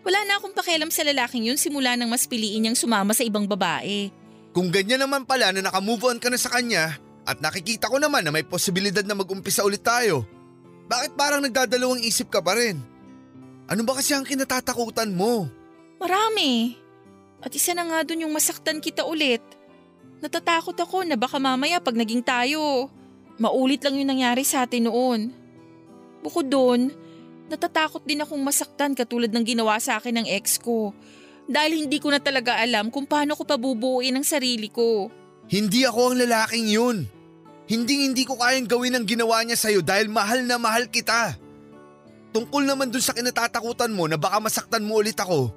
Wala 0.04 0.26
na 0.26 0.42
akong 0.42 0.58
pakialam 0.58 0.90
sa 0.92 1.06
lalaking 1.06 1.48
yun 1.48 1.60
simula 1.60 1.94
nang 1.96 2.10
mas 2.10 2.26
piliin 2.26 2.66
niyang 2.66 2.76
sumama 2.76 3.16
sa 3.16 3.24
ibang 3.24 3.46
babae. 3.46 4.12
Kung 4.52 4.74
ganyan 4.74 5.00
naman 5.06 5.24
pala 5.24 5.54
na 5.54 5.64
nakamove 5.64 6.10
on 6.10 6.20
ka 6.20 6.28
na 6.34 6.40
sa 6.40 6.50
kanya 6.50 6.98
at 7.30 7.38
nakikita 7.40 7.88
ko 7.88 8.02
naman 8.02 8.26
na 8.26 8.34
may 8.34 8.42
posibilidad 8.44 9.06
na 9.06 9.14
mag-umpisa 9.14 9.62
ulit 9.62 9.86
tayo, 9.86 10.26
bakit 10.90 11.14
parang 11.14 11.46
nagdadalawang 11.46 12.02
isip 12.02 12.34
ka 12.34 12.42
pa 12.42 12.58
rin? 12.58 12.82
Ano 13.70 13.86
ba 13.86 13.94
kasi 13.94 14.18
ang 14.18 14.26
kinatatakutan 14.26 15.14
mo? 15.14 15.46
Marami. 16.02 16.74
At 17.40 17.52
isa 17.56 17.72
na 17.72 17.88
nga 17.88 18.04
dun 18.04 18.28
yung 18.28 18.34
masaktan 18.36 18.84
kita 18.84 19.08
ulit. 19.08 19.40
Natatakot 20.20 20.76
ako 20.76 21.08
na 21.08 21.16
baka 21.16 21.40
mamaya 21.40 21.80
pag 21.80 21.96
naging 21.96 22.20
tayo, 22.20 22.92
maulit 23.40 23.80
lang 23.80 23.96
yung 23.96 24.12
nangyari 24.12 24.44
sa 24.44 24.68
atin 24.68 24.92
noon. 24.92 25.32
Bukod 26.20 26.52
doon, 26.52 26.92
natatakot 27.48 28.04
din 28.04 28.20
akong 28.20 28.44
masaktan 28.44 28.92
katulad 28.92 29.32
ng 29.32 29.46
ginawa 29.48 29.80
sa 29.80 29.96
akin 29.96 30.20
ng 30.20 30.28
ex 30.36 30.60
ko. 30.60 30.92
Dahil 31.50 31.88
hindi 31.88 31.98
ko 31.98 32.12
na 32.12 32.20
talaga 32.20 32.60
alam 32.60 32.92
kung 32.92 33.08
paano 33.08 33.34
ko 33.34 33.48
pabubuuin 33.48 34.14
ang 34.14 34.28
sarili 34.28 34.68
ko. 34.68 35.08
Hindi 35.50 35.88
ako 35.88 36.14
ang 36.14 36.16
lalaking 36.20 36.68
yun. 36.70 36.98
Hindi 37.66 38.06
hindi 38.06 38.28
ko 38.28 38.38
kayang 38.38 38.70
gawin 38.70 39.00
ang 39.00 39.06
ginawa 39.08 39.42
niya 39.42 39.58
sa'yo 39.58 39.82
dahil 39.82 40.12
mahal 40.12 40.46
na 40.46 40.62
mahal 40.62 40.86
kita. 40.92 41.40
Tungkol 42.30 42.70
naman 42.70 42.94
dun 42.94 43.02
sa 43.02 43.18
kinatatakutan 43.18 43.90
mo 43.90 44.06
na 44.06 44.22
baka 44.22 44.38
masaktan 44.38 44.86
mo 44.86 45.02
ulit 45.02 45.18
ako, 45.18 45.50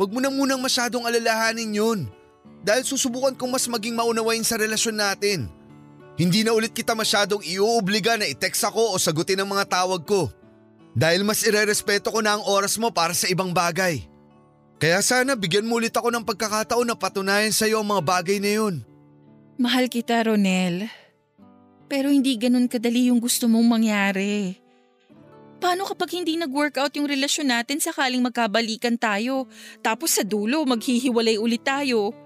Huwag 0.00 0.16
mo 0.16 0.20
na 0.24 0.32
munang 0.32 0.64
masyadong 0.64 1.04
alalahanin 1.04 1.76
yun. 1.76 2.08
Dahil 2.64 2.88
susubukan 2.88 3.36
kong 3.36 3.52
mas 3.52 3.68
maging 3.68 3.92
maunawain 3.92 4.40
sa 4.40 4.56
relasyon 4.56 4.96
natin. 4.96 5.44
Hindi 6.16 6.40
na 6.40 6.56
ulit 6.56 6.72
kita 6.72 6.96
masyadong 6.96 7.44
iuobliga 7.44 8.16
na 8.16 8.24
i-text 8.24 8.64
ako 8.64 8.92
o 8.92 8.94
sagutin 8.96 9.44
ang 9.44 9.52
mga 9.52 9.68
tawag 9.68 10.00
ko. 10.08 10.32
Dahil 10.96 11.20
mas 11.20 11.44
irerespeto 11.44 12.08
ko 12.08 12.24
na 12.24 12.40
ang 12.40 12.44
oras 12.48 12.80
mo 12.80 12.88
para 12.88 13.12
sa 13.12 13.28
ibang 13.28 13.52
bagay. 13.52 14.00
Kaya 14.80 15.04
sana 15.04 15.36
bigyan 15.36 15.68
mo 15.68 15.76
ulit 15.76 15.92
ako 15.92 16.08
ng 16.08 16.24
pagkakataon 16.24 16.88
na 16.88 16.96
patunayan 16.96 17.52
sa 17.52 17.68
iyo 17.68 17.84
ang 17.84 17.92
mga 17.92 18.00
bagay 18.00 18.40
na 18.40 18.56
yun. 18.56 18.80
Mahal 19.60 19.92
kita, 19.92 20.16
Ronel. 20.24 20.88
Pero 21.92 22.08
hindi 22.08 22.40
ganun 22.40 22.72
kadali 22.72 23.12
yung 23.12 23.20
gusto 23.20 23.52
mong 23.52 23.68
mangyari. 23.68 24.59
Paano 25.60 25.84
kapag 25.84 26.16
hindi 26.16 26.40
nag-workout 26.40 26.96
yung 26.96 27.04
relasyon 27.04 27.52
natin 27.52 27.84
sakaling 27.84 28.24
magkabalikan 28.24 28.96
tayo, 28.96 29.44
tapos 29.84 30.16
sa 30.16 30.24
dulo 30.24 30.64
maghihiwalay 30.64 31.36
ulit 31.36 31.60
tayo? 31.60 32.16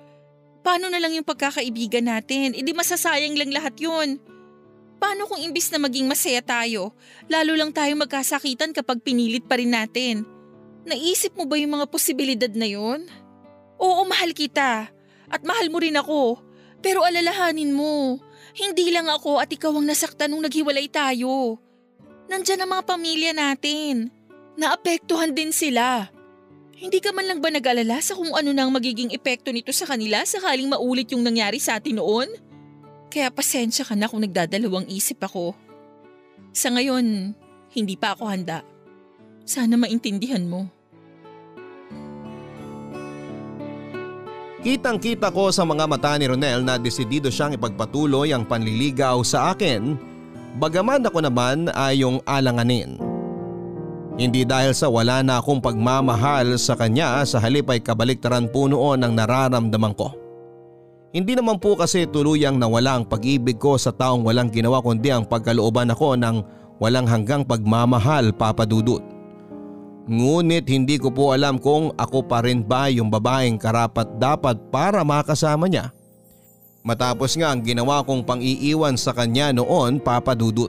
Paano 0.62 0.86
na 0.86 1.02
lang 1.02 1.18
yung 1.18 1.26
pagkakaibigan 1.26 2.06
natin? 2.06 2.54
Hindi 2.54 2.70
masasayang 2.70 3.34
lang 3.34 3.50
lahat 3.50 3.74
yun. 3.82 4.22
Paano 5.02 5.26
kung 5.26 5.42
imbis 5.42 5.68
na 5.74 5.82
maging 5.82 6.06
masaya 6.06 6.40
tayo, 6.46 6.94
lalo 7.26 7.52
lang 7.58 7.74
tayo 7.74 7.92
magkasakitan 7.98 8.70
kapag 8.70 9.02
pinilit 9.02 9.44
pa 9.50 9.58
rin 9.58 9.74
natin? 9.74 10.22
Naisip 10.86 11.34
mo 11.34 11.50
ba 11.50 11.58
yung 11.58 11.74
mga 11.74 11.90
posibilidad 11.90 12.52
na 12.54 12.70
yun? 12.70 13.02
Oo, 13.82 14.06
mahal 14.06 14.30
kita. 14.30 14.94
At 15.26 15.42
mahal 15.42 15.74
mo 15.74 15.82
rin 15.82 15.98
ako. 15.98 16.38
Pero 16.78 17.02
alalahanin 17.02 17.74
mo, 17.74 18.22
hindi 18.54 18.94
lang 18.94 19.10
ako 19.10 19.42
at 19.42 19.50
ikaw 19.50 19.74
ang 19.74 19.90
nasaktan 19.90 20.30
nung 20.30 20.46
naghiwalay 20.46 20.86
tayo. 20.86 21.58
Nandyan 22.28 22.64
ang 22.64 22.70
mga 22.72 22.84
pamilya 22.88 23.32
natin. 23.36 24.08
Naapektuhan 24.56 25.36
din 25.36 25.52
sila. 25.52 26.08
Hindi 26.74 26.98
ka 26.98 27.14
man 27.14 27.26
lang 27.28 27.38
ba 27.38 27.52
nag-alala 27.52 28.02
sa 28.02 28.18
kung 28.18 28.34
ano 28.34 28.50
nang 28.50 28.72
magiging 28.72 29.14
epekto 29.14 29.54
nito 29.54 29.70
sa 29.70 29.86
kanila 29.86 30.26
sakaling 30.26 30.66
maulit 30.66 31.10
yung 31.14 31.22
nangyari 31.22 31.62
sa 31.62 31.78
atin 31.78 32.02
noon? 32.02 32.28
Kaya 33.12 33.30
pasensya 33.30 33.86
ka 33.86 33.94
na 33.94 34.10
kung 34.10 34.24
nagdadalawang 34.24 34.90
isip 34.90 35.22
ako. 35.22 35.54
Sa 36.50 36.74
ngayon, 36.74 37.34
hindi 37.74 37.94
pa 37.94 38.18
ako 38.18 38.26
handa. 38.26 38.66
Sana 39.46 39.78
maintindihan 39.78 40.42
mo. 40.42 40.66
Kitang-kita 44.64 45.28
ko 45.28 45.52
sa 45.52 45.68
mga 45.68 45.84
mata 45.84 46.16
ni 46.16 46.24
Ronel 46.24 46.64
na 46.64 46.80
desidido 46.80 47.28
siyang 47.28 47.52
ipagpatuloy 47.52 48.32
ang 48.32 48.48
panliligaw 48.48 49.20
sa 49.20 49.52
akin 49.52 50.13
Bagaman 50.54 51.02
ako 51.02 51.18
naman 51.18 51.66
ay 51.74 52.06
yung 52.06 52.22
alanganin. 52.22 52.94
Hindi 54.14 54.46
dahil 54.46 54.70
sa 54.70 54.86
wala 54.86 55.18
na 55.26 55.42
akong 55.42 55.58
pagmamahal 55.58 56.54
sa 56.62 56.78
kanya 56.78 57.26
sa 57.26 57.42
halip 57.42 57.66
ay 57.74 57.82
kabaliktaran 57.82 58.46
po 58.46 58.70
noon 58.70 59.02
ang 59.02 59.18
nararamdaman 59.18 59.98
ko. 59.98 60.14
Hindi 61.10 61.34
naman 61.34 61.58
po 61.58 61.74
kasi 61.74 62.06
tuluyang 62.06 62.54
nawala 62.54 63.02
ang 63.02 63.04
pag-ibig 63.10 63.58
ko 63.58 63.74
sa 63.74 63.90
taong 63.90 64.22
walang 64.22 64.54
ginawa 64.54 64.78
kundi 64.78 65.10
ang 65.10 65.26
pagkalooban 65.26 65.90
ako 65.90 66.14
ng 66.14 66.36
walang 66.78 67.10
hanggang 67.10 67.42
pagmamahal 67.42 68.30
papadudot. 68.30 69.02
Ngunit 70.06 70.70
hindi 70.70 71.02
ko 71.02 71.10
po 71.10 71.34
alam 71.34 71.58
kung 71.58 71.90
ako 71.98 72.30
pa 72.30 72.46
rin 72.46 72.62
ba 72.62 72.86
yung 72.94 73.10
babaeng 73.10 73.58
karapat 73.58 74.06
dapat 74.22 74.54
para 74.70 75.02
makasama 75.02 75.66
niya 75.66 75.90
Matapos 76.84 77.32
nga 77.40 77.48
ang 77.48 77.64
ginawa 77.64 78.04
kong 78.04 78.28
pang-iiwan 78.28 79.00
sa 79.00 79.16
kanya 79.16 79.56
noon 79.56 79.96
papadudot. 79.96 80.68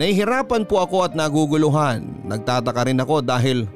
Nahihirapan 0.00 0.64
po 0.64 0.80
ako 0.80 1.04
at 1.04 1.12
naguguluhan. 1.12 2.24
Nagtataka 2.24 2.88
rin 2.88 3.04
ako 3.04 3.20
dahil 3.20 3.68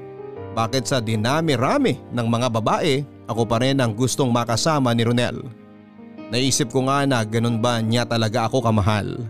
bakit 0.57 0.89
sa 0.89 0.97
dinami-rami 0.97 2.01
ng 2.09 2.25
mga 2.25 2.49
babae 2.49 3.05
ako 3.29 3.45
pa 3.45 3.61
rin 3.61 3.85
ang 3.85 3.93
gustong 3.93 4.33
makasama 4.33 4.97
ni 4.97 5.05
Ronel. 5.05 5.45
Naisip 6.33 6.73
ko 6.73 6.89
nga 6.89 7.05
na 7.05 7.21
ganun 7.21 7.61
ba 7.61 7.85
niya 7.85 8.09
talaga 8.09 8.49
ako 8.49 8.65
kamahal. 8.65 9.21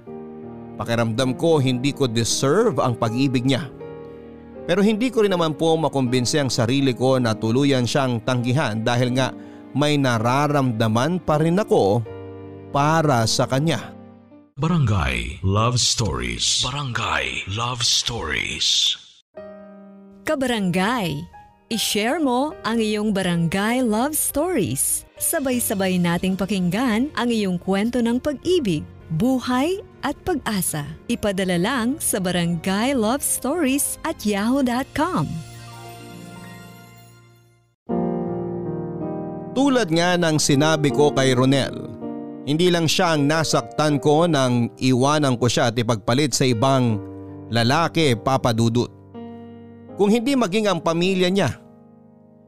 Pakiramdam 0.79 1.35
ko 1.35 1.59
hindi 1.59 1.91
ko 1.91 2.07
deserve 2.07 2.79
ang 2.79 2.95
pag-ibig 2.95 3.43
niya. 3.43 3.67
Pero 4.63 4.79
hindi 4.79 5.11
ko 5.11 5.27
rin 5.27 5.35
naman 5.35 5.59
po 5.59 5.75
makumbinsi 5.75 6.39
ang 6.39 6.55
sarili 6.55 6.95
ko 6.95 7.19
na 7.19 7.35
tuluyan 7.35 7.83
siyang 7.83 8.23
tanggihan 8.23 8.79
dahil 8.79 9.11
nga 9.19 9.35
may 9.75 9.95
nararamdaman 9.99 11.23
pa 11.23 11.39
rin 11.39 11.61
ako 11.61 12.03
para 12.75 13.27
sa 13.27 13.47
kanya. 13.47 13.95
Barangay 14.61 15.41
Love 15.41 15.81
Stories 15.81 16.61
Barangay 16.61 17.49
Love 17.49 17.81
Stories 17.81 18.93
Kabarangay, 20.29 21.27
ishare 21.73 22.21
mo 22.23 22.55
ang 22.63 22.79
iyong 22.79 23.11
barangay 23.11 23.83
love 23.83 24.15
stories. 24.15 25.09
Sabay-sabay 25.19 25.99
nating 25.99 26.39
pakinggan 26.39 27.11
ang 27.19 27.29
iyong 27.33 27.59
kwento 27.59 27.99
ng 27.99 28.23
pag-ibig, 28.23 28.87
buhay 29.17 29.83
at 30.07 30.15
pag-asa. 30.23 30.87
Ipadala 31.11 31.59
lang 31.59 31.99
sa 31.99 32.23
barangay 32.23 32.95
love 32.95 33.25
stories 33.25 33.99
at 34.07 34.23
yahoo.com. 34.23 35.50
Tulad 39.61 39.93
nga 39.93 40.17
ng 40.17 40.41
sinabi 40.41 40.89
ko 40.89 41.13
kay 41.13 41.37
Ronel, 41.37 41.93
hindi 42.49 42.73
lang 42.73 42.89
siya 42.89 43.13
ang 43.13 43.29
nasaktan 43.29 44.01
ko 44.01 44.25
nang 44.25 44.73
iwanan 44.81 45.37
ko 45.37 45.53
siya 45.53 45.69
at 45.69 45.77
ipagpalit 45.77 46.33
sa 46.33 46.49
ibang 46.49 46.97
lalaki 47.53 48.17
papadudot. 48.17 48.89
Kung 50.01 50.09
hindi 50.09 50.33
maging 50.33 50.65
ang 50.65 50.81
pamilya 50.81 51.29
niya. 51.29 51.61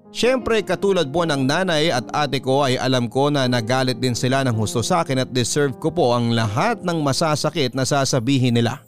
Siyempre 0.08 0.64
katulad 0.64 1.12
po 1.12 1.28
ng 1.28 1.44
nanay 1.44 1.92
at 1.92 2.08
ate 2.16 2.40
ko 2.40 2.64
ay 2.64 2.80
alam 2.80 3.12
ko 3.12 3.28
na 3.28 3.44
nagalit 3.44 4.00
din 4.00 4.16
sila 4.16 4.40
ng 4.48 4.56
husto 4.56 4.80
sa 4.80 5.04
akin 5.04 5.28
at 5.28 5.30
deserve 5.36 5.76
ko 5.76 5.92
po 5.92 6.16
ang 6.16 6.32
lahat 6.32 6.80
ng 6.80 6.96
masasakit 7.04 7.76
na 7.76 7.84
sasabihin 7.84 8.56
nila. 8.56 8.80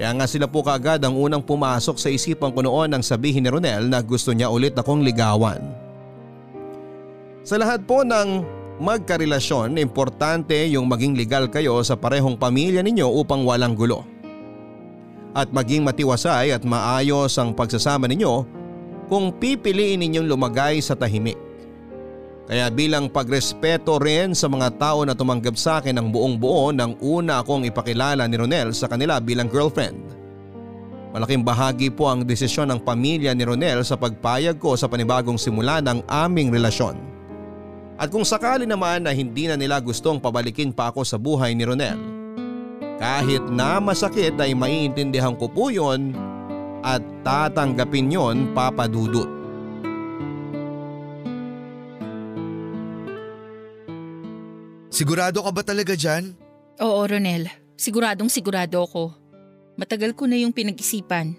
Kaya 0.00 0.16
nga 0.16 0.24
sila 0.24 0.48
po 0.48 0.64
kaagad 0.64 1.04
ang 1.04 1.12
unang 1.12 1.44
pumasok 1.44 2.00
sa 2.00 2.08
isipan 2.08 2.56
ko 2.56 2.64
noon 2.64 2.88
nang 2.88 3.04
sabihin 3.04 3.44
ni 3.44 3.52
Ronel 3.52 3.92
na 3.92 4.00
gusto 4.00 4.32
niya 4.32 4.48
ulit 4.48 4.72
akong 4.72 5.04
ligawan. 5.04 5.91
Sa 7.42 7.58
lahat 7.58 7.82
po 7.90 8.06
ng 8.06 8.46
magkarelasyon, 8.78 9.74
importante 9.82 10.54
yung 10.70 10.86
maging 10.86 11.18
legal 11.18 11.50
kayo 11.50 11.82
sa 11.82 11.98
parehong 11.98 12.38
pamilya 12.38 12.86
ninyo 12.86 13.02
upang 13.18 13.42
walang 13.42 13.74
gulo. 13.74 14.06
At 15.34 15.50
maging 15.50 15.82
matiwasay 15.82 16.54
at 16.54 16.62
maayos 16.62 17.34
ang 17.42 17.50
pagsasama 17.50 18.06
ninyo 18.06 18.46
kung 19.10 19.34
pipiliin 19.34 20.06
ninyong 20.06 20.30
lumagay 20.30 20.78
sa 20.78 20.94
tahimik. 20.94 21.34
Kaya 22.46 22.70
bilang 22.70 23.10
pagrespeto 23.10 23.98
rin 23.98 24.38
sa 24.38 24.46
mga 24.46 24.78
tao 24.78 25.02
na 25.02 25.18
tumanggap 25.18 25.58
sa 25.58 25.82
akin 25.82 25.98
ng 25.98 26.14
buong 26.14 26.38
buo 26.38 26.70
nang 26.70 26.94
una 27.02 27.42
akong 27.42 27.66
ipakilala 27.66 28.22
ni 28.30 28.38
Ronel 28.38 28.70
sa 28.70 28.86
kanila 28.86 29.18
bilang 29.18 29.50
girlfriend. 29.50 29.98
Malaking 31.10 31.42
bahagi 31.42 31.90
po 31.90 32.06
ang 32.06 32.22
desisyon 32.22 32.70
ng 32.70 32.80
pamilya 32.86 33.34
ni 33.34 33.42
Ronel 33.42 33.82
sa 33.82 33.98
pagpayag 33.98 34.62
ko 34.62 34.78
sa 34.78 34.86
panibagong 34.86 35.42
simula 35.42 35.82
ng 35.82 36.06
aming 36.06 36.54
relasyon. 36.54 37.21
At 38.02 38.10
kung 38.10 38.26
sakali 38.26 38.66
naman 38.66 39.06
na 39.06 39.14
hindi 39.14 39.46
na 39.46 39.54
nila 39.54 39.78
gustong 39.78 40.18
pabalikin 40.18 40.74
pa 40.74 40.90
ako 40.90 41.06
sa 41.06 41.22
buhay 41.22 41.54
ni 41.54 41.62
Ronel, 41.62 41.94
kahit 42.98 43.46
na 43.46 43.78
masakit 43.78 44.34
ay 44.42 44.58
maiintindihan 44.58 45.38
ko 45.38 45.46
po 45.46 45.70
yun 45.70 46.10
at 46.82 46.98
tatanggapin 47.22 48.10
yon 48.10 48.50
papadudot. 48.58 49.30
Sigurado 54.90 55.46
ka 55.46 55.50
ba 55.54 55.62
talaga 55.62 55.94
dyan? 55.94 56.34
Oo, 56.82 57.06
Ronel. 57.06 57.46
Siguradong 57.78 58.26
sigurado 58.26 58.82
ako. 58.82 59.14
Matagal 59.78 60.18
ko 60.18 60.26
na 60.26 60.42
yung 60.42 60.50
pinag-isipan. 60.50 61.38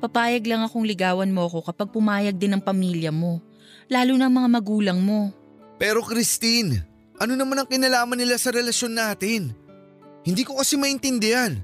Papayag 0.00 0.48
lang 0.48 0.64
akong 0.64 0.88
ligawan 0.88 1.28
mo 1.28 1.52
ako 1.52 1.68
kapag 1.68 1.92
pumayag 1.92 2.40
din 2.40 2.56
ang 2.56 2.64
pamilya 2.64 3.12
mo. 3.12 3.44
Lalo 3.92 4.16
na 4.16 4.32
ang 4.32 4.40
mga 4.40 4.48
magulang 4.56 5.00
mo. 5.04 5.36
Pero 5.78 6.02
Christine, 6.02 6.82
ano 7.22 7.38
naman 7.38 7.62
ang 7.62 7.68
kinalaman 7.70 8.18
nila 8.18 8.34
sa 8.34 8.50
relasyon 8.50 8.98
natin? 8.98 9.54
Hindi 10.26 10.42
ko 10.42 10.58
kasi 10.58 10.74
maintindihan. 10.74 11.54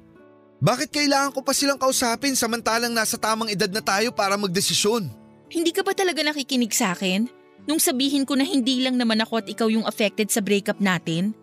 Bakit 0.62 0.94
kailangan 0.94 1.34
ko 1.34 1.42
pa 1.42 1.52
silang 1.52 1.76
kausapin 1.76 2.38
samantalang 2.38 2.94
nasa 2.94 3.18
tamang 3.18 3.50
edad 3.50 3.68
na 3.68 3.82
tayo 3.82 4.14
para 4.14 4.38
magdesisyon? 4.38 5.10
Hindi 5.50 5.70
ka 5.74 5.84
ba 5.84 5.92
talaga 5.92 6.24
nakikinig 6.24 6.72
sa 6.72 6.94
akin? 6.96 7.28
Nung 7.68 7.82
sabihin 7.82 8.24
ko 8.24 8.38
na 8.38 8.46
hindi 8.46 8.80
lang 8.80 8.96
naman 8.96 9.20
ako 9.20 9.44
at 9.44 9.46
ikaw 9.50 9.68
yung 9.68 9.84
affected 9.84 10.30
sa 10.30 10.40
breakup 10.40 10.78
natin? 10.78 11.36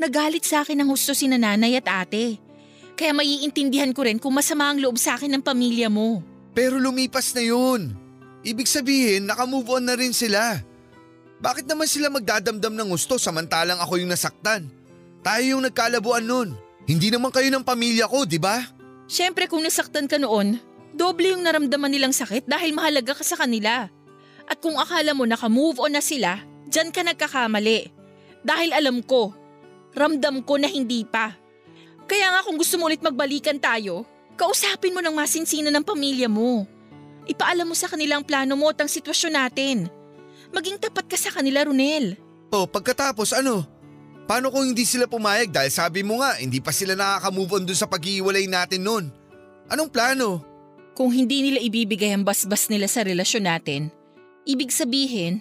Nagalit 0.00 0.46
sa 0.46 0.64
akin 0.64 0.80
ng 0.80 0.88
husto 0.88 1.12
si 1.12 1.28
nanay 1.28 1.76
at 1.76 1.86
ate. 1.86 2.40
Kaya 2.96 3.12
maiintindihan 3.12 3.92
ko 3.92 4.06
rin 4.06 4.16
kung 4.16 4.32
masama 4.32 4.70
ang 4.70 4.80
loob 4.80 4.96
sa 4.96 5.16
akin 5.16 5.36
ng 5.36 5.42
pamilya 5.44 5.92
mo. 5.92 6.24
Pero 6.52 6.76
lumipas 6.76 7.32
na 7.36 7.42
yun. 7.44 7.96
Ibig 8.44 8.68
sabihin, 8.68 9.28
nakamove 9.28 9.80
on 9.80 9.84
na 9.88 9.96
rin 9.96 10.12
sila. 10.12 10.60
Bakit 11.42 11.66
naman 11.66 11.90
sila 11.90 12.06
magdadamdam 12.06 12.70
ng 12.70 12.88
gusto 12.94 13.18
samantalang 13.18 13.82
ako 13.82 13.98
yung 13.98 14.14
nasaktan? 14.14 14.70
Tayo 15.26 15.58
yung 15.58 15.66
nagkalabuan 15.66 16.22
nun. 16.22 16.54
Hindi 16.86 17.10
naman 17.10 17.34
kayo 17.34 17.50
ng 17.50 17.66
pamilya 17.66 18.06
ko, 18.06 18.22
di 18.22 18.38
ba? 18.38 18.62
Siyempre 19.10 19.50
kung 19.50 19.58
nasaktan 19.58 20.06
ka 20.06 20.22
noon, 20.22 20.62
doble 20.94 21.34
yung 21.34 21.42
naramdaman 21.42 21.90
nilang 21.90 22.14
sakit 22.14 22.46
dahil 22.46 22.70
mahalaga 22.70 23.18
ka 23.18 23.26
sa 23.26 23.34
kanila. 23.34 23.90
At 24.46 24.62
kung 24.62 24.78
akala 24.78 25.18
mo 25.18 25.26
naka-move 25.26 25.82
on 25.82 25.98
na 25.98 26.02
sila, 26.02 26.38
dyan 26.70 26.94
ka 26.94 27.02
nagkakamali. 27.02 27.90
Dahil 28.46 28.70
alam 28.70 29.02
ko, 29.02 29.34
ramdam 29.98 30.46
ko 30.46 30.62
na 30.62 30.70
hindi 30.70 31.02
pa. 31.02 31.34
Kaya 32.06 32.38
nga 32.38 32.46
kung 32.46 32.54
gusto 32.54 32.78
mo 32.78 32.86
ulit 32.86 33.02
magbalikan 33.02 33.58
tayo, 33.58 34.06
kausapin 34.38 34.94
mo 34.94 35.02
ng 35.02 35.14
masinsina 35.14 35.74
ng 35.74 35.82
pamilya 35.82 36.30
mo. 36.30 36.70
Ipaalam 37.26 37.66
mo 37.66 37.74
sa 37.74 37.90
kanila 37.90 38.18
ang 38.18 38.26
plano 38.26 38.54
mo 38.54 38.70
at 38.70 38.78
ang 38.78 38.90
sitwasyon 38.90 39.34
natin. 39.34 40.01
Maging 40.52 40.78
tapat 40.78 41.08
ka 41.08 41.16
sa 41.16 41.32
kanila, 41.32 41.64
Runel. 41.64 42.20
O 42.52 42.68
pagkatapos 42.68 43.32
ano? 43.32 43.64
Paano 44.28 44.52
kung 44.52 44.68
hindi 44.68 44.84
sila 44.84 45.08
pumayag 45.08 45.50
dahil 45.50 45.72
sabi 45.72 46.04
mo 46.04 46.20
nga 46.20 46.38
hindi 46.38 46.60
pa 46.60 46.70
sila 46.70 46.94
nakaka-move 46.94 47.58
on 47.58 47.64
dun 47.66 47.78
sa 47.78 47.88
pag-iwalay 47.88 48.46
natin 48.46 48.84
noon? 48.84 49.04
Anong 49.72 49.90
plano? 49.90 50.44
Kung 50.92 51.08
hindi 51.08 51.40
nila 51.40 51.58
ibibigay 51.64 52.12
ang 52.12 52.22
basbas 52.22 52.68
nila 52.68 52.84
sa 52.84 53.00
relasyon 53.00 53.48
natin, 53.48 53.88
ibig 54.44 54.68
sabihin, 54.68 55.40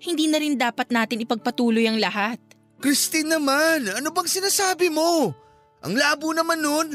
hindi 0.00 0.28
na 0.28 0.36
rin 0.36 0.60
dapat 0.60 0.92
natin 0.92 1.24
ipagpatuloy 1.24 1.88
ang 1.88 1.96
lahat. 1.96 2.36
Christine 2.80 3.40
naman, 3.40 3.88
ano 3.88 4.08
bang 4.12 4.28
sinasabi 4.28 4.92
mo? 4.92 5.32
Ang 5.80 5.96
labo 5.96 6.32
naman 6.36 6.60
nun. 6.60 6.88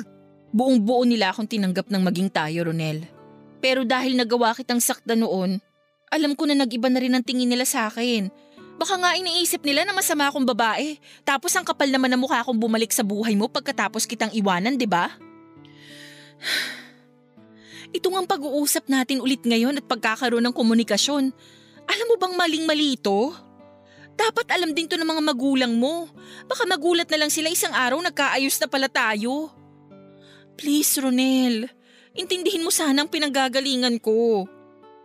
Buong 0.53 0.77
buo 0.81 1.01
nila 1.01 1.33
akong 1.33 1.49
tinanggap 1.49 1.89
ng 1.89 2.01
maging 2.05 2.29
tayo, 2.29 2.69
Ronel. 2.69 3.05
Pero 3.61 3.81
dahil 3.81 4.13
nagawa 4.13 4.53
kitang 4.53 4.81
sakta 4.81 5.17
noon, 5.17 5.57
alam 6.09 6.37
ko 6.37 6.45
na 6.49 6.57
nag-iba 6.57 6.87
na 6.89 7.01
rin 7.01 7.13
ang 7.13 7.25
tingin 7.25 7.49
nila 7.49 7.65
sa 7.65 7.89
akin 7.89 8.29
Baka 8.75 8.99
nga 8.99 9.15
iniisip 9.15 9.63
nila 9.63 9.87
na 9.87 9.95
masama 9.95 10.27
akong 10.27 10.43
babae. 10.43 10.99
Tapos 11.23 11.55
ang 11.55 11.63
kapal 11.63 11.87
naman 11.87 12.11
na 12.11 12.19
mukha 12.19 12.43
akong 12.43 12.59
bumalik 12.59 12.91
sa 12.91 13.07
buhay 13.07 13.31
mo 13.39 13.47
pagkatapos 13.47 14.03
kitang 14.03 14.35
iwanan, 14.35 14.75
di 14.75 14.87
ba? 14.87 15.15
Ito 17.95 18.11
ang 18.11 18.27
pag-uusap 18.27 18.91
natin 18.91 19.23
ulit 19.23 19.47
ngayon 19.47 19.79
at 19.79 19.87
pagkakaroon 19.87 20.43
ng 20.43 20.55
komunikasyon. 20.55 21.31
Alam 21.87 22.05
mo 22.11 22.15
bang 22.19 22.35
maling-mali 22.35 22.99
ito? 22.99 23.31
Dapat 24.19 24.51
alam 24.51 24.75
din 24.75 24.91
to 24.91 24.99
ng 24.99 25.07
mga 25.07 25.23
magulang 25.23 25.71
mo. 25.79 26.11
Baka 26.43 26.67
magulat 26.67 27.07
na 27.07 27.23
lang 27.23 27.31
sila 27.31 27.47
isang 27.47 27.71
araw 27.71 27.95
nagkaayos 28.03 28.59
na 28.59 28.67
pala 28.67 28.91
tayo. 28.91 29.47
Please, 30.59 30.99
Ronel. 30.99 31.71
Intindihin 32.11 32.67
mo 32.67 32.71
sana 32.71 33.07
ang 33.07 33.11
pinanggagalingan 33.11 34.03
ko. 34.03 34.43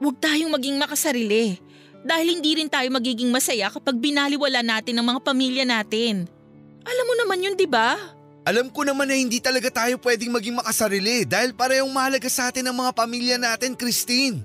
Huwag 0.00 0.16
tayong 0.16 0.48
maging 0.48 0.80
makasarili. 0.80 1.60
Dahil 2.00 2.40
hindi 2.40 2.56
rin 2.56 2.72
tayo 2.72 2.88
magiging 2.88 3.28
masaya 3.28 3.68
kapag 3.68 4.00
binaliwala 4.00 4.64
natin 4.64 4.96
ang 4.96 5.12
mga 5.12 5.20
pamilya 5.20 5.68
natin. 5.68 6.24
Alam 6.80 7.04
mo 7.04 7.14
naman 7.20 7.44
yun, 7.44 7.52
di 7.52 7.68
ba? 7.68 8.00
Alam 8.48 8.72
ko 8.72 8.88
naman 8.88 9.04
na 9.04 9.20
hindi 9.20 9.36
talaga 9.36 9.68
tayo 9.68 10.00
pwedeng 10.00 10.32
maging 10.32 10.56
makasarili 10.56 11.28
dahil 11.28 11.52
parehong 11.52 11.92
mahalaga 11.92 12.24
sa 12.32 12.48
atin 12.48 12.64
ang 12.64 12.80
mga 12.80 12.96
pamilya 12.96 13.36
natin, 13.36 13.76
Christine. 13.76 14.40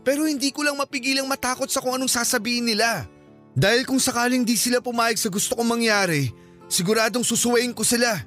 Pero 0.00 0.24
hindi 0.24 0.48
ko 0.48 0.64
lang 0.64 0.80
mapigilang 0.80 1.28
matakot 1.28 1.68
sa 1.68 1.84
kung 1.84 1.92
anong 1.92 2.08
sasabihin 2.08 2.64
nila. 2.64 3.04
Dahil 3.52 3.84
kung 3.84 4.00
sakaling 4.00 4.40
di 4.40 4.56
sila 4.56 4.80
pumayag 4.80 5.20
sa 5.20 5.28
gusto 5.28 5.52
kong 5.52 5.68
mangyari, 5.68 6.32
siguradong 6.72 7.28
susuwayin 7.28 7.76
ko 7.76 7.84
sila. 7.84 8.24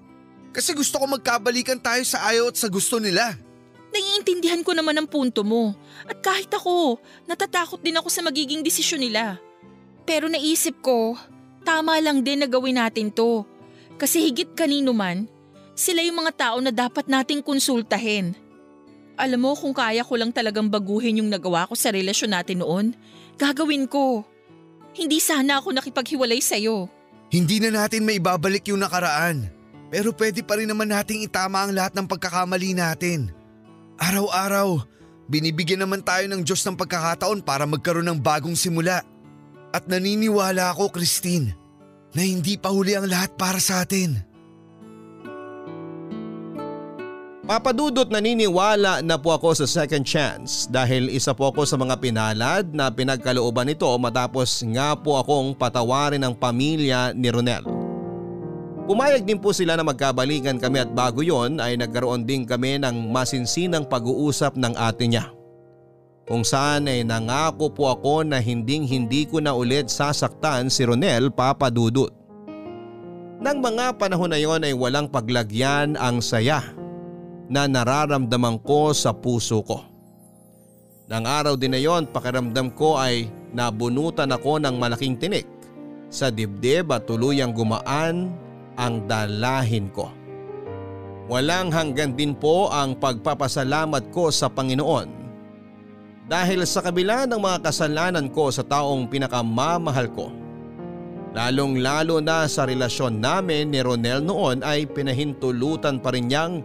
Kasi 0.54 0.78
gusto 0.78 1.02
ko 1.02 1.10
magkabalikan 1.10 1.82
tayo 1.82 2.06
sa 2.06 2.30
ayaw 2.30 2.54
at 2.54 2.62
sa 2.62 2.70
gusto 2.70 3.02
nila. 3.02 3.34
Naiintindihan 3.92 4.64
ko 4.64 4.72
naman 4.72 4.96
ang 4.96 5.08
punto 5.08 5.44
mo. 5.44 5.76
At 6.08 6.24
kahit 6.24 6.48
ako, 6.52 7.00
natatakot 7.28 7.84
din 7.84 8.00
ako 8.00 8.08
sa 8.08 8.24
magiging 8.24 8.64
desisyon 8.64 9.04
nila. 9.04 9.36
Pero 10.08 10.32
naisip 10.32 10.80
ko, 10.80 11.20
tama 11.68 12.00
lang 12.00 12.24
din 12.24 12.42
na 12.42 12.48
gawin 12.48 12.80
natin 12.80 13.12
to. 13.12 13.44
Kasi 14.00 14.24
higit 14.24 14.56
kanino 14.56 14.96
man, 14.96 15.28
sila 15.76 16.00
yung 16.02 16.24
mga 16.24 16.34
tao 16.34 16.58
na 16.64 16.72
dapat 16.72 17.06
nating 17.06 17.44
konsultahin. 17.44 18.34
Alam 19.20 19.46
mo 19.46 19.52
kung 19.54 19.76
kaya 19.76 20.02
ko 20.02 20.18
lang 20.18 20.32
talagang 20.34 20.72
baguhin 20.72 21.20
yung 21.22 21.30
nagawa 21.30 21.68
ko 21.68 21.76
sa 21.76 21.92
relasyon 21.92 22.32
natin 22.32 22.64
noon, 22.64 22.96
gagawin 23.36 23.86
ko. 23.86 24.24
Hindi 24.96 25.20
sana 25.20 25.60
ako 25.60 25.76
nakipaghiwalay 25.76 26.40
sa'yo. 26.40 26.88
Hindi 27.32 27.64
na 27.64 27.84
natin 27.84 28.08
may 28.08 28.20
babalik 28.20 28.72
yung 28.72 28.82
nakaraan. 28.82 29.48
Pero 29.92 30.16
pwede 30.16 30.44
pa 30.44 30.56
rin 30.56 30.72
naman 30.72 30.88
nating 30.92 31.28
itama 31.28 31.64
ang 31.64 31.76
lahat 31.76 31.96
ng 31.96 32.08
pagkakamali 32.08 32.72
natin. 32.76 33.41
Araw-araw, 34.02 34.82
binibigyan 35.30 35.86
naman 35.86 36.02
tayo 36.02 36.26
ng 36.26 36.42
Diyos 36.42 36.66
ng 36.66 36.74
pagkakataon 36.74 37.46
para 37.46 37.70
magkaroon 37.70 38.10
ng 38.10 38.18
bagong 38.18 38.58
simula. 38.58 39.06
At 39.70 39.86
naniniwala 39.86 40.74
ako, 40.74 40.90
Christine, 40.90 41.54
na 42.18 42.26
hindi 42.26 42.58
pa 42.58 42.74
huli 42.74 42.98
ang 42.98 43.06
lahat 43.06 43.38
para 43.38 43.62
sa 43.62 43.86
atin. 43.86 44.18
Papadudot 47.46 48.10
naniniwala 48.10 49.06
na 49.06 49.22
po 49.22 49.38
ako 49.38 49.54
sa 49.54 49.68
second 49.70 50.02
chance 50.02 50.66
dahil 50.66 51.12
isa 51.12 51.36
po 51.38 51.54
ako 51.54 51.68
sa 51.70 51.78
mga 51.78 52.00
pinalad 52.02 52.66
na 52.74 52.90
pinagkalooban 52.90 53.70
nito 53.70 53.86
matapos 54.02 54.66
nga 54.72 54.98
po 54.98 55.20
akong 55.20 55.54
patawarin 55.54 56.26
ng 56.26 56.34
pamilya 56.34 57.14
ni 57.14 57.30
Ronel. 57.30 57.81
Pumayag 58.92 59.24
din 59.24 59.40
po 59.40 59.56
sila 59.56 59.80
na 59.80 59.88
magkabalikan 59.88 60.60
kami 60.60 60.84
at 60.84 60.92
bago 60.92 61.24
yon 61.24 61.64
ay 61.64 61.80
nagkaroon 61.80 62.28
din 62.28 62.44
kami 62.44 62.76
ng 62.76 63.08
masinsinang 63.08 63.88
pag-uusap 63.88 64.60
ng 64.60 64.76
ate 64.76 65.08
niya. 65.08 65.32
Kung 66.28 66.44
saan 66.44 66.92
ay 66.92 67.08
nangako 67.08 67.72
po 67.72 67.88
ako 67.88 68.28
na 68.28 68.44
hinding 68.44 68.84
hindi 68.84 69.24
ko 69.24 69.40
na 69.40 69.56
ulit 69.56 69.88
sasaktan 69.88 70.68
si 70.68 70.84
Ronel 70.84 71.32
papadudot. 71.32 72.12
Nang 73.40 73.64
mga 73.64 73.96
panahon 73.96 74.28
na 74.28 74.36
yon 74.44 74.68
ay 74.68 74.76
walang 74.76 75.08
paglagyan 75.08 75.96
ang 75.96 76.20
saya 76.20 76.60
na 77.48 77.72
nararamdaman 77.72 78.60
ko 78.60 78.92
sa 78.92 79.16
puso 79.16 79.64
ko. 79.64 79.88
Nang 81.08 81.32
araw 81.32 81.56
din 81.56 81.72
na 81.72 81.80
yon 81.80 82.12
pakiramdam 82.12 82.76
ko 82.76 83.00
ay 83.00 83.32
nabunutan 83.56 84.36
ako 84.36 84.60
ng 84.60 84.76
malaking 84.76 85.16
tinik 85.16 85.48
sa 86.12 86.28
dibdib 86.28 86.92
at 86.92 87.08
tuluyang 87.08 87.56
gumaan 87.56 88.36
ang 88.76 89.08
dalahin 89.08 89.92
ko. 89.92 90.12
Walang 91.32 91.72
hanggan 91.72 92.12
din 92.16 92.36
po 92.36 92.68
ang 92.68 93.00
pagpapasalamat 93.00 94.12
ko 94.12 94.28
sa 94.28 94.52
Panginoon 94.52 95.22
dahil 96.28 96.64
sa 96.68 96.84
kabila 96.84 97.24
ng 97.28 97.40
mga 97.40 97.72
kasalanan 97.72 98.28
ko 98.32 98.52
sa 98.52 98.64
taong 98.64 99.08
pinakamamahal 99.08 100.12
ko. 100.12 100.32
Lalong 101.32 101.80
lalo 101.80 102.20
na 102.20 102.44
sa 102.52 102.68
relasyon 102.68 103.24
namin 103.24 103.72
ni 103.72 103.80
Ronel 103.80 104.20
noon 104.20 104.60
ay 104.68 104.84
pinahintulutan 104.84 106.04
pa 106.04 106.12
rin 106.12 106.28
niyang 106.28 106.60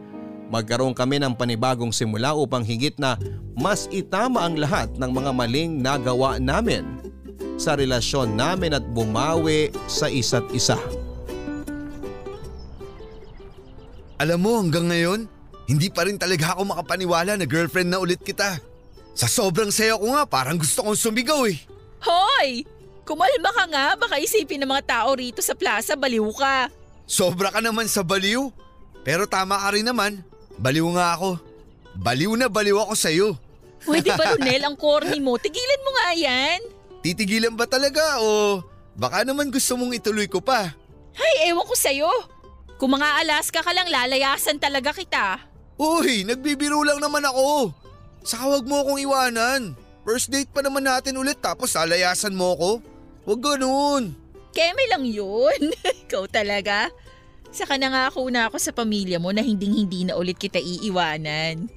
magkaroon 0.51 0.95
kami 0.95 1.23
ng 1.23 1.39
panibagong 1.39 1.95
simula 1.95 2.35
upang 2.35 2.67
higit 2.67 2.99
na 2.99 3.15
mas 3.55 3.87
itama 3.95 4.43
ang 4.43 4.59
lahat 4.59 4.91
ng 4.99 5.11
mga 5.11 5.31
maling 5.31 5.71
nagawa 5.79 6.43
namin 6.43 6.83
sa 7.55 7.79
relasyon 7.79 8.35
namin 8.35 8.75
at 8.75 8.83
bumawi 8.91 9.71
sa 9.87 10.11
isa't 10.11 10.47
isa. 10.51 10.79
Alam 14.17 14.39
mo 14.41 14.53
hanggang 14.57 14.89
ngayon, 14.89 15.29
hindi 15.69 15.93
pa 15.93 16.09
rin 16.09 16.17
talaga 16.17 16.57
ako 16.57 16.73
makapaniwala 16.73 17.37
na 17.37 17.45
girlfriend 17.45 17.93
na 17.93 18.01
ulit 18.01 18.21
kita. 18.25 18.57
Sa 19.13 19.29
sobrang 19.29 19.69
saya 19.69 19.97
ko 19.97 20.09
nga 20.13 20.25
parang 20.25 20.57
gusto 20.57 20.81
kong 20.85 20.97
sumigaw 20.97 21.45
eh. 21.49 21.61
Hoy! 22.01 22.65
Kumalma 23.07 23.51
ka 23.55 23.65
nga, 23.71 23.87
baka 23.95 24.19
isipin 24.19 24.59
ng 24.65 24.71
mga 24.73 24.85
tao 24.99 25.15
rito 25.15 25.39
sa 25.39 25.55
plaza, 25.55 25.95
baliw 25.95 26.27
ka. 26.35 26.73
Sobra 27.07 27.55
ka 27.55 27.63
naman 27.63 27.87
sa 27.87 28.03
baliw. 28.03 28.51
Pero 29.07 29.31
tama 29.31 29.63
ka 29.63 29.71
rin 29.79 29.87
naman, 29.87 30.27
baliw 30.59 30.91
nga 30.99 31.15
ako. 31.15 31.39
Baliw 31.95 32.35
na 32.35 32.51
baliw 32.51 32.83
ako 32.83 32.95
sa'yo. 32.99 33.29
Pwede 33.87 34.11
ba 34.19 34.27
Ronel, 34.35 34.67
ang 34.67 34.75
corny 34.75 35.23
mo? 35.23 35.39
Tigilan 35.39 35.85
mo 35.87 35.91
nga 35.95 36.09
yan. 36.19 36.61
Titigilan 37.07 37.55
ba 37.55 37.71
talaga 37.71 38.19
o 38.19 38.59
baka 38.99 39.23
naman 39.23 39.55
gusto 39.55 39.79
mong 39.79 39.95
ituloy 39.95 40.27
ko 40.27 40.43
pa? 40.43 40.75
Ay, 41.15 41.55
ewan 41.55 41.63
ko 41.63 41.79
sa'yo. 41.79 42.11
Kung 42.77 42.93
mga 42.93 43.25
Alaska 43.25 43.65
ka 43.65 43.73
lang, 43.73 43.89
lalayasan 43.89 44.61
talaga 44.61 44.93
kita. 44.93 45.41
Uy, 45.81 46.25
nagbibiro 46.29 46.85
lang 46.85 47.01
naman 47.01 47.25
ako. 47.25 47.73
Saka 48.21 48.49
wag 48.49 48.65
mo 48.69 48.85
akong 48.85 49.01
iwanan. 49.01 49.73
First 50.05 50.29
date 50.29 50.53
pa 50.53 50.61
naman 50.61 50.85
natin 50.85 51.17
ulit 51.17 51.41
tapos 51.41 51.73
lalayasan 51.73 52.37
mo 52.37 52.53
ako. 52.53 52.71
Huwag 53.27 53.41
ganun. 53.43 54.15
Keme 54.53 54.85
lang 54.93 55.05
yun. 55.05 55.73
Ikaw 56.07 56.25
talaga. 56.29 56.93
Saka 57.51 57.81
nangako 57.81 58.29
na 58.29 58.49
ako 58.49 58.57
sa 58.61 58.73
pamilya 58.77 59.17
mo 59.17 59.33
na 59.33 59.41
hinding-hindi 59.41 60.05
na 60.05 60.17
ulit 60.21 60.37
kita 60.37 60.61
iiwanan. 60.61 61.73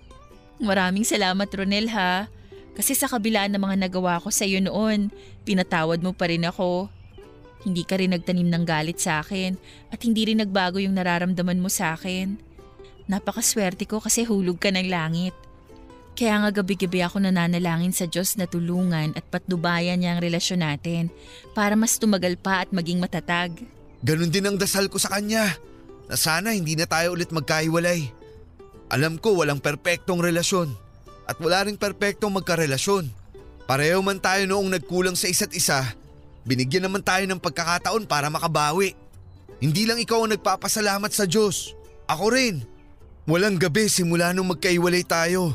Maraming 0.60 1.08
salamat 1.08 1.47
Ronel 1.47 1.88
ha. 1.95 2.28
Kasi 2.76 2.95
sa 2.95 3.08
kabila 3.08 3.47
ng 3.47 3.60
mga 3.60 3.88
nagawa 3.88 4.20
ko 4.20 4.32
sa 4.32 4.47
iyo 4.47 4.60
noon, 4.60 5.12
pinatawad 5.43 6.00
mo 6.04 6.12
pa 6.12 6.28
rin 6.28 6.43
ako. 6.47 6.91
Hindi 7.64 7.84
ka 7.84 7.99
rin 7.99 8.16
nagtanim 8.16 8.47
ng 8.47 8.64
galit 8.64 9.03
sa 9.03 9.20
akin 9.20 9.60
at 9.91 9.99
hindi 10.03 10.32
rin 10.32 10.39
nagbago 10.39 10.80
yung 10.80 10.95
nararamdaman 10.95 11.60
mo 11.60 11.68
sa 11.68 11.95
akin. 11.95 12.39
Napakaswerte 13.12 13.84
ko 13.89 13.99
kasi 13.99 14.24
hulog 14.24 14.62
ka 14.62 14.72
ng 14.72 14.88
langit. 14.88 15.36
Kaya 16.20 16.39
nga 16.43 16.51
gabi-gabi 16.62 16.99
ako 17.03 17.24
nananalangin 17.24 17.95
sa 17.95 18.07
Diyos 18.07 18.36
na 18.36 18.43
tulungan 18.43 19.16
at 19.16 19.24
patnubayan 19.28 19.99
niya 19.99 20.16
ang 20.16 20.22
relasyon 20.24 20.62
natin 20.64 21.07
para 21.55 21.80
mas 21.80 21.95
tumagal 21.95 22.36
pa 22.39 22.64
at 22.64 22.76
maging 22.76 22.99
matatag. 22.99 23.55
Ganon 24.03 24.32
din 24.32 24.47
ang 24.47 24.60
dasal 24.60 24.88
ko 24.91 24.99
sa 24.99 25.16
kanya 25.16 25.55
na 26.07 26.16
sana 26.20 26.55
hindi 26.55 26.76
na 26.76 26.88
tayo 26.88 27.16
ulit 27.16 27.32
magkahiwalay. 27.32 28.12
Alam 28.91 29.16
ko 29.16 29.36
walang 29.36 29.64
perpektong 29.64 30.20
relasyon 30.20 30.72
at 31.30 31.38
wala 31.39 31.68
ring 31.68 31.78
perpektong 31.78 32.34
magkarelasyon. 32.36 33.07
Pareho 33.70 34.01
man 34.01 34.18
tayo 34.18 34.49
noong 34.49 34.76
nagkulang 34.76 35.14
sa 35.14 35.30
isa't 35.30 35.53
isa, 35.53 35.86
binigyan 36.50 36.89
naman 36.89 37.06
tayo 37.06 37.30
ng 37.30 37.38
pagkakataon 37.38 38.10
para 38.10 38.34
makabawi. 38.34 38.97
Hindi 39.62 39.86
lang 39.86 40.02
ikaw 40.02 40.26
ang 40.26 40.34
nagpapasalamat 40.34 41.14
sa 41.14 41.30
Diyos. 41.30 41.78
Ako 42.10 42.34
rin. 42.34 42.66
Walang 43.30 43.62
gabi 43.62 43.86
simula 43.86 44.34
nung 44.34 44.50
magkaiwalay 44.50 45.06
tayo 45.06 45.54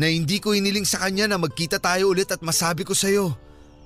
na 0.00 0.08
hindi 0.08 0.40
ko 0.40 0.56
iniling 0.56 0.88
sa 0.88 1.04
kanya 1.04 1.28
na 1.28 1.36
magkita 1.36 1.76
tayo 1.76 2.08
ulit 2.08 2.32
at 2.32 2.40
masabi 2.40 2.88
ko 2.88 2.96
sa'yo 2.96 3.36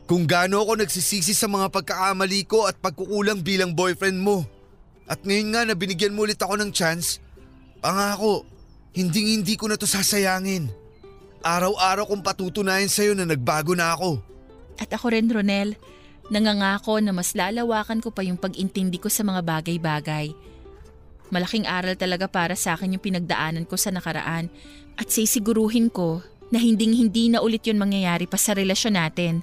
kung 0.07 0.29
gaano 0.29 0.63
ako 0.63 0.79
nagsisisi 0.79 1.35
sa 1.35 1.51
mga 1.51 1.75
pagkakamali 1.75 2.47
ko 2.47 2.71
at 2.71 2.79
pagkukulang 2.79 3.43
bilang 3.43 3.75
boyfriend 3.75 4.23
mo. 4.23 4.47
At 5.11 5.27
ngayon 5.27 5.49
nga 5.51 5.63
na 5.67 5.75
binigyan 5.75 6.15
mo 6.15 6.23
ulit 6.23 6.39
ako 6.39 6.61
ng 6.61 6.71
chance, 6.71 7.19
pangako, 7.83 8.47
hindi 8.95 9.35
hindi 9.35 9.59
ko 9.59 9.67
na 9.67 9.81
to 9.81 9.89
sasayangin. 9.89 10.71
Araw-araw 11.43 12.09
kong 12.09 12.23
patutunayan 12.23 12.89
sa'yo 12.89 13.13
na 13.17 13.27
nagbago 13.27 13.75
na 13.75 13.97
ako. 13.97 14.23
At 14.81 14.93
ako 14.93 15.13
rin 15.13 15.29
Ronel, 15.29 15.77
nangangako 16.33 17.01
na 17.03 17.13
mas 17.13 17.37
lalawakan 17.37 18.01
ko 18.01 18.09
pa 18.09 18.25
yung 18.25 18.41
pag-intindi 18.41 18.97
ko 18.97 19.13
sa 19.13 19.25
mga 19.27 19.45
bagay-bagay. 19.45 20.33
Malaking 21.33 21.67
aral 21.67 21.97
talaga 21.97 22.29
para 22.29 22.55
sa 22.55 22.77
akin 22.77 22.97
yung 22.97 23.05
pinagdaanan 23.05 23.65
ko 23.69 23.75
sa 23.75 23.91
nakaraan 23.91 24.49
at 24.95 25.11
sisiguruhin 25.11 25.91
ko 25.91 26.23
na 26.55 26.63
hinding-hindi 26.63 27.33
na 27.33 27.43
ulit 27.43 27.67
yun 27.67 27.81
mangyayari 27.81 28.31
pa 28.31 28.39
sa 28.39 28.55
relasyon 28.55 28.95
natin. 28.95 29.43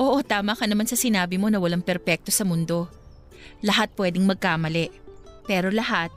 Oo, 0.00 0.22
tama 0.24 0.56
ka 0.56 0.64
naman 0.64 0.86
sa 0.88 0.96
sinabi 0.96 1.36
mo 1.36 1.50
na 1.52 1.60
walang 1.60 1.84
perpekto 1.84 2.32
sa 2.32 2.46
mundo. 2.46 2.88
Lahat 3.60 3.92
pwedeng 3.98 4.24
magkamali. 4.24 4.88
Pero 5.44 5.68
lahat, 5.68 6.14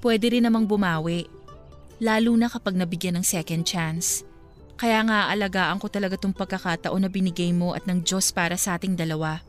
pwede 0.00 0.32
rin 0.32 0.46
namang 0.48 0.64
bumawi. 0.64 1.28
Lalo 2.00 2.32
na 2.38 2.48
kapag 2.48 2.78
nabigyan 2.78 3.20
ng 3.20 3.26
second 3.26 3.66
chance. 3.66 4.24
Kaya 4.80 5.04
nga 5.04 5.28
alagaan 5.28 5.76
ko 5.76 5.92
talaga 5.92 6.16
tong 6.16 6.32
pagkakataon 6.32 7.04
na 7.04 7.12
binigay 7.12 7.52
mo 7.52 7.76
at 7.76 7.84
ng 7.84 8.00
Diyos 8.00 8.32
para 8.32 8.56
sa 8.56 8.80
ating 8.80 8.96
dalawa. 8.96 9.44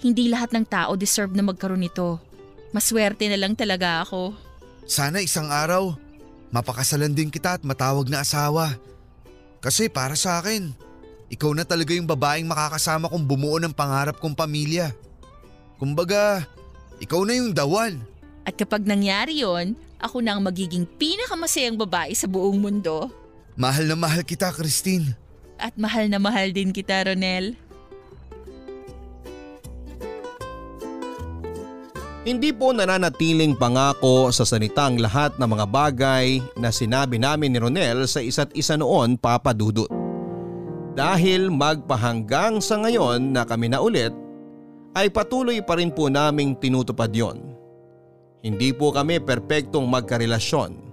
Hindi 0.00 0.32
lahat 0.32 0.56
ng 0.56 0.64
tao 0.64 0.96
deserve 0.96 1.36
na 1.36 1.44
magkaroon 1.44 1.84
nito. 1.84 2.16
Maswerte 2.72 3.28
na 3.28 3.36
lang 3.36 3.52
talaga 3.52 4.08
ako. 4.08 4.32
Sana 4.88 5.20
isang 5.20 5.52
araw, 5.52 6.08
Mapakasalan 6.48 7.12
din 7.12 7.28
kita 7.28 7.60
at 7.60 7.62
matawag 7.64 8.08
na 8.08 8.24
asawa. 8.24 8.72
Kasi 9.60 9.92
para 9.92 10.16
sa 10.16 10.40
akin, 10.40 10.72
ikaw 11.28 11.52
na 11.52 11.64
talaga 11.68 11.92
yung 11.92 12.08
babaeng 12.08 12.48
makakasama 12.48 13.10
kong 13.12 13.24
bumuo 13.28 13.60
ng 13.60 13.74
pangarap 13.74 14.16
kong 14.16 14.32
pamilya. 14.32 14.96
Kumbaga, 15.76 16.48
ikaw 17.04 17.20
na 17.28 17.36
yung 17.36 17.52
dawan. 17.52 18.00
At 18.48 18.56
kapag 18.56 18.88
nangyari 18.88 19.44
yon, 19.44 19.76
ako 20.00 20.24
na 20.24 20.32
ang 20.38 20.42
magiging 20.46 20.88
pinakamasayang 20.96 21.76
babae 21.76 22.16
sa 22.16 22.24
buong 22.24 22.56
mundo. 22.56 23.12
Mahal 23.58 23.90
na 23.90 23.98
mahal 23.98 24.22
kita, 24.22 24.54
Christine. 24.54 25.18
At 25.58 25.74
mahal 25.74 26.06
na 26.06 26.22
mahal 26.22 26.54
din 26.54 26.70
kita, 26.70 27.10
Ronel. 27.10 27.58
Hindi 32.22 32.54
po 32.54 32.70
nananatiling 32.70 33.58
pangako 33.58 34.30
sa 34.30 34.46
salitang 34.46 35.02
lahat 35.02 35.34
ng 35.42 35.48
mga 35.58 35.66
bagay 35.74 36.38
na 36.54 36.70
sinabi 36.70 37.18
namin 37.18 37.50
ni 37.50 37.58
Ronel 37.58 38.06
sa 38.06 38.22
isa't 38.22 38.54
isa 38.54 38.78
noon 38.78 39.18
papadudot. 39.18 39.90
Dahil 40.94 41.50
magpahanggang 41.50 42.62
sa 42.62 42.78
ngayon 42.78 43.34
na 43.34 43.42
kami 43.42 43.74
na 43.74 43.82
ulit 43.82 44.14
ay 44.94 45.10
patuloy 45.10 45.58
pa 45.66 45.82
rin 45.82 45.90
po 45.90 46.06
naming 46.06 46.54
tinutupad 46.54 47.10
yon. 47.10 47.42
Hindi 48.38 48.70
po 48.70 48.94
kami 48.94 49.18
perpektong 49.18 49.90
magkarelasyon. 49.90 50.87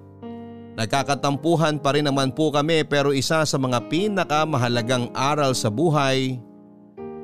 Nagkakatampuhan 0.75 1.79
pa 1.79 1.95
rin 1.95 2.03
naman 2.03 2.35
po 2.35 2.51
kami 2.51 2.83
pero 2.83 3.15
isa 3.15 3.47
sa 3.47 3.55
mga 3.55 3.87
pinakamahalagang 3.87 5.07
aral 5.15 5.55
sa 5.55 5.71
buhay 5.71 6.35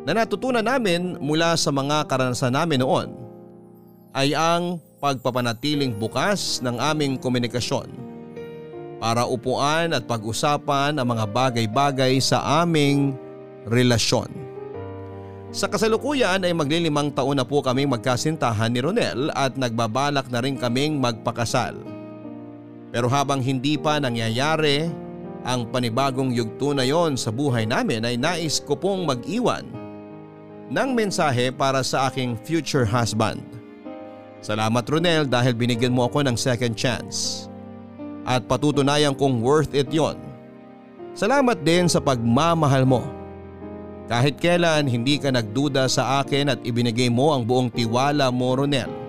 na 0.07 0.15
natutunan 0.15 0.63
namin 0.63 1.19
mula 1.19 1.59
sa 1.59 1.67
mga 1.67 2.07
karanasan 2.07 2.55
namin 2.55 2.79
noon 2.79 3.07
ay 4.15 4.31
ang 4.31 4.79
pagpapanatiling 5.03 5.91
bukas 5.99 6.63
ng 6.63 6.79
aming 6.79 7.19
komunikasyon 7.19 7.91
para 9.03 9.27
upuan 9.27 9.91
at 9.91 10.07
pag-usapan 10.07 10.95
ang 10.95 11.07
mga 11.11 11.25
bagay-bagay 11.27 12.23
sa 12.23 12.63
aming 12.63 13.17
relasyon. 13.67 14.31
Sa 15.51 15.67
kasalukuyan 15.67 16.47
ay 16.47 16.55
maglilimang 16.55 17.11
taon 17.11 17.35
na 17.35 17.43
po 17.43 17.59
kaming 17.59 17.91
magkasintahan 17.91 18.71
ni 18.71 18.79
Ronel 18.79 19.27
at 19.35 19.59
nagbabalak 19.59 20.31
na 20.31 20.39
rin 20.39 20.55
kaming 20.55 20.95
magpakasal. 21.03 21.90
Pero 22.91 23.07
habang 23.07 23.39
hindi 23.39 23.79
pa 23.79 23.97
nangyayari 24.03 24.91
ang 25.41 25.65
panibagong 25.71 26.29
yugto 26.35 26.75
na 26.75 26.85
yon 26.85 27.17
sa 27.17 27.33
buhay 27.33 27.65
namin 27.65 28.05
ay 28.05 28.19
nais 28.19 28.61
ko 28.61 28.77
pong 28.77 29.07
mag-iwan 29.07 29.65
ng 30.71 30.89
mensahe 30.95 31.49
para 31.49 31.81
sa 31.81 32.11
aking 32.11 32.37
future 32.43 32.85
husband. 32.85 33.41
Salamat 34.43 34.83
Ronel 34.85 35.25
dahil 35.25 35.55
binigyan 35.55 35.95
mo 35.95 36.05
ako 36.05 36.23
ng 36.25 36.35
second 36.37 36.75
chance. 36.75 37.47
At 38.21 38.45
patutunayan 38.45 39.17
kong 39.17 39.41
worth 39.41 39.73
it 39.73 39.89
yon. 39.89 40.19
Salamat 41.17 41.59
din 41.65 41.89
sa 41.89 41.99
pagmamahal 41.99 42.85
mo. 42.85 43.01
Kahit 44.11 44.37
kailan 44.37 44.85
hindi 44.85 45.17
ka 45.17 45.31
nagduda 45.31 45.87
sa 45.87 46.21
akin 46.21 46.53
at 46.53 46.59
ibinigay 46.67 47.07
mo 47.07 47.31
ang 47.31 47.47
buong 47.47 47.71
tiwala 47.71 48.29
mo 48.29 48.61
Ronel. 48.61 49.00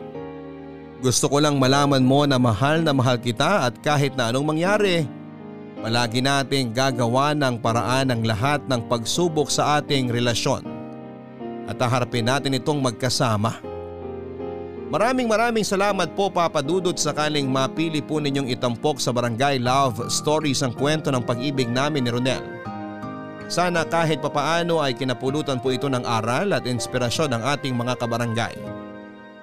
Gusto 1.03 1.26
ko 1.26 1.42
lang 1.42 1.59
malaman 1.59 2.07
mo 2.07 2.22
na 2.30 2.38
mahal 2.38 2.78
na 2.86 2.94
mahal 2.94 3.18
kita 3.18 3.66
at 3.66 3.74
kahit 3.82 4.14
na 4.14 4.30
anong 4.30 4.55
mangyari, 4.55 5.03
Palagi 5.82 6.22
nating 6.22 6.70
gagawa 6.70 7.34
ng 7.34 7.59
paraan 7.59 8.14
ng 8.14 8.22
lahat 8.22 8.62
ng 8.70 8.86
pagsubok 8.86 9.50
sa 9.50 9.82
ating 9.82 10.14
relasyon 10.14 10.62
at 11.66 11.74
haharapin 11.74 12.22
natin 12.22 12.55
itong 12.55 12.78
magkasama. 12.78 13.59
Maraming 14.94 15.26
maraming 15.26 15.66
salamat 15.66 16.14
po 16.14 16.30
Papa 16.30 16.62
Dudut 16.62 16.94
sakaling 17.03 17.50
mapili 17.50 17.98
po 17.98 18.22
ninyong 18.22 18.46
itampok 18.55 19.03
sa 19.03 19.11
Barangay 19.11 19.59
Love 19.59 20.07
Stories 20.07 20.62
ang 20.62 20.70
kwento 20.70 21.11
ng 21.11 21.26
pag-ibig 21.26 21.66
namin 21.66 22.07
ni 22.07 22.14
Ronel. 22.14 22.46
Sana 23.50 23.82
kahit 23.82 24.22
papaano 24.22 24.78
ay 24.78 24.94
kinapulutan 24.94 25.59
po 25.59 25.74
ito 25.74 25.90
ng 25.90 26.07
aral 26.07 26.55
at 26.55 26.62
inspirasyon 26.62 27.34
ng 27.34 27.42
ating 27.59 27.74
mga 27.74 27.98
kabarangay. 27.98 28.55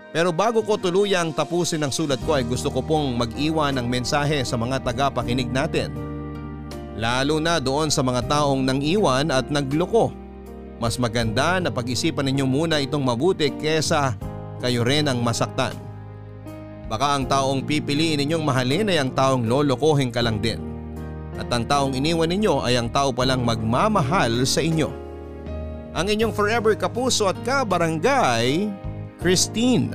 Pero 0.10 0.34
bago 0.34 0.66
ko 0.66 0.74
tuluyang 0.74 1.30
tapusin 1.30 1.86
ang 1.86 1.94
sulat 1.94 2.18
ko 2.26 2.34
ay 2.34 2.42
gusto 2.42 2.74
ko 2.74 2.82
pong 2.82 3.14
mag-iwan 3.14 3.78
ng 3.78 3.86
mensahe 3.86 4.42
sa 4.42 4.58
mga 4.58 4.82
tagapakinig 4.82 5.54
natin. 5.54 5.94
Lalo 6.98 7.38
na 7.38 7.62
doon 7.62 7.94
sa 7.94 8.02
mga 8.02 8.26
taong 8.26 8.66
nang 8.66 8.82
iwan 8.82 9.30
at 9.30 9.54
nagloko. 9.54 10.10
Mas 10.82 10.98
maganda 10.98 11.62
na 11.62 11.70
pag-isipan 11.70 12.26
ninyo 12.26 12.50
muna 12.50 12.82
itong 12.82 13.06
mabuti 13.06 13.54
kesa 13.54 14.18
kayo 14.60 14.82
rin 14.82 15.06
ang 15.06 15.22
masaktan. 15.22 15.78
Baka 16.90 17.14
ang 17.14 17.30
taong 17.30 17.62
pipiliin 17.62 18.18
ninyong 18.18 18.42
mahalin 18.42 18.90
ay 18.90 18.98
ang 18.98 19.14
taong 19.14 19.46
lolokohin 19.46 20.10
ka 20.10 20.26
lang 20.26 20.42
din. 20.42 20.58
At 21.38 21.48
ang 21.54 21.70
taong 21.70 21.94
iniwan 21.94 22.34
ninyo 22.34 22.66
ay 22.66 22.82
ang 22.82 22.90
tao 22.90 23.14
palang 23.14 23.46
magmamahal 23.46 24.44
sa 24.44 24.60
inyo. 24.60 24.90
Ang 25.94 26.06
inyong 26.10 26.34
forever 26.34 26.74
kapuso 26.74 27.30
at 27.30 27.38
kabarangay, 27.46 28.74
Christine. 29.20 29.92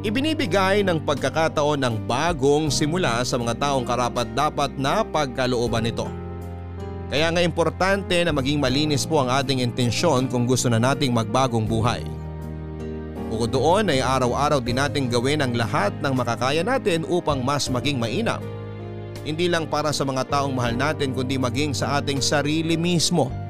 Ibinibigay 0.00 0.80
ng 0.84 1.00
pagkakataon 1.04 1.80
ng 1.80 1.96
bagong 2.08 2.72
simula 2.72 3.20
sa 3.24 3.36
mga 3.36 3.56
taong 3.56 3.84
karapat 3.84 4.28
dapat 4.32 4.72
na 4.80 5.04
pagkalooban 5.04 5.84
nito. 5.84 6.08
Kaya 7.12 7.28
nga 7.28 7.44
importante 7.44 8.16
na 8.24 8.32
maging 8.32 8.64
malinis 8.64 9.04
po 9.04 9.20
ang 9.20 9.28
ating 9.28 9.60
intensyon 9.60 10.24
kung 10.24 10.48
gusto 10.48 10.72
na 10.72 10.80
nating 10.80 11.12
magbagong 11.12 11.68
buhay. 11.68 12.00
Bukod 13.28 13.52
doon 13.52 13.92
ay 13.92 14.00
araw-araw 14.00 14.64
din 14.64 14.80
nating 14.80 15.12
gawin 15.12 15.44
ang 15.44 15.52
lahat 15.52 15.92
ng 16.00 16.16
makakaya 16.16 16.64
natin 16.64 17.04
upang 17.04 17.44
mas 17.44 17.68
maging 17.68 18.00
mainam. 18.00 18.40
Hindi 19.20 19.52
lang 19.52 19.68
para 19.68 19.92
sa 19.92 20.04
mga 20.08 20.32
taong 20.32 20.56
mahal 20.56 20.76
natin 20.76 21.12
kundi 21.12 21.36
maging 21.36 21.76
sa 21.76 22.00
ating 22.00 22.24
sarili 22.24 22.76
mismo. 22.80 23.43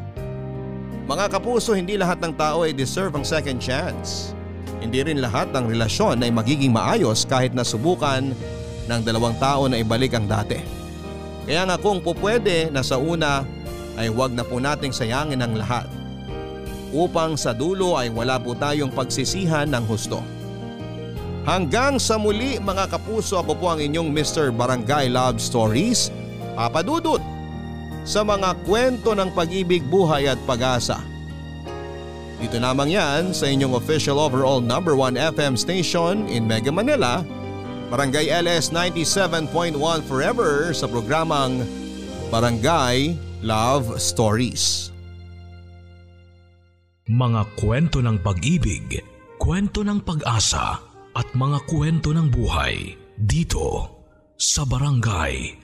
Mga 1.05 1.37
kapuso, 1.37 1.77
hindi 1.77 2.01
lahat 2.01 2.17
ng 2.25 2.33
tao 2.33 2.65
ay 2.65 2.73
deserve 2.73 3.13
ang 3.13 3.29
second 3.29 3.61
chance. 3.61 4.33
Hindi 4.81 5.05
rin 5.05 5.21
lahat 5.21 5.53
ng 5.53 5.69
relasyon 5.69 6.25
ay 6.25 6.33
magiging 6.33 6.73
maayos 6.73 7.29
kahit 7.29 7.53
nasubukan 7.53 8.33
ng 8.89 9.01
dalawang 9.05 9.37
tao 9.37 9.69
na 9.69 9.85
ibalik 9.85 10.17
ang 10.17 10.25
dati. 10.25 10.57
Kaya 11.45 11.69
nga 11.69 11.77
kung 11.77 12.01
pupwede 12.01 12.73
na 12.73 12.81
sa 12.81 12.97
una 12.97 13.45
ay 14.01 14.09
huwag 14.09 14.33
na 14.33 14.49
po 14.49 14.57
nating 14.57 14.97
sayangin 14.97 15.45
ang 15.45 15.53
lahat. 15.53 15.85
Upang 16.89 17.37
sa 17.37 17.53
dulo 17.53 18.01
ay 18.01 18.09
wala 18.09 18.41
po 18.41 18.57
tayong 18.57 18.89
pagsisihan 18.89 19.69
ng 19.69 19.85
husto. 19.85 20.25
Hanggang 21.45 22.01
sa 22.01 22.17
muli 22.17 22.57
mga 22.57 22.89
kapuso 22.89 23.37
ako 23.45 23.53
po 23.61 23.67
ang 23.69 23.77
inyong 23.77 24.09
Mr. 24.09 24.49
Barangay 24.57 25.13
Love 25.13 25.37
Stories, 25.37 26.09
Papa 26.57 26.81
Dudut, 26.81 27.21
sa 28.05 28.21
mga 28.21 28.53
kwento 28.69 29.17
ng 29.17 29.33
pag-ibig, 29.33 29.81
buhay 29.89 30.29
at 30.29 30.39
pag-asa. 30.45 31.01
Dito 32.37 32.61
lamang 32.61 32.93
yan 32.93 33.33
sa 33.33 33.49
inyong 33.49 33.81
official 33.81 34.21
overall 34.21 34.61
number 34.61 34.93
1 34.93 35.17
FM 35.17 35.57
station 35.57 36.29
in 36.29 36.45
Mega 36.45 36.69
Manila, 36.69 37.25
Barangay 37.89 38.29
LS 38.29 38.69
97.1 38.69 39.81
Forever 40.05 40.77
sa 40.77 40.85
programang 40.85 41.65
Barangay 42.29 43.17
Love 43.41 43.97
Stories. 43.97 44.93
Mga 47.09 47.43
kwento 47.57 48.01
ng 48.01 48.21
pag-ibig, 48.21 49.01
kwento 49.41 49.85
ng 49.85 50.05
pag-asa 50.05 50.81
at 51.17 51.29
mga 51.37 51.65
kwento 51.69 52.13
ng 52.13 52.29
buhay 52.29 52.97
dito 53.17 53.89
sa 54.35 54.67
Barangay 54.67 55.64